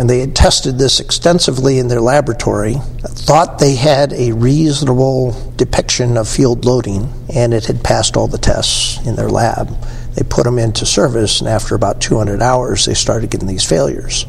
and 0.02 0.10
they 0.10 0.18
had 0.18 0.34
tested 0.34 0.78
this 0.78 0.98
extensively 0.98 1.78
in 1.78 1.86
their 1.86 2.00
laboratory, 2.00 2.74
thought 3.04 3.60
they 3.60 3.76
had 3.76 4.12
a 4.12 4.32
reasonable 4.32 5.30
depiction 5.54 6.16
of 6.16 6.28
field 6.28 6.64
loading, 6.64 7.08
and 7.32 7.54
it 7.54 7.66
had 7.66 7.84
passed 7.84 8.16
all 8.16 8.26
the 8.26 8.36
tests 8.36 8.98
in 9.06 9.14
their 9.14 9.28
lab. 9.28 9.68
They 10.16 10.24
put 10.24 10.42
them 10.42 10.58
into 10.58 10.86
service, 10.86 11.38
and 11.38 11.48
after 11.48 11.76
about 11.76 12.00
200 12.00 12.42
hours, 12.42 12.84
they 12.84 12.94
started 12.94 13.30
getting 13.30 13.46
these 13.46 13.64
failures. 13.64 14.26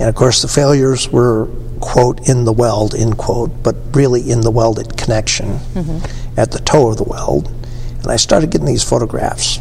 And 0.00 0.08
of 0.08 0.16
course, 0.16 0.42
the 0.42 0.48
failures 0.48 1.08
were, 1.12 1.46
quote, 1.78 2.28
in 2.28 2.44
the 2.44 2.52
weld, 2.52 2.96
end 2.96 3.18
quote, 3.18 3.62
but 3.62 3.76
really 3.92 4.28
in 4.28 4.40
the 4.40 4.50
welded 4.50 4.96
connection. 4.96 5.60
Mm-hmm. 5.74 6.36
at 6.36 6.50
the 6.50 6.58
toe 6.58 6.90
of 6.90 6.96
the 6.96 7.04
weld. 7.04 7.46
And 8.02 8.08
I 8.08 8.16
started 8.16 8.50
getting 8.50 8.66
these 8.66 8.82
photographs. 8.82 9.60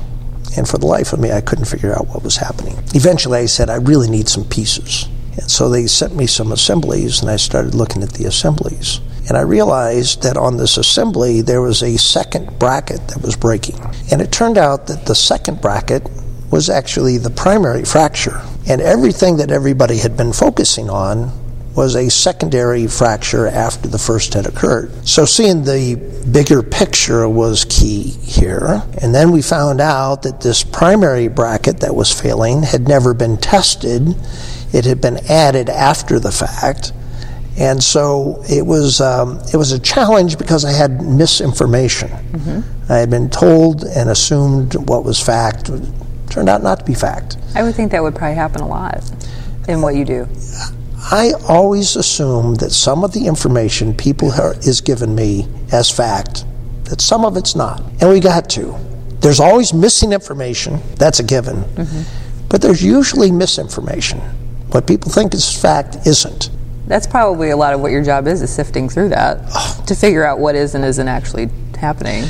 And 0.58 0.68
for 0.68 0.80
the 0.80 0.88
life 0.88 1.14
of 1.14 1.20
me, 1.20 1.32
I 1.32 1.42
couldn't 1.42 1.66
figure 1.66 1.94
out 1.94 2.08
what 2.08 2.24
was 2.24 2.38
happening. 2.38 2.76
Eventually, 2.96 3.38
I 3.38 3.46
said, 3.46 3.70
I 3.70 3.76
really 3.76 4.10
need 4.10 4.28
some 4.28 4.46
pieces. 4.46 5.08
And 5.38 5.50
so 5.50 5.70
they 5.70 5.88
sent 5.88 6.16
me 6.16 6.28
some 6.28 6.52
assemblies, 6.52 7.22
and 7.22 7.30
I 7.30 7.38
started 7.38 7.76
looking 7.76 8.04
at 8.04 8.14
the 8.14 8.26
assemblies. 8.26 9.00
And 9.28 9.38
I 9.38 9.42
realized 9.42 10.24
that 10.24 10.38
on 10.38 10.58
this 10.58 10.78
assembly, 10.78 11.42
there 11.42 11.62
was 11.62 11.84
a 11.84 11.98
second 11.98 12.58
bracket 12.60 13.08
that 13.10 13.22
was 13.22 13.36
breaking. 13.36 13.80
And 14.12 14.22
it 14.22 14.32
turned 14.32 14.58
out 14.58 14.88
that 14.88 15.06
the 15.06 15.16
second 15.16 15.62
bracket 15.62 16.08
was 16.50 16.70
actually 16.70 17.18
the 17.18 17.30
primary 17.30 17.84
fracture. 17.84 18.42
And 18.70 18.82
everything 18.82 19.38
that 19.38 19.52
everybody 19.52 19.98
had 19.98 20.16
been 20.16 20.34
focusing 20.34 20.90
on 20.90 21.32
was 21.76 21.96
a 21.96 22.10
secondary 22.10 22.88
fracture 22.88 23.48
after 23.48 23.88
the 23.88 24.00
first 24.00 24.34
had 24.34 24.48
occurred. 24.48 24.92
So 25.08 25.26
seeing 25.26 25.64
the 25.64 25.96
bigger 26.32 26.64
picture 26.64 27.30
was 27.30 27.66
key 27.66 28.02
here. 28.02 28.82
And 29.00 29.14
then 29.14 29.32
we 29.32 29.44
found 29.44 29.80
out 29.80 30.24
that 30.24 30.42
this 30.42 30.64
primary 30.64 31.28
bracket 31.28 31.82
that 31.82 31.96
was 31.96 32.12
failing 32.12 32.64
had 32.64 32.88
never 32.88 33.14
been 33.14 33.38
tested. 33.38 34.16
It 34.74 34.86
had 34.86 35.02
been 35.02 35.18
added 35.30 35.70
after 35.70 36.20
the 36.20 36.32
fact. 36.32 36.92
And 37.58 37.82
so 37.82 38.44
it 38.48 38.66
was 38.66 39.02
um, 39.02 39.40
it 39.52 39.58
was 39.58 39.72
a 39.72 39.80
challenge 39.80 40.38
because 40.38 40.64
I 40.64 40.72
had 40.72 41.02
misinformation. 41.02 42.10
Mm-hmm. 42.10 42.92
I 42.92 42.98
had 42.98 43.10
been 43.10 43.30
told 43.30 43.84
and 43.84 44.10
assumed 44.10 44.76
what 44.90 45.04
was 45.04 45.20
fact 45.20 45.72
turned 46.30 46.50
out 46.50 46.62
not 46.62 46.80
to 46.80 46.86
be 46.86 46.94
fact. 46.94 47.38
I 47.56 47.64
would 47.64 47.74
think 47.74 47.92
that 47.92 48.04
would 48.04 48.16
probably 48.16 48.36
happen 48.36 48.62
a 48.62 48.68
lot 48.68 49.04
in 49.68 49.82
what 49.82 49.96
you 49.96 50.06
do. 50.06 50.28
I 51.10 51.34
always 51.48 51.96
assume 51.96 52.56
that 52.56 52.72
some 52.72 53.04
of 53.04 53.14
the 53.14 53.28
information 53.28 53.96
people 53.96 54.32
are, 54.34 54.54
is 54.60 54.82
given 54.82 55.16
me 55.16 55.48
as 55.72 55.90
fact, 55.90 56.46
that 56.86 57.02
some 57.02 57.24
of 57.24 57.38
it's 57.38 57.56
not. 57.56 57.82
And 58.02 58.10
we 58.10 58.20
got 58.20 58.50
to. 58.52 58.78
There's 59.22 59.40
always 59.40 59.74
missing 59.74 60.12
information, 60.12 60.80
that's 60.96 61.20
a 61.20 61.24
given. 61.24 61.64
Mm-hmm. 61.64 62.48
But 62.50 62.62
there's 62.62 62.84
usually 62.84 63.32
misinformation. 63.32 64.22
What 64.72 64.88
people 64.88 65.12
think 65.12 65.34
is 65.34 65.50
fact 65.50 65.98
isn't. 66.06 66.50
That's 66.88 67.08
probably 67.08 67.50
a 67.50 67.58
lot 67.58 67.74
of 67.74 67.82
what 67.82 67.92
your 67.92 68.04
job 68.04 68.28
is, 68.28 68.42
is 68.42 68.54
sifting 68.54 68.88
through 68.88 69.10
that 69.10 69.40
oh. 69.54 69.84
to 69.88 69.96
figure 69.96 70.24
out 70.24 70.40
what 70.40 70.56
is 70.56 70.74
and 70.74 70.86
isn't 70.86 71.08
actually 71.08 71.50
happening. 71.78 72.26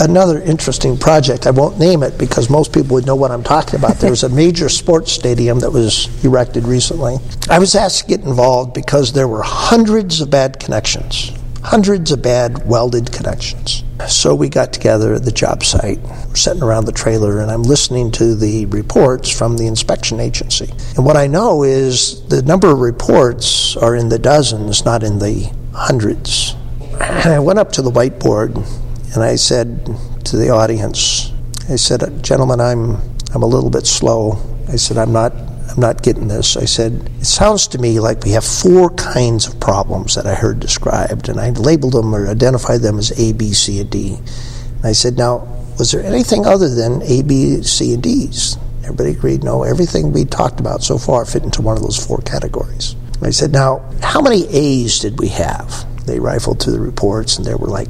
Another 0.00 0.40
interesting 0.42 0.96
project, 0.98 1.46
I 1.46 1.50
won't 1.50 1.78
name 1.78 2.02
it 2.02 2.18
because 2.18 2.50
most 2.50 2.72
people 2.72 2.94
would 2.94 3.06
know 3.06 3.16
what 3.16 3.30
I'm 3.30 3.42
talking 3.42 3.78
about. 3.78 3.96
There 3.96 4.10
was 4.10 4.22
a 4.22 4.28
major 4.28 4.68
sports 4.80 5.12
stadium 5.12 5.60
that 5.60 5.70
was 5.70 6.08
erected 6.24 6.64
recently. 6.64 7.18
I 7.48 7.58
was 7.58 7.74
asked 7.74 8.00
to 8.00 8.06
get 8.06 8.20
involved 8.20 8.74
because 8.74 9.12
there 9.12 9.28
were 9.28 9.42
hundreds 9.42 10.20
of 10.20 10.30
bad 10.30 10.58
connections, 10.58 11.32
hundreds 11.62 12.10
of 12.10 12.22
bad 12.22 12.66
welded 12.66 13.12
connections. 13.12 13.84
So 14.08 14.34
we 14.34 14.48
got 14.48 14.72
together 14.72 15.14
at 15.14 15.24
the 15.24 15.32
job 15.32 15.62
site, 15.62 16.00
we're 16.00 16.34
sitting 16.34 16.62
around 16.62 16.86
the 16.86 16.92
trailer, 16.92 17.40
and 17.40 17.50
I'm 17.50 17.62
listening 17.62 18.10
to 18.12 18.34
the 18.34 18.66
reports 18.66 19.30
from 19.30 19.56
the 19.56 19.66
inspection 19.66 20.20
agency. 20.20 20.72
And 20.96 21.04
what 21.04 21.16
I 21.16 21.26
know 21.26 21.62
is 21.62 22.26
the 22.28 22.42
number 22.42 22.70
of 22.70 22.80
reports 22.80 23.76
are 23.76 23.94
in 23.94 24.08
the 24.08 24.18
dozens, 24.18 24.84
not 24.84 25.02
in 25.02 25.18
the 25.18 25.52
hundreds. 25.74 26.56
And 27.00 27.32
I 27.32 27.38
went 27.38 27.58
up 27.58 27.72
to 27.72 27.82
the 27.82 27.90
whiteboard 27.90 28.56
and 29.14 29.22
I 29.22 29.36
said 29.36 29.86
to 30.24 30.36
the 30.36 30.50
audience, 30.50 31.32
I 31.68 31.76
said, 31.76 32.22
"Gentlemen, 32.22 32.60
I'm 32.60 32.96
I'm 33.34 33.42
a 33.42 33.46
little 33.46 33.70
bit 33.70 33.86
slow." 33.86 34.38
I 34.68 34.76
said, 34.76 34.98
"I'm 34.98 35.12
not 35.12 35.32
I'm 35.70 35.80
not 35.80 36.02
getting 36.02 36.28
this." 36.28 36.56
I 36.56 36.64
said, 36.64 37.10
"It 37.20 37.26
sounds 37.26 37.68
to 37.68 37.78
me 37.78 38.00
like 38.00 38.24
we 38.24 38.32
have 38.32 38.44
four 38.44 38.90
kinds 38.90 39.46
of 39.46 39.60
problems 39.60 40.14
that 40.14 40.26
I 40.26 40.34
heard 40.34 40.60
described, 40.60 41.28
and 41.28 41.40
I 41.40 41.50
labeled 41.50 41.94
them 41.94 42.14
or 42.14 42.28
identified 42.28 42.82
them 42.82 42.98
as 42.98 43.12
A, 43.18 43.32
B, 43.32 43.52
C, 43.52 43.80
and 43.80 43.90
D." 43.90 44.18
And 44.76 44.86
I 44.86 44.92
said, 44.92 45.16
"Now, 45.16 45.46
was 45.78 45.92
there 45.92 46.04
anything 46.04 46.46
other 46.46 46.68
than 46.68 47.02
A, 47.02 47.22
B, 47.22 47.62
C, 47.62 47.94
and 47.94 48.02
D's?" 48.02 48.56
Everybody 48.82 49.10
agreed, 49.10 49.44
no, 49.44 49.62
everything 49.62 50.12
we 50.12 50.24
talked 50.24 50.58
about 50.58 50.82
so 50.82 50.98
far 50.98 51.24
fit 51.24 51.44
into 51.44 51.62
one 51.62 51.76
of 51.76 51.82
those 51.82 51.96
four 51.96 52.18
categories. 52.18 52.96
I 53.22 53.30
said, 53.30 53.52
now, 53.52 53.82
how 54.02 54.20
many 54.20 54.48
A's 54.48 54.98
did 54.98 55.20
we 55.20 55.28
have? 55.28 55.86
They 56.06 56.18
rifled 56.18 56.60
through 56.60 56.72
the 56.72 56.80
reports, 56.80 57.36
and 57.36 57.46
there 57.46 57.56
were 57.56 57.68
like 57.68 57.88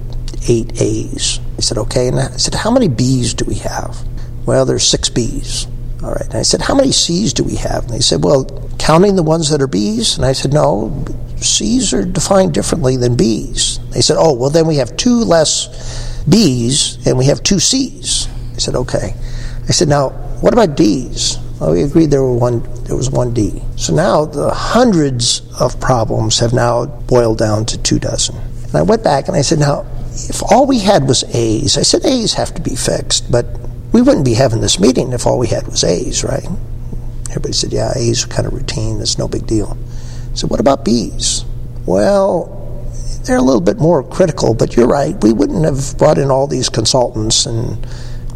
eight 0.49 0.83
A's. 0.83 1.41
I 1.57 1.61
said, 1.63 1.79
okay. 1.79 2.09
And 2.09 2.21
I 2.21 2.37
said, 2.37 2.55
how 2.55 2.71
many 2.71 2.89
B's 2.89 3.33
do 3.33 3.45
we 3.47 3.55
have? 3.55 3.97
Well, 4.45 4.67
there's 4.67 4.87
six 4.87 5.09
B's. 5.09 5.67
All 6.03 6.13
right. 6.13 6.27
And 6.27 6.37
I 6.37 6.43
said, 6.43 6.63
how 6.63 6.75
many 6.75 6.93
C's 6.93 7.33
do 7.33 7.45
we 7.45 7.57
have? 7.57 7.85
And 7.85 7.93
they 7.93 8.01
said, 8.01 8.25
well, 8.25 8.45
counting 8.79 9.17
the 9.17 9.23
ones 9.23 9.51
that 9.51 9.61
are 9.61 9.67
B's? 9.67 10.17
And 10.17 10.25
I 10.25 10.33
said, 10.33 10.53
no, 10.53 11.05
C's 11.37 11.93
are 11.93 12.05
defined 12.05 12.55
differently 12.55 12.97
than 12.97 13.17
B's. 13.17 13.79
They 13.91 14.01
said, 14.01 14.17
oh, 14.19 14.33
well, 14.33 14.51
then 14.51 14.67
we 14.67 14.77
have 14.77 14.97
two 14.97 15.21
less 15.25 16.25
B's 16.29 17.05
and 17.07 17.19
we 17.19 17.27
have 17.27 17.43
two 17.43 17.61
C's. 17.61 18.29
I 18.55 18.59
said, 18.59 18.75
okay. 18.77 19.15
I 19.69 19.73
said, 19.73 19.89
now, 19.89 20.11
what 20.41 20.53
about 20.53 20.77
D's? 20.77 21.39
Well, 21.61 21.73
we 21.73 21.83
agreed 21.83 22.11
there 22.11 22.23
were 22.23 22.35
one. 22.35 22.63
There 22.85 22.97
was 22.97 23.11
one 23.11 23.35
D. 23.35 23.63
So 23.77 23.95
now 23.95 24.25
the 24.25 24.51
hundreds 24.51 25.43
of 25.61 25.79
problems 25.79 26.39
have 26.39 26.55
now 26.55 26.87
boiled 26.87 27.39
down 27.39 27.67
to 27.67 27.79
two 27.83 27.99
dozen. 27.99 28.37
And 28.65 28.75
I 28.75 28.83
went 28.83 29.05
back 29.05 29.29
and 29.29 29.37
I 29.37 29.43
said, 29.43 29.59
now 29.59 29.87
if 30.13 30.43
all 30.43 30.67
we 30.67 30.79
had 30.79 31.07
was 31.07 31.23
A's, 31.35 31.77
I 31.77 31.83
said 31.83 32.05
A's 32.07 32.35
have 32.35 32.55
to 32.55 32.63
be 32.63 32.75
fixed, 32.75 33.31
but 33.31 33.45
we 33.93 34.03
wouldn't 34.03 34.25
be 34.25 34.35
having 34.35 34.61
this 34.61 34.79
meeting 34.79 35.13
if 35.13 35.27
all 35.27 35.39
we 35.39 35.49
had 35.49 35.67
was 35.67 35.83
A's, 35.85 36.23
right? 36.23 36.47
Everybody 37.31 37.53
said, 37.53 37.73
yeah, 37.73 37.93
A's 37.97 38.25
are 38.25 38.29
kind 38.29 38.47
of 38.47 38.53
routine. 38.53 39.01
It's 39.01 39.19
no 39.19 39.29
big 39.29 39.47
deal. 39.47 39.77
I 40.33 40.35
said, 40.35 40.51
what 40.51 40.61
about 40.61 40.85
B's? 40.85 41.45
Well, 41.87 42.57
they're 43.25 43.37
a 43.37 43.43
little 43.43 43.61
bit 43.61 43.79
more 43.79 44.03
critical, 44.03 44.55
but 44.55 44.77
you're 44.77 44.87
right. 44.87 45.21
We 45.23 45.33
wouldn't 45.33 45.65
have 45.65 45.97
brought 45.99 46.19
in 46.19 46.31
all 46.31 46.47
these 46.47 46.69
consultants 46.69 47.47
and 47.47 47.87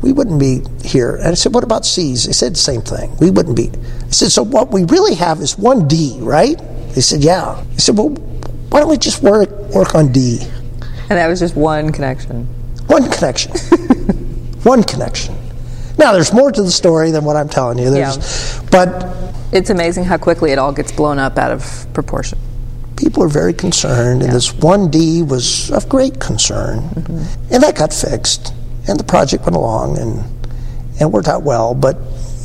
we 0.03 0.13
wouldn't 0.13 0.39
be 0.39 0.63
here. 0.87 1.17
And 1.17 1.29
I 1.29 1.35
said, 1.35 1.55
what 1.55 1.65
about 1.65 1.87
C's? 1.87 2.25
They 2.25 2.33
said 2.33 2.53
the 2.53 2.59
same 2.59 2.83
thing. 2.83 3.17
We 3.21 3.31
wouldn't 3.31 3.57
be. 3.57 3.71
I 3.71 4.11
said, 4.11 4.31
so 4.31 4.43
what 4.43 4.71
we 4.71 4.85
really 4.85 5.15
have 5.15 5.41
is 5.41 5.59
one 5.59 5.89
D, 5.89 6.19
right? 6.21 6.59
They 6.91 7.01
said, 7.01 7.25
yeah. 7.25 7.63
I 7.73 7.77
said, 7.77 7.97
well, 7.97 8.11
why 8.11 8.81
don't 8.81 8.89
we 8.89 8.99
just 8.99 9.23
work, 9.23 9.51
work 9.75 9.95
on 9.95 10.13
D? 10.13 10.41
And 11.09 11.19
that 11.19 11.27
was 11.29 11.41
just 11.41 11.57
one 11.57 11.93
connection. 11.93 12.45
One 12.87 13.11
connection. 13.11 13.53
one 14.63 14.83
connection. 14.83 15.35
Now, 15.99 16.13
there's 16.13 16.33
more 16.33 16.51
to 16.51 16.63
the 16.63 16.71
story 16.71 17.11
than 17.11 17.25
what 17.25 17.37
I'm 17.37 17.49
telling 17.49 17.79
you. 17.79 17.91
There's, 17.91 18.17
yeah. 18.17 18.69
But 18.71 19.17
it's 19.53 19.71
amazing 19.71 20.05
how 20.05 20.19
quickly 20.19 20.51
it 20.51 20.59
all 20.59 20.73
gets 20.73 20.93
blown 20.93 21.19
up 21.19 21.39
out 21.39 21.53
of 21.53 21.87
proportion. 21.95 22.39
People 22.97 23.23
are 23.23 23.29
very 23.29 23.53
concerned, 23.53 24.23
and 24.23 24.33
this 24.33 24.53
1D 24.53 25.29
was 25.29 25.71
of 25.71 25.89
great 25.89 26.21
concern. 26.21 26.81
Mm-hmm. 26.81 27.55
And 27.55 27.63
that 27.63 27.77
got 27.77 27.93
fixed, 27.93 28.53
and 28.89 28.99
the 28.99 29.05
project 29.05 29.45
went 29.45 29.57
along 29.57 29.99
and, 29.99 30.25
and 31.01 31.13
worked 31.13 31.29
out 31.29 31.43
well. 31.43 31.75
But, 31.75 31.97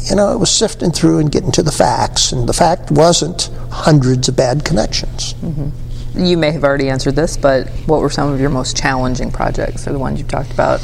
you 0.10 0.16
know, 0.16 0.32
it 0.32 0.38
was 0.38 0.52
sifting 0.52 0.91
through 0.91 1.20
and 1.20 1.32
getting 1.32 1.52
to 1.54 1.64
the 1.64 1.72
facts, 1.72 2.32
and 2.32 2.47
the 2.47 2.54
fact 2.54 2.91
wasn't 2.91 3.50
hundreds 3.72 4.28
of 4.28 4.36
bad 4.36 4.66
connections. 4.66 5.34
Mm-hmm 5.36 5.70
you 6.16 6.38
may 6.38 6.52
have 6.52 6.64
already 6.64 6.89
answered 6.89 7.16
this, 7.16 7.38
but 7.38 7.68
what 7.86 8.02
were 8.02 8.10
some 8.10 8.32
of 8.32 8.39
your 8.39 8.50
most 8.50 8.76
challenging 8.76 9.32
projects, 9.32 9.88
or 9.88 9.93
the 9.93 10.00
ones 10.00 10.20
you've 10.20 10.28
talked 10.28 10.52
about? 10.52 10.80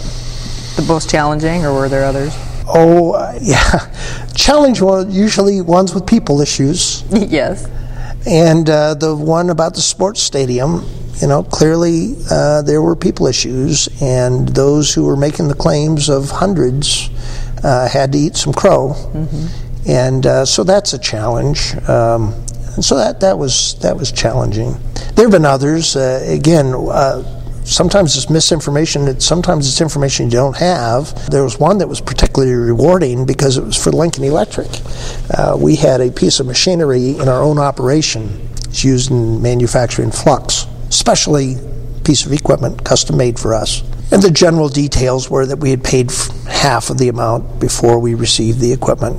The 0.76 0.86
most 0.88 1.10
challenging, 1.10 1.66
or 1.66 1.74
were 1.74 1.90
there 1.90 2.06
others? 2.06 2.36
Oh, 2.68 3.14
uh, 3.14 3.38
yeah. 3.42 3.92
Challenge 4.36 4.82
was 4.82 5.16
usually 5.16 5.62
ones 5.62 5.94
with 5.94 6.06
people 6.06 6.42
issues. 6.42 7.04
yes. 7.12 7.68
And 8.28 8.70
uh, 8.70 8.96
the 8.96 9.16
one 9.16 9.50
about 9.50 9.76
the 9.76 9.82
sports 9.82 10.22
stadium, 10.22 10.84
you 11.22 11.28
know, 11.28 11.44
clearly 11.44 12.16
uh, 12.32 12.64
there 12.64 12.82
were 12.82 12.96
people 12.96 13.28
issues, 13.28 13.88
and 14.02 14.50
those 14.50 14.94
who 14.94 15.06
were 15.06 15.16
making 15.16 15.48
the 15.48 15.54
claims 15.54 16.10
of 16.10 16.32
hundreds 16.32 17.10
uh, 17.64 17.88
had 17.88 18.12
to 18.14 18.18
eat 18.18 18.36
some 18.36 18.52
crow. 18.52 18.94
Mm-hmm. 18.96 19.90
And 19.90 20.26
uh, 20.26 20.46
so 20.46 20.64
that's 20.64 20.94
a 20.94 21.00
challenge. 21.00 21.76
Um, 21.88 22.34
and 22.76 22.84
so 22.84 22.98
that, 22.98 23.22
that 23.22 23.38
was 23.38 23.76
that 23.80 23.96
was 23.96 24.12
challenging. 24.12 24.76
There 25.14 25.26
have 25.26 25.32
been 25.32 25.46
others. 25.46 25.96
Uh, 25.96 26.24
again, 26.28 26.74
uh, 26.74 27.35
sometimes 27.66 28.16
it's 28.16 28.30
misinformation. 28.30 29.08
It's, 29.08 29.26
sometimes 29.26 29.68
it's 29.68 29.82
information 29.82 30.26
you 30.26 30.32
don't 30.32 30.56
have. 30.56 31.30
There 31.30 31.44
was 31.44 31.60
one 31.60 31.80
that 31.80 31.90
was 31.90 32.00
particularly 32.00 32.54
rewarding 32.54 33.26
because 33.26 33.58
it 33.58 33.64
was 33.64 33.82
for 33.82 33.92
Lincoln 33.92 34.24
Electric. 34.24 34.70
Uh, 35.38 35.58
we 35.60 35.76
had 35.76 36.00
a 36.02 36.12
piece 36.12 36.40
of 36.40 36.46
machinery 36.46 37.10
in 37.10 37.28
our 37.28 37.42
own 37.42 37.60
operation. 37.60 38.50
It's 38.66 38.84
used 38.84 39.12
in 39.12 39.42
manufacturing 39.42 40.12
flux, 40.12 40.68
especially 40.90 41.58
piece 42.04 42.26
of 42.26 42.32
equipment 42.32 42.84
custom 42.84 43.18
made 43.18 43.40
for 43.40 43.54
us. 43.54 43.82
And 44.12 44.22
the 44.22 44.32
general 44.32 44.70
details 44.70 45.30
were 45.30 45.46
that 45.46 45.58
we 45.58 45.72
had 45.72 45.84
paid 45.84 46.12
half 46.48 46.90
of 46.90 46.98
the 46.98 47.10
amount 47.10 47.60
before 47.60 48.00
we 48.00 48.14
received 48.14 48.60
the 48.60 48.72
equipment, 48.72 49.18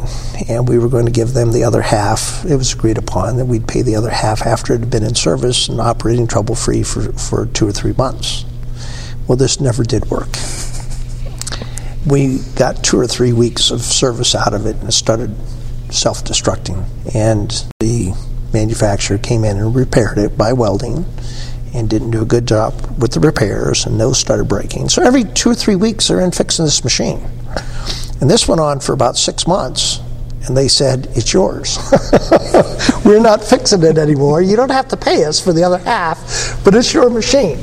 and 0.48 0.68
we 0.68 0.78
were 0.78 0.88
going 0.88 1.06
to 1.06 1.12
give 1.12 1.34
them 1.34 1.52
the 1.52 1.64
other 1.64 1.82
half. 1.82 2.44
It 2.44 2.56
was 2.56 2.72
agreed 2.72 2.96
upon 2.96 3.36
that 3.36 3.46
we'd 3.46 3.66
pay 3.66 3.82
the 3.82 3.96
other 3.96 4.10
half 4.10 4.46
after 4.46 4.74
it 4.74 4.80
had 4.80 4.90
been 4.90 5.02
in 5.02 5.14
service 5.14 5.68
and 5.68 5.80
operating 5.80 6.26
trouble 6.26 6.54
free 6.54 6.82
for, 6.82 7.12
for 7.12 7.46
two 7.46 7.66
or 7.66 7.72
three 7.72 7.94
months. 7.94 8.44
Well, 9.26 9.36
this 9.36 9.60
never 9.60 9.82
did 9.82 10.08
work. 10.08 10.28
We 12.06 12.38
got 12.54 12.84
two 12.84 12.98
or 13.00 13.08
three 13.08 13.32
weeks 13.32 13.72
of 13.72 13.80
service 13.80 14.36
out 14.36 14.54
of 14.54 14.66
it, 14.66 14.76
and 14.76 14.88
it 14.88 14.92
started 14.92 15.34
self 15.90 16.24
destructing. 16.24 16.86
And 17.12 17.50
the 17.80 18.14
manufacturer 18.52 19.18
came 19.18 19.44
in 19.44 19.58
and 19.58 19.74
repaired 19.74 20.18
it 20.18 20.38
by 20.38 20.52
welding 20.52 21.04
and 21.76 21.88
didn't 21.88 22.10
do 22.10 22.22
a 22.22 22.26
good 22.26 22.46
job 22.46 22.74
with 23.00 23.12
the 23.12 23.20
repairs, 23.20 23.86
and 23.86 24.00
those 24.00 24.18
started 24.18 24.48
breaking. 24.48 24.88
So 24.88 25.02
every 25.02 25.24
two 25.24 25.50
or 25.50 25.54
three 25.54 25.76
weeks, 25.76 26.08
they're 26.08 26.20
in 26.20 26.32
fixing 26.32 26.64
this 26.64 26.82
machine. 26.82 27.20
And 28.20 28.30
this 28.30 28.48
went 28.48 28.60
on 28.60 28.80
for 28.80 28.92
about 28.92 29.16
six 29.16 29.46
months. 29.46 30.00
And 30.46 30.56
they 30.56 30.68
said, 30.68 31.08
It's 31.10 31.32
yours. 31.32 31.78
We're 33.04 33.20
not 33.20 33.42
fixing 33.42 33.82
it 33.82 33.98
anymore. 33.98 34.42
You 34.42 34.56
don't 34.56 34.70
have 34.70 34.88
to 34.88 34.96
pay 34.96 35.24
us 35.24 35.42
for 35.42 35.52
the 35.52 35.64
other 35.64 35.78
half, 35.78 36.64
but 36.64 36.74
it's 36.74 36.94
your 36.94 37.10
machine. 37.10 37.58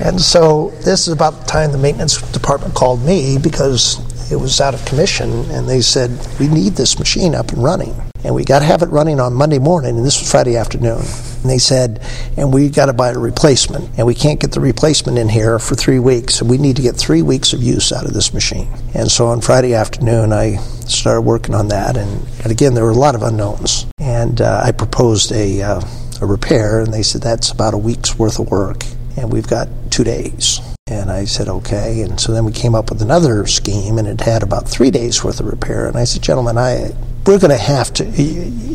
And 0.00 0.20
so 0.20 0.70
this 0.84 1.08
is 1.08 1.12
about 1.12 1.40
the 1.40 1.44
time 1.44 1.72
the 1.72 1.78
maintenance 1.78 2.22
department 2.32 2.74
called 2.74 3.02
me 3.02 3.36
because 3.36 3.98
it 4.32 4.36
was 4.36 4.60
out 4.60 4.74
of 4.74 4.84
commission, 4.84 5.30
and 5.50 5.68
they 5.68 5.80
said, 5.80 6.10
We 6.38 6.48
need 6.48 6.74
this 6.74 6.98
machine 6.98 7.34
up 7.34 7.52
and 7.52 7.62
running. 7.62 7.94
And 8.24 8.34
we 8.34 8.44
got 8.44 8.60
to 8.60 8.64
have 8.64 8.82
it 8.82 8.88
running 8.88 9.20
on 9.20 9.34
Monday 9.34 9.58
morning, 9.58 9.96
and 9.96 10.06
this 10.06 10.20
was 10.20 10.30
Friday 10.30 10.56
afternoon. 10.56 11.02
And 11.48 11.54
they 11.54 11.58
said, 11.58 12.02
And 12.36 12.52
we've 12.52 12.74
got 12.74 12.86
to 12.86 12.92
buy 12.92 13.08
a 13.08 13.18
replacement, 13.18 13.96
and 13.96 14.06
we 14.06 14.14
can't 14.14 14.38
get 14.38 14.52
the 14.52 14.60
replacement 14.60 15.16
in 15.16 15.30
here 15.30 15.58
for 15.58 15.74
three 15.74 15.98
weeks, 15.98 16.34
so 16.34 16.44
we 16.44 16.58
need 16.58 16.76
to 16.76 16.82
get 16.82 16.94
three 16.94 17.22
weeks 17.22 17.54
of 17.54 17.62
use 17.62 17.90
out 17.90 18.04
of 18.04 18.12
this 18.12 18.34
machine. 18.34 18.68
And 18.92 19.10
so 19.10 19.28
on 19.28 19.40
Friday 19.40 19.72
afternoon, 19.72 20.30
I 20.30 20.56
started 20.86 21.22
working 21.22 21.54
on 21.54 21.68
that, 21.68 21.96
and, 21.96 22.28
and 22.42 22.52
again, 22.52 22.74
there 22.74 22.84
were 22.84 22.90
a 22.90 22.94
lot 22.94 23.14
of 23.14 23.22
unknowns. 23.22 23.86
And 23.96 24.42
uh, 24.42 24.60
I 24.62 24.72
proposed 24.72 25.32
a, 25.32 25.62
uh, 25.62 25.80
a 26.20 26.26
repair, 26.26 26.82
and 26.82 26.92
they 26.92 27.02
said, 27.02 27.22
That's 27.22 27.50
about 27.50 27.72
a 27.72 27.78
week's 27.78 28.18
worth 28.18 28.38
of 28.38 28.50
work, 28.50 28.84
and 29.16 29.32
we've 29.32 29.48
got 29.48 29.70
two 29.90 30.04
days. 30.04 30.60
And 30.90 31.10
I 31.10 31.24
said, 31.24 31.48
okay. 31.48 32.00
And 32.00 32.18
so 32.18 32.32
then 32.32 32.44
we 32.44 32.52
came 32.52 32.74
up 32.74 32.90
with 32.90 33.02
another 33.02 33.46
scheme, 33.46 33.98
and 33.98 34.08
it 34.08 34.20
had 34.20 34.42
about 34.42 34.68
three 34.68 34.90
days 34.90 35.22
worth 35.22 35.40
of 35.40 35.46
repair. 35.46 35.86
And 35.86 35.96
I 35.96 36.04
said, 36.04 36.22
gentlemen, 36.22 36.56
I 36.56 36.92
we're 37.26 37.38
going 37.38 37.50
to 37.50 37.58
have 37.58 37.92
to. 37.94 38.04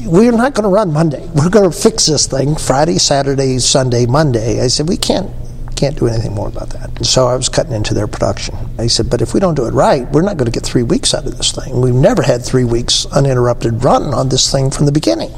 We're 0.05 0.32
not 0.32 0.53
going 0.53 0.64
to 0.64 0.70
run 0.70 0.93
Monday. 0.93 1.28
We're 1.34 1.49
going 1.49 1.70
to 1.70 1.76
fix 1.76 2.05
this 2.05 2.28
thing 2.28 2.55
Friday, 2.55 2.99
Saturday, 2.99 3.57
Sunday, 3.57 4.05
Monday. 4.05 4.61
I 4.61 4.68
said, 4.68 4.88
we 4.88 4.97
can't 4.97 5.32
can't 5.76 5.97
do 5.97 6.07
anything 6.07 6.34
more 6.34 6.49
about 6.49 6.70
that. 6.70 6.95
And 6.97 7.05
so 7.05 7.26
I 7.28 7.36
was 7.36 7.49
cutting 7.49 7.74
into 7.74 7.95
their 7.95 8.05
production. 8.05 8.55
I 8.78 8.86
said, 8.86 9.09
but 9.09 9.22
if 9.24 9.34
we 9.34 9.39
don't 9.39 9.55
do 9.55 9.66
it 9.66 9.74
right, 9.74 10.07
we're 10.11 10.22
not 10.22 10.38
going 10.38 10.45
to 10.45 10.51
get 10.51 10.64
three 10.64 10.84
weeks 10.84 11.16
out 11.16 11.26
of 11.26 11.36
this 11.36 11.51
thing. 11.51 11.82
We've 11.82 11.95
never 11.95 12.22
had 12.22 12.45
three 12.45 12.64
weeks 12.64 13.07
uninterrupted 13.07 13.84
run 13.84 14.14
on 14.14 14.30
this 14.30 14.51
thing 14.51 14.70
from 14.70 14.86
the 14.86 14.91
beginning. 14.91 15.32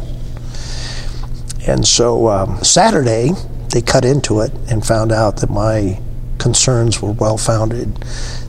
And 1.66 1.88
so 1.88 2.28
um, 2.28 2.62
Saturday, 2.64 3.32
they 3.72 3.82
cut 3.82 4.04
into 4.04 4.42
it 4.42 4.52
and 4.70 4.86
found 4.86 5.14
out 5.14 5.38
that 5.38 5.50
my 5.50 6.00
concerns 6.46 7.02
were 7.02 7.12
well 7.12 7.38
founded. 7.38 7.96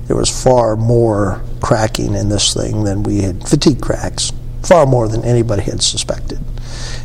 There 0.06 0.16
was 0.16 0.28
far 0.28 0.76
more 0.76 1.42
cracking 1.62 2.14
in 2.14 2.28
this 2.28 2.52
thing 2.52 2.84
than 2.84 3.02
we 3.02 3.22
had 3.22 3.48
fatigue 3.48 3.80
cracks, 3.80 4.32
far 4.62 4.84
more 4.84 5.08
than 5.08 5.24
anybody 5.24 5.62
had 5.62 5.82
suspected. 5.82 6.38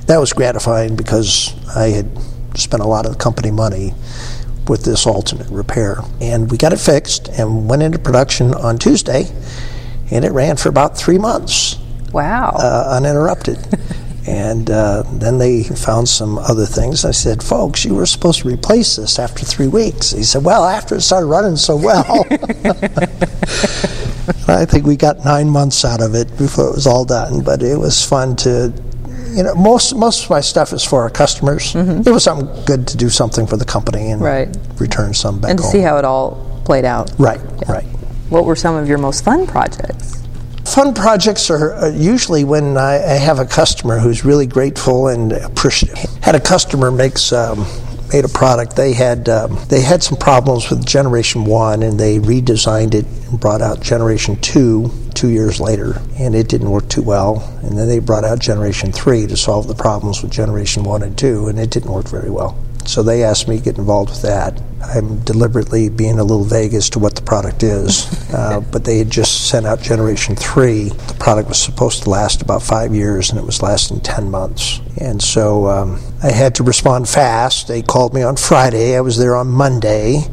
That 0.08 0.18
was 0.18 0.34
gratifying 0.34 0.98
because 0.98 1.56
I 1.74 1.92
had 1.92 2.10
spent 2.56 2.84
a 2.84 2.88
lot 2.88 3.06
of 3.06 3.14
the 3.14 3.18
company 3.18 3.52
money 3.52 3.94
with 4.68 4.84
this 4.84 5.08
alternate 5.08 5.50
repair. 5.50 6.00
And 6.20 6.52
we 6.52 6.58
got 6.58 6.74
it 6.74 6.80
fixed 6.80 7.30
and 7.30 7.70
went 7.70 7.84
into 7.84 7.98
production 7.98 8.54
on 8.54 8.78
Tuesday, 8.78 9.32
and 10.12 10.26
it 10.26 10.34
ran 10.34 10.58
for 10.58 10.68
about 10.68 10.98
three 10.98 11.18
months. 11.18 11.78
Wow. 12.12 12.52
Uh, 12.54 12.98
uninterrupted. 12.98 13.60
And 14.28 14.70
uh, 14.70 15.04
then 15.14 15.40
they 15.40 15.64
found 15.64 16.08
some 16.08 16.38
other 16.38 16.66
things. 16.66 17.06
I 17.06 17.12
said, 17.12 17.42
folks, 17.42 17.84
you 17.84 17.96
were 17.96 18.06
supposed 18.06 18.42
to 18.42 18.48
replace 18.48 18.98
this 18.98 19.18
after 19.18 19.46
three 19.46 19.68
weeks. 19.68 20.12
He 20.12 20.24
said, 20.24 20.44
well, 20.44 20.64
after 20.66 20.96
it 20.96 21.02
started 21.02 21.26
running 21.26 21.56
so 21.56 21.76
well. 21.76 22.26
I 24.48 24.66
think 24.66 24.86
we 24.86 24.96
got 24.96 25.24
nine 25.26 25.50
months 25.50 25.84
out 25.84 26.02
of 26.02 26.14
it 26.14 26.30
before 26.38 26.68
it 26.68 26.76
was 26.76 26.86
all 26.86 27.06
done, 27.06 27.44
but 27.44 27.64
it 27.64 27.78
was 27.78 28.04
fun 28.06 28.36
to. 28.38 28.74
You 29.32 29.44
know, 29.44 29.56
most 29.56 29.96
most 29.96 30.26
of 30.26 30.30
my 30.30 30.42
stuff 30.42 30.74
is 30.74 30.84
for 30.84 31.02
our 31.02 31.10
customers. 31.10 31.74
Mm-hmm. 31.74 32.08
It 32.08 32.12
was 32.12 32.24
something 32.24 32.66
good 32.66 32.86
to 32.90 32.98
do 32.98 33.10
something 33.10 33.48
for 33.48 33.56
the 33.56 33.64
company 33.64 34.12
and 34.12 34.22
right. 34.22 34.56
return 34.78 35.14
some 35.14 35.40
back 35.40 35.52
and 35.52 35.60
to 35.60 35.64
home. 35.64 35.72
see 35.72 35.80
how 35.80 35.98
it 35.98 36.04
all 36.04 36.62
played 36.66 36.84
out. 36.84 37.12
Right, 37.18 37.40
yeah. 37.62 37.72
right. 37.72 37.86
What 38.30 38.44
were 38.44 38.58
some 38.58 38.76
of 38.76 38.90
your 38.90 38.98
most 38.98 39.24
fun 39.24 39.48
projects? 39.48 40.21
Fun 40.74 40.94
projects 40.94 41.50
are 41.50 41.90
usually 41.90 42.46
when 42.46 42.78
I, 42.78 42.94
have 42.94 43.40
a 43.40 43.46
customer 43.46 44.00
who's 44.00 44.24
really 44.24 44.48
grateful 44.48 45.10
and 45.10 45.34
appreciative. 45.34 45.98
Had 46.22 46.36
a 46.36 46.40
customer 46.40 46.92
makes 46.92 47.34
um, 47.34 47.66
made 48.14 48.24
a 48.24 48.30
product. 48.30 48.78
They 48.78 48.94
had 48.94 49.28
um, 49.28 49.60
they 49.68 49.82
had 49.82 50.02
some 50.02 50.18
problems 50.18 50.70
with 50.70 50.86
Generation 50.86 51.44
One, 51.44 51.84
and 51.84 52.00
they 52.00 52.20
redesigned 52.20 52.94
it 52.94 53.06
and 53.06 53.38
brought 53.38 53.62
out 53.62 53.82
Generation 53.82 54.38
Two 54.38 54.90
two 55.14 55.28
years 55.28 55.60
later, 55.60 56.02
and 56.18 56.34
it 56.34 56.48
didn't 56.48 56.70
work 56.70 56.88
too 56.88 57.02
well. 57.02 57.42
And 57.64 57.78
then 57.78 57.90
they 57.90 58.00
brought 58.00 58.24
out 58.24 58.40
Generation 58.40 58.94
Three 58.94 59.28
to 59.28 59.36
solve 59.36 59.68
the 59.68 59.76
problems 59.76 60.22
with 60.22 60.32
Generation 60.32 60.86
One 60.86 61.04
and 61.04 61.18
Two, 61.18 61.50
and 61.50 61.60
it 61.60 61.70
didn't 61.70 61.92
work 61.92 62.08
very 62.08 62.30
well. 62.30 62.58
So 62.86 63.04
they 63.04 63.24
asked 63.24 63.48
me 63.48 63.58
to 63.58 63.64
get 63.64 63.78
involved 63.78 64.10
with 64.10 64.22
that. 64.24 64.62
I'm 64.82 65.20
deliberately 65.20 65.90
being 65.90 66.20
a 66.20 66.24
little 66.24 66.44
vague 66.44 66.74
as 66.74 66.90
to 66.92 67.00
what 67.00 67.16
the 67.16 67.22
product 67.22 67.64
is, 67.64 68.08
uh, 68.34 68.62
but 68.72 68.84
they 68.84 68.98
had 68.98 69.10
just 69.10 69.48
sent 69.50 69.66
out 69.66 69.82
Generation 69.82 70.36
3. 70.36 70.90
The 70.90 71.16
product 71.20 71.50
was 71.50 71.60
supposed 71.60 72.04
to 72.04 72.10
last 72.10 72.42
about 72.42 72.64
five 72.64 72.94
years, 72.94 73.30
and 73.30 73.40
it 73.40 73.46
was 73.46 73.62
lasting 73.62 74.02
10 74.02 74.30
months. 74.30 74.82
And 75.00 75.22
so 75.22 75.68
um, 75.68 76.00
I 76.24 76.32
had 76.32 76.56
to 76.56 76.64
respond 76.64 77.08
fast. 77.08 77.68
They 77.68 77.82
called 77.82 78.14
me 78.14 78.24
on 78.24 78.36
Friday. 78.36 78.96
I 78.98 79.02
was 79.02 79.18
there 79.18 79.36
on 79.36 79.48
Monday. 79.48 80.24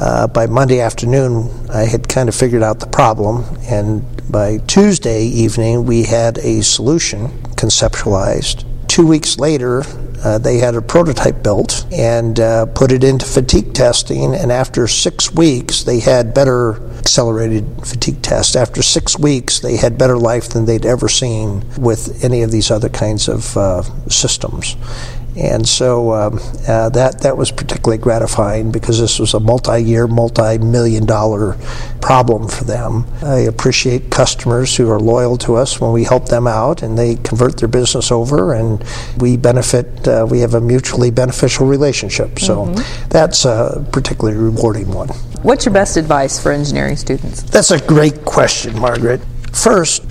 Uh, 0.00 0.26
by 0.26 0.46
Monday 0.46 0.80
afternoon, 0.80 1.50
I 1.70 1.82
had 1.82 2.08
kind 2.08 2.28
of 2.28 2.34
figured 2.34 2.64
out 2.64 2.80
the 2.80 2.88
problem, 2.88 3.44
and 3.70 4.04
by 4.30 4.58
Tuesday 4.66 5.22
evening, 5.22 5.86
we 5.86 6.02
had 6.02 6.38
a 6.38 6.62
solution 6.62 7.28
conceptualized. 7.54 8.64
Two 8.94 9.08
weeks 9.08 9.40
later, 9.40 9.82
uh, 10.22 10.38
they 10.38 10.58
had 10.58 10.76
a 10.76 10.80
prototype 10.80 11.42
built 11.42 11.84
and 11.90 12.38
uh, 12.38 12.66
put 12.66 12.92
it 12.92 13.02
into 13.02 13.26
fatigue 13.26 13.74
testing, 13.74 14.36
and 14.36 14.52
after 14.52 14.86
six 14.86 15.32
weeks, 15.32 15.82
they 15.82 15.98
had 15.98 16.32
better 16.32 16.80
accelerated 16.96 17.66
fatigue 17.84 18.22
test. 18.22 18.54
After 18.54 18.84
six 18.84 19.18
weeks, 19.18 19.58
they 19.58 19.78
had 19.78 19.98
better 19.98 20.16
life 20.16 20.50
than 20.50 20.66
they'd 20.66 20.86
ever 20.86 21.08
seen 21.08 21.64
with 21.76 22.22
any 22.22 22.42
of 22.42 22.52
these 22.52 22.70
other 22.70 22.88
kinds 22.88 23.26
of 23.26 23.56
uh, 23.56 23.82
systems. 24.08 24.76
And 25.36 25.66
so 25.66 26.12
um, 26.12 26.38
uh, 26.68 26.90
that 26.90 27.22
that 27.22 27.36
was 27.36 27.50
particularly 27.50 27.98
gratifying 27.98 28.70
because 28.70 29.00
this 29.00 29.18
was 29.18 29.34
a 29.34 29.40
multi-year, 29.40 30.06
multi-million-dollar 30.06 31.56
problem 32.00 32.48
for 32.48 32.64
them. 32.64 33.04
I 33.22 33.40
appreciate 33.40 34.10
customers 34.10 34.76
who 34.76 34.88
are 34.90 35.00
loyal 35.00 35.36
to 35.38 35.56
us 35.56 35.80
when 35.80 35.92
we 35.92 36.04
help 36.04 36.28
them 36.28 36.46
out, 36.46 36.82
and 36.82 36.96
they 36.96 37.16
convert 37.16 37.58
their 37.58 37.68
business 37.68 38.12
over, 38.12 38.54
and 38.54 38.84
we 39.18 39.36
benefit. 39.36 40.06
Uh, 40.06 40.24
we 40.30 40.38
have 40.40 40.54
a 40.54 40.60
mutually 40.60 41.10
beneficial 41.10 41.66
relationship. 41.66 42.38
So 42.38 42.66
mm-hmm. 42.66 43.08
that's 43.08 43.44
a 43.44 43.84
particularly 43.90 44.38
rewarding 44.38 44.92
one. 44.92 45.08
What's 45.42 45.64
your 45.64 45.74
best 45.74 45.96
advice 45.96 46.40
for 46.40 46.52
engineering 46.52 46.96
students? 46.96 47.42
That's 47.42 47.72
a 47.72 47.84
great 47.84 48.24
question, 48.24 48.78
Margaret. 48.78 49.20
First, 49.52 50.04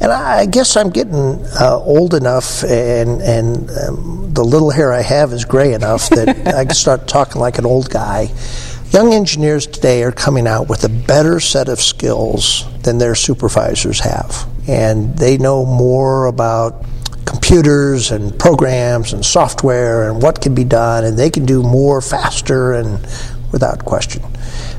and 0.00 0.12
I 0.12 0.46
guess 0.46 0.76
I'm 0.76 0.90
getting 0.90 1.44
uh, 1.60 1.78
old 1.82 2.14
enough, 2.14 2.62
and 2.64 3.20
and 3.22 3.70
um, 3.70 4.32
the 4.32 4.44
little 4.44 4.70
hair 4.70 4.92
I 4.92 5.02
have 5.02 5.32
is 5.32 5.44
gray 5.44 5.72
enough 5.72 6.08
that 6.10 6.28
I 6.54 6.64
can 6.64 6.74
start 6.74 7.08
talking 7.08 7.40
like 7.40 7.58
an 7.58 7.66
old 7.66 7.90
guy. 7.90 8.32
Young 8.90 9.12
engineers 9.12 9.66
today 9.66 10.02
are 10.02 10.12
coming 10.12 10.46
out 10.46 10.68
with 10.68 10.84
a 10.84 10.88
better 10.88 11.40
set 11.40 11.68
of 11.68 11.80
skills 11.80 12.64
than 12.82 12.98
their 12.98 13.14
supervisors 13.14 14.00
have, 14.00 14.48
and 14.68 15.16
they 15.18 15.38
know 15.38 15.64
more 15.64 16.26
about 16.26 16.84
computers 17.24 18.12
and 18.12 18.38
programs 18.38 19.12
and 19.12 19.24
software 19.24 20.08
and 20.08 20.22
what 20.22 20.40
can 20.40 20.54
be 20.54 20.64
done, 20.64 21.04
and 21.04 21.18
they 21.18 21.30
can 21.30 21.44
do 21.44 21.62
more 21.62 22.00
faster 22.00 22.74
and 22.74 23.00
without 23.50 23.84
question. 23.84 24.22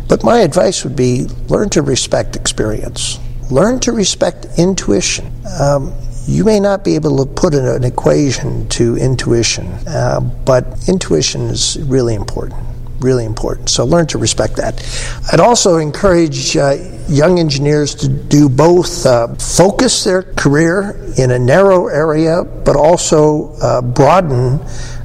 But 0.08 0.24
my 0.24 0.40
advice 0.40 0.84
would 0.84 0.96
be 0.96 1.26
learn 1.50 1.70
to 1.72 1.82
respect 1.82 2.36
experience 2.36 3.20
learn 3.50 3.80
to 3.82 3.92
respect 3.92 4.48
intuition. 4.58 5.32
Um, 5.60 5.94
you 6.28 6.44
may 6.44 6.60
not 6.60 6.84
be 6.84 6.96
able 6.96 7.26
to 7.26 7.26
put 7.26 7.54
an 7.54 7.84
equation 7.84 8.68
to 8.70 8.98
intuition, 8.98 9.68
uh, 9.88 10.20
but 10.20 10.66
intuition 10.88 11.44
is 11.44 11.78
really 11.84 12.16
important. 12.16 12.62
Really 13.00 13.26
important. 13.26 13.70
So 13.70 13.86
learn 13.86 14.08
to 14.08 14.18
respect 14.18 14.58
that. 14.58 14.84
I'd 15.32 15.40
also 15.40 15.78
encourage 15.78 16.58
uh, 16.58 16.76
young 17.08 17.40
engineers 17.40 17.96
to 17.96 18.10
do 18.10 18.50
both 18.50 19.06
uh, 19.06 19.36
focus 19.36 20.04
their 20.04 20.24
career 20.24 21.00
in 21.18 21.32
a 21.32 21.40
narrow 21.40 21.88
area, 21.88 22.44
but 22.44 22.76
also 22.76 23.54
uh, 23.62 23.82
broaden 23.82 24.60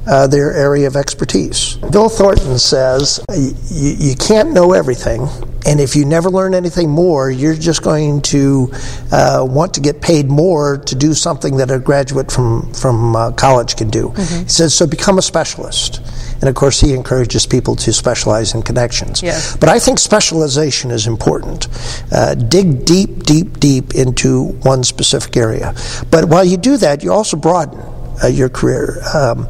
uh, 0.07 0.27
their 0.27 0.53
area 0.53 0.87
of 0.87 0.95
expertise. 0.95 1.75
Bill 1.91 2.09
Thornton 2.09 2.59
says 2.59 3.23
you 3.71 4.15
can't 4.15 4.51
know 4.51 4.73
everything, 4.73 5.27
and 5.65 5.79
if 5.79 5.95
you 5.95 6.05
never 6.05 6.29
learn 6.29 6.53
anything 6.53 6.89
more, 6.89 7.31
you're 7.31 7.55
just 7.55 7.83
going 7.83 8.21
to 8.23 8.71
uh, 9.11 9.45
want 9.47 9.73
to 9.75 9.81
get 9.81 10.01
paid 10.01 10.29
more 10.29 10.77
to 10.77 10.95
do 10.95 11.13
something 11.13 11.57
that 11.57 11.71
a 11.71 11.79
graduate 11.79 12.31
from, 12.31 12.71
from 12.73 13.15
uh, 13.15 13.31
college 13.31 13.75
can 13.75 13.89
do. 13.89 14.09
Mm-hmm. 14.09 14.43
He 14.43 14.49
says, 14.49 14.73
so 14.73 14.87
become 14.87 15.17
a 15.17 15.21
specialist. 15.21 16.01
And 16.41 16.49
of 16.49 16.55
course, 16.55 16.81
he 16.81 16.93
encourages 16.93 17.45
people 17.45 17.75
to 17.77 17.93
specialize 17.93 18.53
in 18.53 18.63
connections. 18.63 19.23
Yes. 19.23 19.55
But 19.55 19.69
I 19.69 19.79
think 19.79 19.99
specialization 19.99 20.91
is 20.91 21.07
important. 21.07 21.67
Uh, 22.11 22.35
dig 22.35 22.85
deep, 22.85 23.23
deep, 23.23 23.59
deep 23.59 23.95
into 23.95 24.47
one 24.63 24.83
specific 24.83 25.37
area. 25.37 25.73
But 26.11 26.25
while 26.25 26.43
you 26.43 26.57
do 26.57 26.77
that, 26.77 27.03
you 27.03 27.13
also 27.13 27.37
broaden 27.37 27.79
uh, 28.21 28.27
your 28.27 28.49
career. 28.49 29.01
Um, 29.13 29.47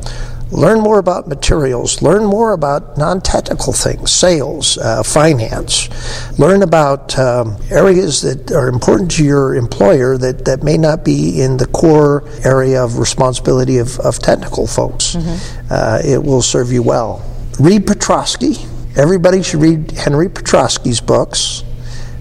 Learn 0.54 0.82
more 0.82 1.00
about 1.00 1.28
materials. 1.28 2.04
Learn 2.04 2.26
more 2.26 2.54
about 2.54 2.96
non 2.96 3.22
technical 3.22 3.74
things, 3.74 4.12
sales, 4.12 4.78
uh, 4.78 5.02
finance. 5.02 5.90
Learn 6.38 6.62
about 6.62 7.18
um, 7.18 7.58
areas 7.72 8.22
that 8.22 8.52
are 8.52 8.70
important 8.70 9.10
to 9.12 9.26
your 9.26 9.56
employer 9.56 10.16
that, 10.20 10.46
that 10.46 10.62
may 10.62 10.78
not 10.78 11.04
be 11.04 11.42
in 11.42 11.58
the 11.58 11.66
core 11.66 12.24
area 12.46 12.84
of 12.84 13.00
responsibility 13.00 13.80
of, 13.80 14.00
of 14.02 14.20
technical 14.20 14.68
folks. 14.68 15.16
Mm-hmm. 15.16 15.68
Uh, 15.72 16.02
it 16.06 16.24
will 16.24 16.44
serve 16.44 16.72
you 16.72 16.84
well. 16.84 17.26
Read 17.60 17.88
Petroski. 17.88 18.70
Everybody 18.96 19.42
should 19.42 19.60
read 19.60 19.92
Henry 19.92 20.30
Petroski's 20.30 21.02
books. 21.02 21.64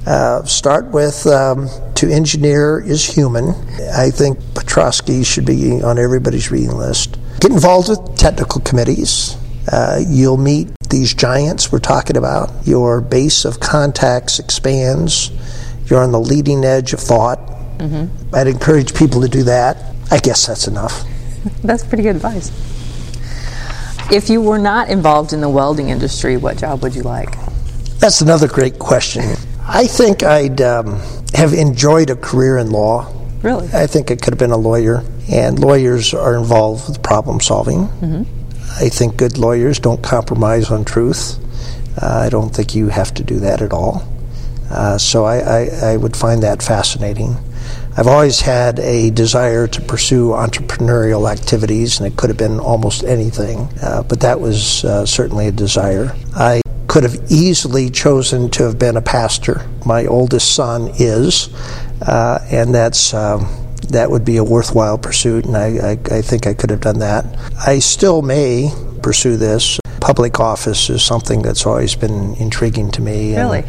Uh, 0.06 0.42
start 0.44 0.86
with 0.86 1.26
um, 1.26 1.68
To 1.96 2.10
Engineer 2.10 2.80
is 2.80 3.04
Human. 3.04 3.50
I 3.94 4.10
think 4.10 4.38
Petroski 4.54 5.24
should 5.24 5.44
be 5.44 5.82
on 5.82 5.98
everybody's 5.98 6.50
reading 6.50 6.76
list. 6.76 7.18
Get 7.42 7.50
involved 7.50 7.88
with 7.88 8.16
technical 8.16 8.60
committees. 8.60 9.36
Uh, 9.66 10.00
you'll 10.06 10.36
meet 10.36 10.68
these 10.90 11.12
giants 11.12 11.72
we're 11.72 11.80
talking 11.80 12.16
about. 12.16 12.52
Your 12.64 13.00
base 13.00 13.44
of 13.44 13.58
contacts 13.58 14.38
expands. 14.38 15.32
You're 15.86 16.04
on 16.04 16.12
the 16.12 16.20
leading 16.20 16.64
edge 16.64 16.92
of 16.92 17.00
thought. 17.00 17.40
Mm-hmm. 17.78 18.32
I'd 18.32 18.46
encourage 18.46 18.94
people 18.94 19.20
to 19.22 19.28
do 19.28 19.42
that. 19.42 19.76
I 20.12 20.18
guess 20.18 20.46
that's 20.46 20.68
enough. 20.68 21.02
that's 21.64 21.84
pretty 21.84 22.04
good 22.04 22.14
advice. 22.14 22.52
If 24.12 24.30
you 24.30 24.40
were 24.40 24.60
not 24.60 24.88
involved 24.88 25.32
in 25.32 25.40
the 25.40 25.48
welding 25.48 25.88
industry, 25.88 26.36
what 26.36 26.58
job 26.58 26.80
would 26.84 26.94
you 26.94 27.02
like? 27.02 27.34
That's 27.98 28.20
another 28.20 28.46
great 28.46 28.78
question. 28.78 29.24
I 29.66 29.88
think 29.88 30.22
I'd 30.22 30.60
um, 30.60 31.00
have 31.34 31.54
enjoyed 31.54 32.10
a 32.10 32.14
career 32.14 32.58
in 32.58 32.70
law. 32.70 33.12
Really? 33.42 33.68
I 33.72 33.88
think 33.88 34.12
I 34.12 34.14
could 34.14 34.32
have 34.32 34.38
been 34.38 34.52
a 34.52 34.56
lawyer, 34.56 35.02
and 35.30 35.58
lawyers 35.58 36.14
are 36.14 36.36
involved 36.36 36.88
with 36.88 37.02
problem 37.02 37.40
solving. 37.40 37.86
Mm-hmm. 37.86 38.42
I 38.84 38.88
think 38.88 39.16
good 39.16 39.38
lawyers 39.38 39.78
don't 39.78 40.02
compromise 40.02 40.70
on 40.70 40.84
truth. 40.84 41.38
Uh, 42.00 42.22
I 42.26 42.28
don't 42.28 42.54
think 42.54 42.74
you 42.74 42.88
have 42.88 43.12
to 43.14 43.22
do 43.22 43.40
that 43.40 43.60
at 43.60 43.72
all. 43.72 44.08
Uh, 44.70 44.96
so 44.96 45.24
I, 45.24 45.38
I, 45.38 45.68
I, 45.92 45.96
would 45.98 46.16
find 46.16 46.42
that 46.42 46.62
fascinating. 46.62 47.36
I've 47.94 48.06
always 48.06 48.40
had 48.40 48.78
a 48.80 49.10
desire 49.10 49.66
to 49.66 49.80
pursue 49.82 50.30
entrepreneurial 50.30 51.30
activities, 51.30 52.00
and 52.00 52.10
it 52.10 52.16
could 52.16 52.30
have 52.30 52.38
been 52.38 52.58
almost 52.58 53.04
anything, 53.04 53.68
uh, 53.82 54.02
but 54.02 54.20
that 54.20 54.40
was 54.40 54.82
uh, 54.86 55.04
certainly 55.04 55.48
a 55.48 55.52
desire. 55.52 56.16
I 56.34 56.62
could 56.88 57.02
have 57.02 57.20
easily 57.30 57.90
chosen 57.90 58.48
to 58.50 58.62
have 58.62 58.78
been 58.78 58.96
a 58.96 59.02
pastor. 59.02 59.66
My 59.84 60.06
oldest 60.06 60.54
son 60.54 60.90
is, 60.94 61.50
uh, 62.00 62.38
and 62.50 62.74
that's 62.74 63.12
um, 63.12 63.46
that 63.88 64.10
would 64.10 64.24
be 64.24 64.36
a 64.36 64.44
worthwhile 64.44 64.98
pursuit, 64.98 65.44
and 65.44 65.56
I, 65.56 65.92
I, 65.92 66.16
I 66.18 66.22
think 66.22 66.46
I 66.46 66.54
could 66.54 66.70
have 66.70 66.80
done 66.80 66.98
that. 67.00 67.24
I 67.66 67.78
still 67.78 68.22
may 68.22 68.70
pursue 69.02 69.36
this. 69.36 69.78
Public 70.00 70.40
office 70.40 70.90
is 70.90 71.02
something 71.02 71.42
that's 71.42 71.66
always 71.66 71.94
been 71.94 72.34
intriguing 72.34 72.90
to 72.92 73.02
me. 73.02 73.36
Really? 73.36 73.64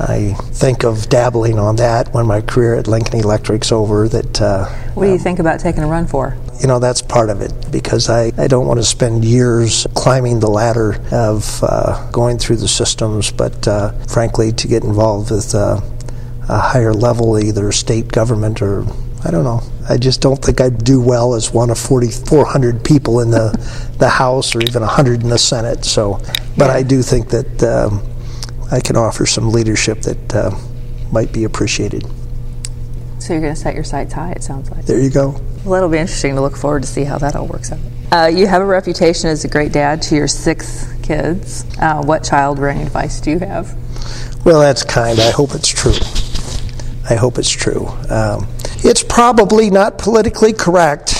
I 0.00 0.34
think 0.52 0.82
of 0.82 1.10
dabbling 1.10 1.58
on 1.58 1.76
that 1.76 2.14
when 2.14 2.26
my 2.26 2.40
career 2.40 2.74
at 2.74 2.86
Lincoln 2.86 3.20
Electric's 3.20 3.70
over. 3.70 4.08
That 4.08 4.40
uh, 4.40 4.64
what 4.94 5.04
do 5.04 5.10
you 5.10 5.16
um, 5.16 5.22
think 5.22 5.38
about 5.38 5.60
taking 5.60 5.82
a 5.82 5.86
run 5.86 6.06
for? 6.06 6.36
You 6.60 6.68
know, 6.68 6.78
that's 6.78 7.02
part 7.02 7.28
of 7.28 7.42
it 7.42 7.52
because 7.70 8.08
I, 8.08 8.32
I 8.38 8.46
don't 8.46 8.66
want 8.66 8.80
to 8.80 8.84
spend 8.84 9.24
years 9.24 9.86
climbing 9.94 10.40
the 10.40 10.48
ladder 10.48 10.98
of 11.12 11.60
uh, 11.62 12.10
going 12.12 12.38
through 12.38 12.56
the 12.56 12.68
systems, 12.68 13.30
but 13.30 13.68
uh, 13.68 13.92
frankly, 14.06 14.52
to 14.52 14.68
get 14.68 14.84
involved 14.84 15.30
with 15.30 15.54
uh, 15.54 15.80
a 16.48 16.58
higher 16.58 16.94
level, 16.94 17.38
either 17.38 17.70
state 17.70 18.08
government 18.08 18.62
or 18.62 18.86
I 19.24 19.30
don't 19.30 19.44
know. 19.44 19.60
I 19.88 19.96
just 19.96 20.20
don't 20.20 20.42
think 20.42 20.60
I'd 20.60 20.82
do 20.82 21.00
well 21.00 21.34
as 21.34 21.52
one 21.52 21.70
of 21.70 21.78
4,400 21.78 22.84
people 22.84 23.20
in 23.20 23.30
the 23.30 23.50
the 23.98 24.08
House 24.08 24.54
or 24.54 24.62
even 24.62 24.80
100 24.80 25.22
in 25.22 25.28
the 25.28 25.38
Senate. 25.38 25.84
So, 25.84 26.18
but 26.56 26.66
yeah. 26.66 26.72
I 26.72 26.82
do 26.82 27.02
think 27.02 27.28
that. 27.30 27.62
Um, 27.62 28.06
I 28.72 28.80
can 28.80 28.96
offer 28.96 29.26
some 29.26 29.50
leadership 29.50 30.02
that 30.02 30.34
uh, 30.34 30.56
might 31.10 31.32
be 31.32 31.44
appreciated. 31.44 32.06
So 33.18 33.32
you're 33.34 33.42
going 33.42 33.54
to 33.54 33.60
set 33.60 33.74
your 33.74 33.84
sights 33.84 34.12
high, 34.12 34.32
it 34.32 34.42
sounds 34.42 34.70
like. 34.70 34.86
There 34.86 35.00
you 35.00 35.10
go. 35.10 35.40
Well, 35.64 35.74
it'll 35.74 35.88
be 35.88 35.98
interesting 35.98 36.36
to 36.36 36.40
look 36.40 36.56
forward 36.56 36.82
to 36.82 36.88
see 36.88 37.04
how 37.04 37.18
that 37.18 37.34
all 37.34 37.46
works 37.46 37.72
out. 37.72 37.78
Uh, 38.12 38.26
you 38.26 38.46
have 38.46 38.62
a 38.62 38.64
reputation 38.64 39.28
as 39.28 39.44
a 39.44 39.48
great 39.48 39.72
dad 39.72 40.02
to 40.02 40.14
your 40.14 40.28
six 40.28 40.90
kids. 41.02 41.66
Uh, 41.78 42.02
what 42.02 42.24
child 42.24 42.58
rearing 42.58 42.80
advice 42.80 43.20
do 43.20 43.30
you 43.30 43.38
have? 43.40 43.76
Well, 44.44 44.60
that's 44.60 44.84
kind. 44.84 45.18
I 45.20 45.30
hope 45.30 45.50
it's 45.54 45.68
true. 45.68 45.94
I 47.08 47.16
hope 47.16 47.38
it's 47.38 47.50
true. 47.50 47.88
Um, 48.08 48.46
it's 48.82 49.02
probably 49.02 49.70
not 49.70 49.98
politically 49.98 50.52
correct. 50.52 51.14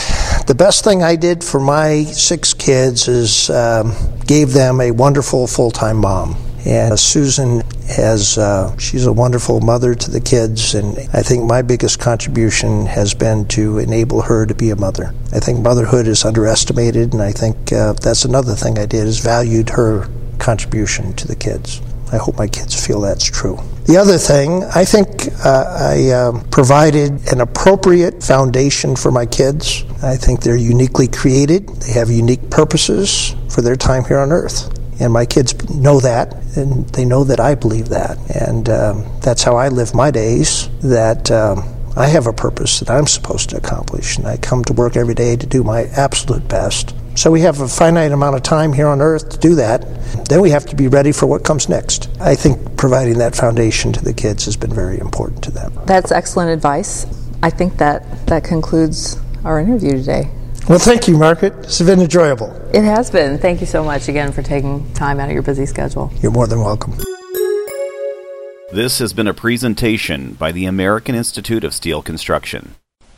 The 0.46 0.54
best 0.54 0.82
thing 0.84 1.02
I 1.02 1.16
did 1.16 1.44
for 1.44 1.60
my 1.60 2.04
six 2.04 2.54
kids 2.54 3.06
is 3.06 3.50
um, 3.50 3.94
gave 4.26 4.52
them 4.52 4.80
a 4.80 4.90
wonderful 4.90 5.46
full 5.46 5.70
time 5.70 5.98
mom. 5.98 6.36
And 6.66 6.98
Susan 6.98 7.62
has, 7.88 8.36
uh, 8.36 8.76
she's 8.76 9.06
a 9.06 9.12
wonderful 9.12 9.60
mother 9.60 9.94
to 9.94 10.10
the 10.10 10.20
kids, 10.20 10.74
and 10.74 10.98
I 11.14 11.22
think 11.22 11.44
my 11.44 11.62
biggest 11.62 11.98
contribution 12.00 12.84
has 12.86 13.14
been 13.14 13.48
to 13.48 13.78
enable 13.78 14.20
her 14.22 14.44
to 14.44 14.54
be 14.54 14.70
a 14.70 14.76
mother. 14.76 15.14
I 15.32 15.40
think 15.40 15.60
motherhood 15.60 16.06
is 16.06 16.24
underestimated, 16.24 17.14
and 17.14 17.22
I 17.22 17.32
think 17.32 17.72
uh, 17.72 17.94
that's 17.94 18.26
another 18.26 18.54
thing 18.54 18.78
I 18.78 18.84
did 18.84 19.06
is 19.06 19.20
valued 19.20 19.70
her 19.70 20.08
contribution 20.38 21.14
to 21.14 21.26
the 21.26 21.36
kids. 21.36 21.80
I 22.12 22.16
hope 22.16 22.36
my 22.38 22.48
kids 22.48 22.74
feel 22.86 23.00
that's 23.00 23.24
true. 23.24 23.58
The 23.86 23.96
other 23.96 24.18
thing, 24.18 24.64
I 24.74 24.84
think 24.84 25.28
uh, 25.44 25.94
I 25.94 26.10
um, 26.10 26.48
provided 26.50 27.32
an 27.32 27.40
appropriate 27.40 28.22
foundation 28.22 28.96
for 28.96 29.10
my 29.10 29.26
kids. 29.26 29.84
I 30.02 30.16
think 30.16 30.40
they're 30.40 30.56
uniquely 30.56 31.08
created, 31.08 31.68
they 31.68 31.92
have 31.92 32.10
unique 32.10 32.50
purposes 32.50 33.34
for 33.48 33.62
their 33.62 33.76
time 33.76 34.04
here 34.04 34.18
on 34.18 34.32
earth. 34.32 34.76
And 35.00 35.12
my 35.12 35.24
kids 35.24 35.54
know 35.70 35.98
that, 36.00 36.34
and 36.56 36.86
they 36.90 37.06
know 37.06 37.24
that 37.24 37.40
I 37.40 37.54
believe 37.54 37.88
that. 37.88 38.18
And 38.36 38.68
um, 38.68 39.06
that's 39.22 39.42
how 39.42 39.56
I 39.56 39.68
live 39.68 39.94
my 39.94 40.10
days, 40.10 40.68
that 40.80 41.30
um, 41.30 41.64
I 41.96 42.06
have 42.06 42.26
a 42.26 42.32
purpose 42.32 42.80
that 42.80 42.90
I'm 42.90 43.06
supposed 43.06 43.50
to 43.50 43.56
accomplish. 43.56 44.18
And 44.18 44.26
I 44.26 44.36
come 44.36 44.62
to 44.64 44.74
work 44.74 44.96
every 44.96 45.14
day 45.14 45.36
to 45.36 45.46
do 45.46 45.64
my 45.64 45.84
absolute 45.96 46.46
best. 46.48 46.94
So 47.20 47.30
we 47.30 47.42
have 47.42 47.60
a 47.60 47.68
finite 47.68 48.12
amount 48.12 48.34
of 48.34 48.42
time 48.42 48.72
here 48.72 48.86
on 48.86 49.02
earth 49.02 49.28
to 49.28 49.36
do 49.36 49.56
that. 49.56 49.82
Then 50.24 50.40
we 50.40 50.48
have 50.52 50.64
to 50.64 50.74
be 50.74 50.88
ready 50.88 51.12
for 51.12 51.26
what 51.26 51.44
comes 51.44 51.68
next. 51.68 52.08
I 52.18 52.34
think 52.34 52.78
providing 52.78 53.18
that 53.18 53.36
foundation 53.36 53.92
to 53.92 54.02
the 54.02 54.14
kids 54.14 54.46
has 54.46 54.56
been 54.56 54.72
very 54.72 54.98
important 54.98 55.42
to 55.42 55.50
them. 55.50 55.78
That's 55.84 56.12
excellent 56.12 56.50
advice. 56.50 57.04
I 57.42 57.50
think 57.50 57.76
that 57.76 58.26
that 58.28 58.42
concludes 58.42 59.20
our 59.44 59.60
interview 59.60 59.98
today. 59.98 60.30
Well, 60.66 60.78
thank 60.78 61.08
you, 61.08 61.18
Margaret. 61.18 61.52
It's 61.58 61.82
been 61.82 62.00
enjoyable. 62.00 62.56
It 62.72 62.84
has 62.84 63.10
been. 63.10 63.36
Thank 63.36 63.60
you 63.60 63.66
so 63.66 63.84
much 63.84 64.08
again 64.08 64.32
for 64.32 64.40
taking 64.40 64.90
time 64.94 65.20
out 65.20 65.28
of 65.28 65.34
your 65.34 65.42
busy 65.42 65.66
schedule. 65.66 66.10
You're 66.22 66.32
more 66.32 66.46
than 66.46 66.60
welcome. 66.62 66.96
This 68.72 68.98
has 68.98 69.12
been 69.12 69.28
a 69.28 69.34
presentation 69.34 70.32
by 70.32 70.52
the 70.52 70.64
American 70.64 71.14
Institute 71.14 71.64
of 71.64 71.74
Steel 71.74 72.00
Construction. 72.00 72.76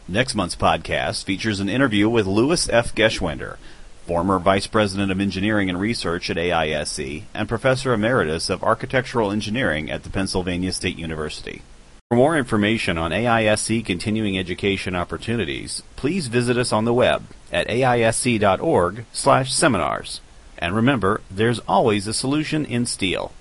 Next 0.08 0.34
month's 0.34 0.56
podcast 0.56 1.22
features 1.22 1.60
an 1.60 1.68
interview 1.68 2.08
with 2.08 2.26
Louis 2.26 2.68
F. 2.68 2.92
Geschwindner, 2.96 3.58
former 4.06 4.38
Vice 4.38 4.66
President 4.66 5.10
of 5.10 5.20
Engineering 5.20 5.68
and 5.68 5.78
Research 5.80 6.30
at 6.30 6.36
AISC 6.36 7.24
and 7.34 7.48
Professor 7.48 7.92
Emeritus 7.92 8.48
of 8.50 8.62
Architectural 8.62 9.30
Engineering 9.30 9.90
at 9.90 10.02
the 10.02 10.10
Pennsylvania 10.10 10.72
State 10.72 10.98
University. 10.98 11.62
For 12.08 12.16
more 12.16 12.36
information 12.36 12.98
on 12.98 13.10
AISC 13.10 13.84
continuing 13.86 14.38
education 14.38 14.94
opportunities, 14.94 15.82
please 15.96 16.26
visit 16.26 16.58
us 16.58 16.72
on 16.72 16.84
the 16.84 16.92
web 16.92 17.24
at 17.50 17.68
aisc.org/seminars. 17.68 20.20
And 20.58 20.76
remember, 20.76 21.22
there's 21.30 21.58
always 21.60 22.06
a 22.06 22.12
solution 22.12 22.66
in 22.66 22.84
steel. 22.86 23.32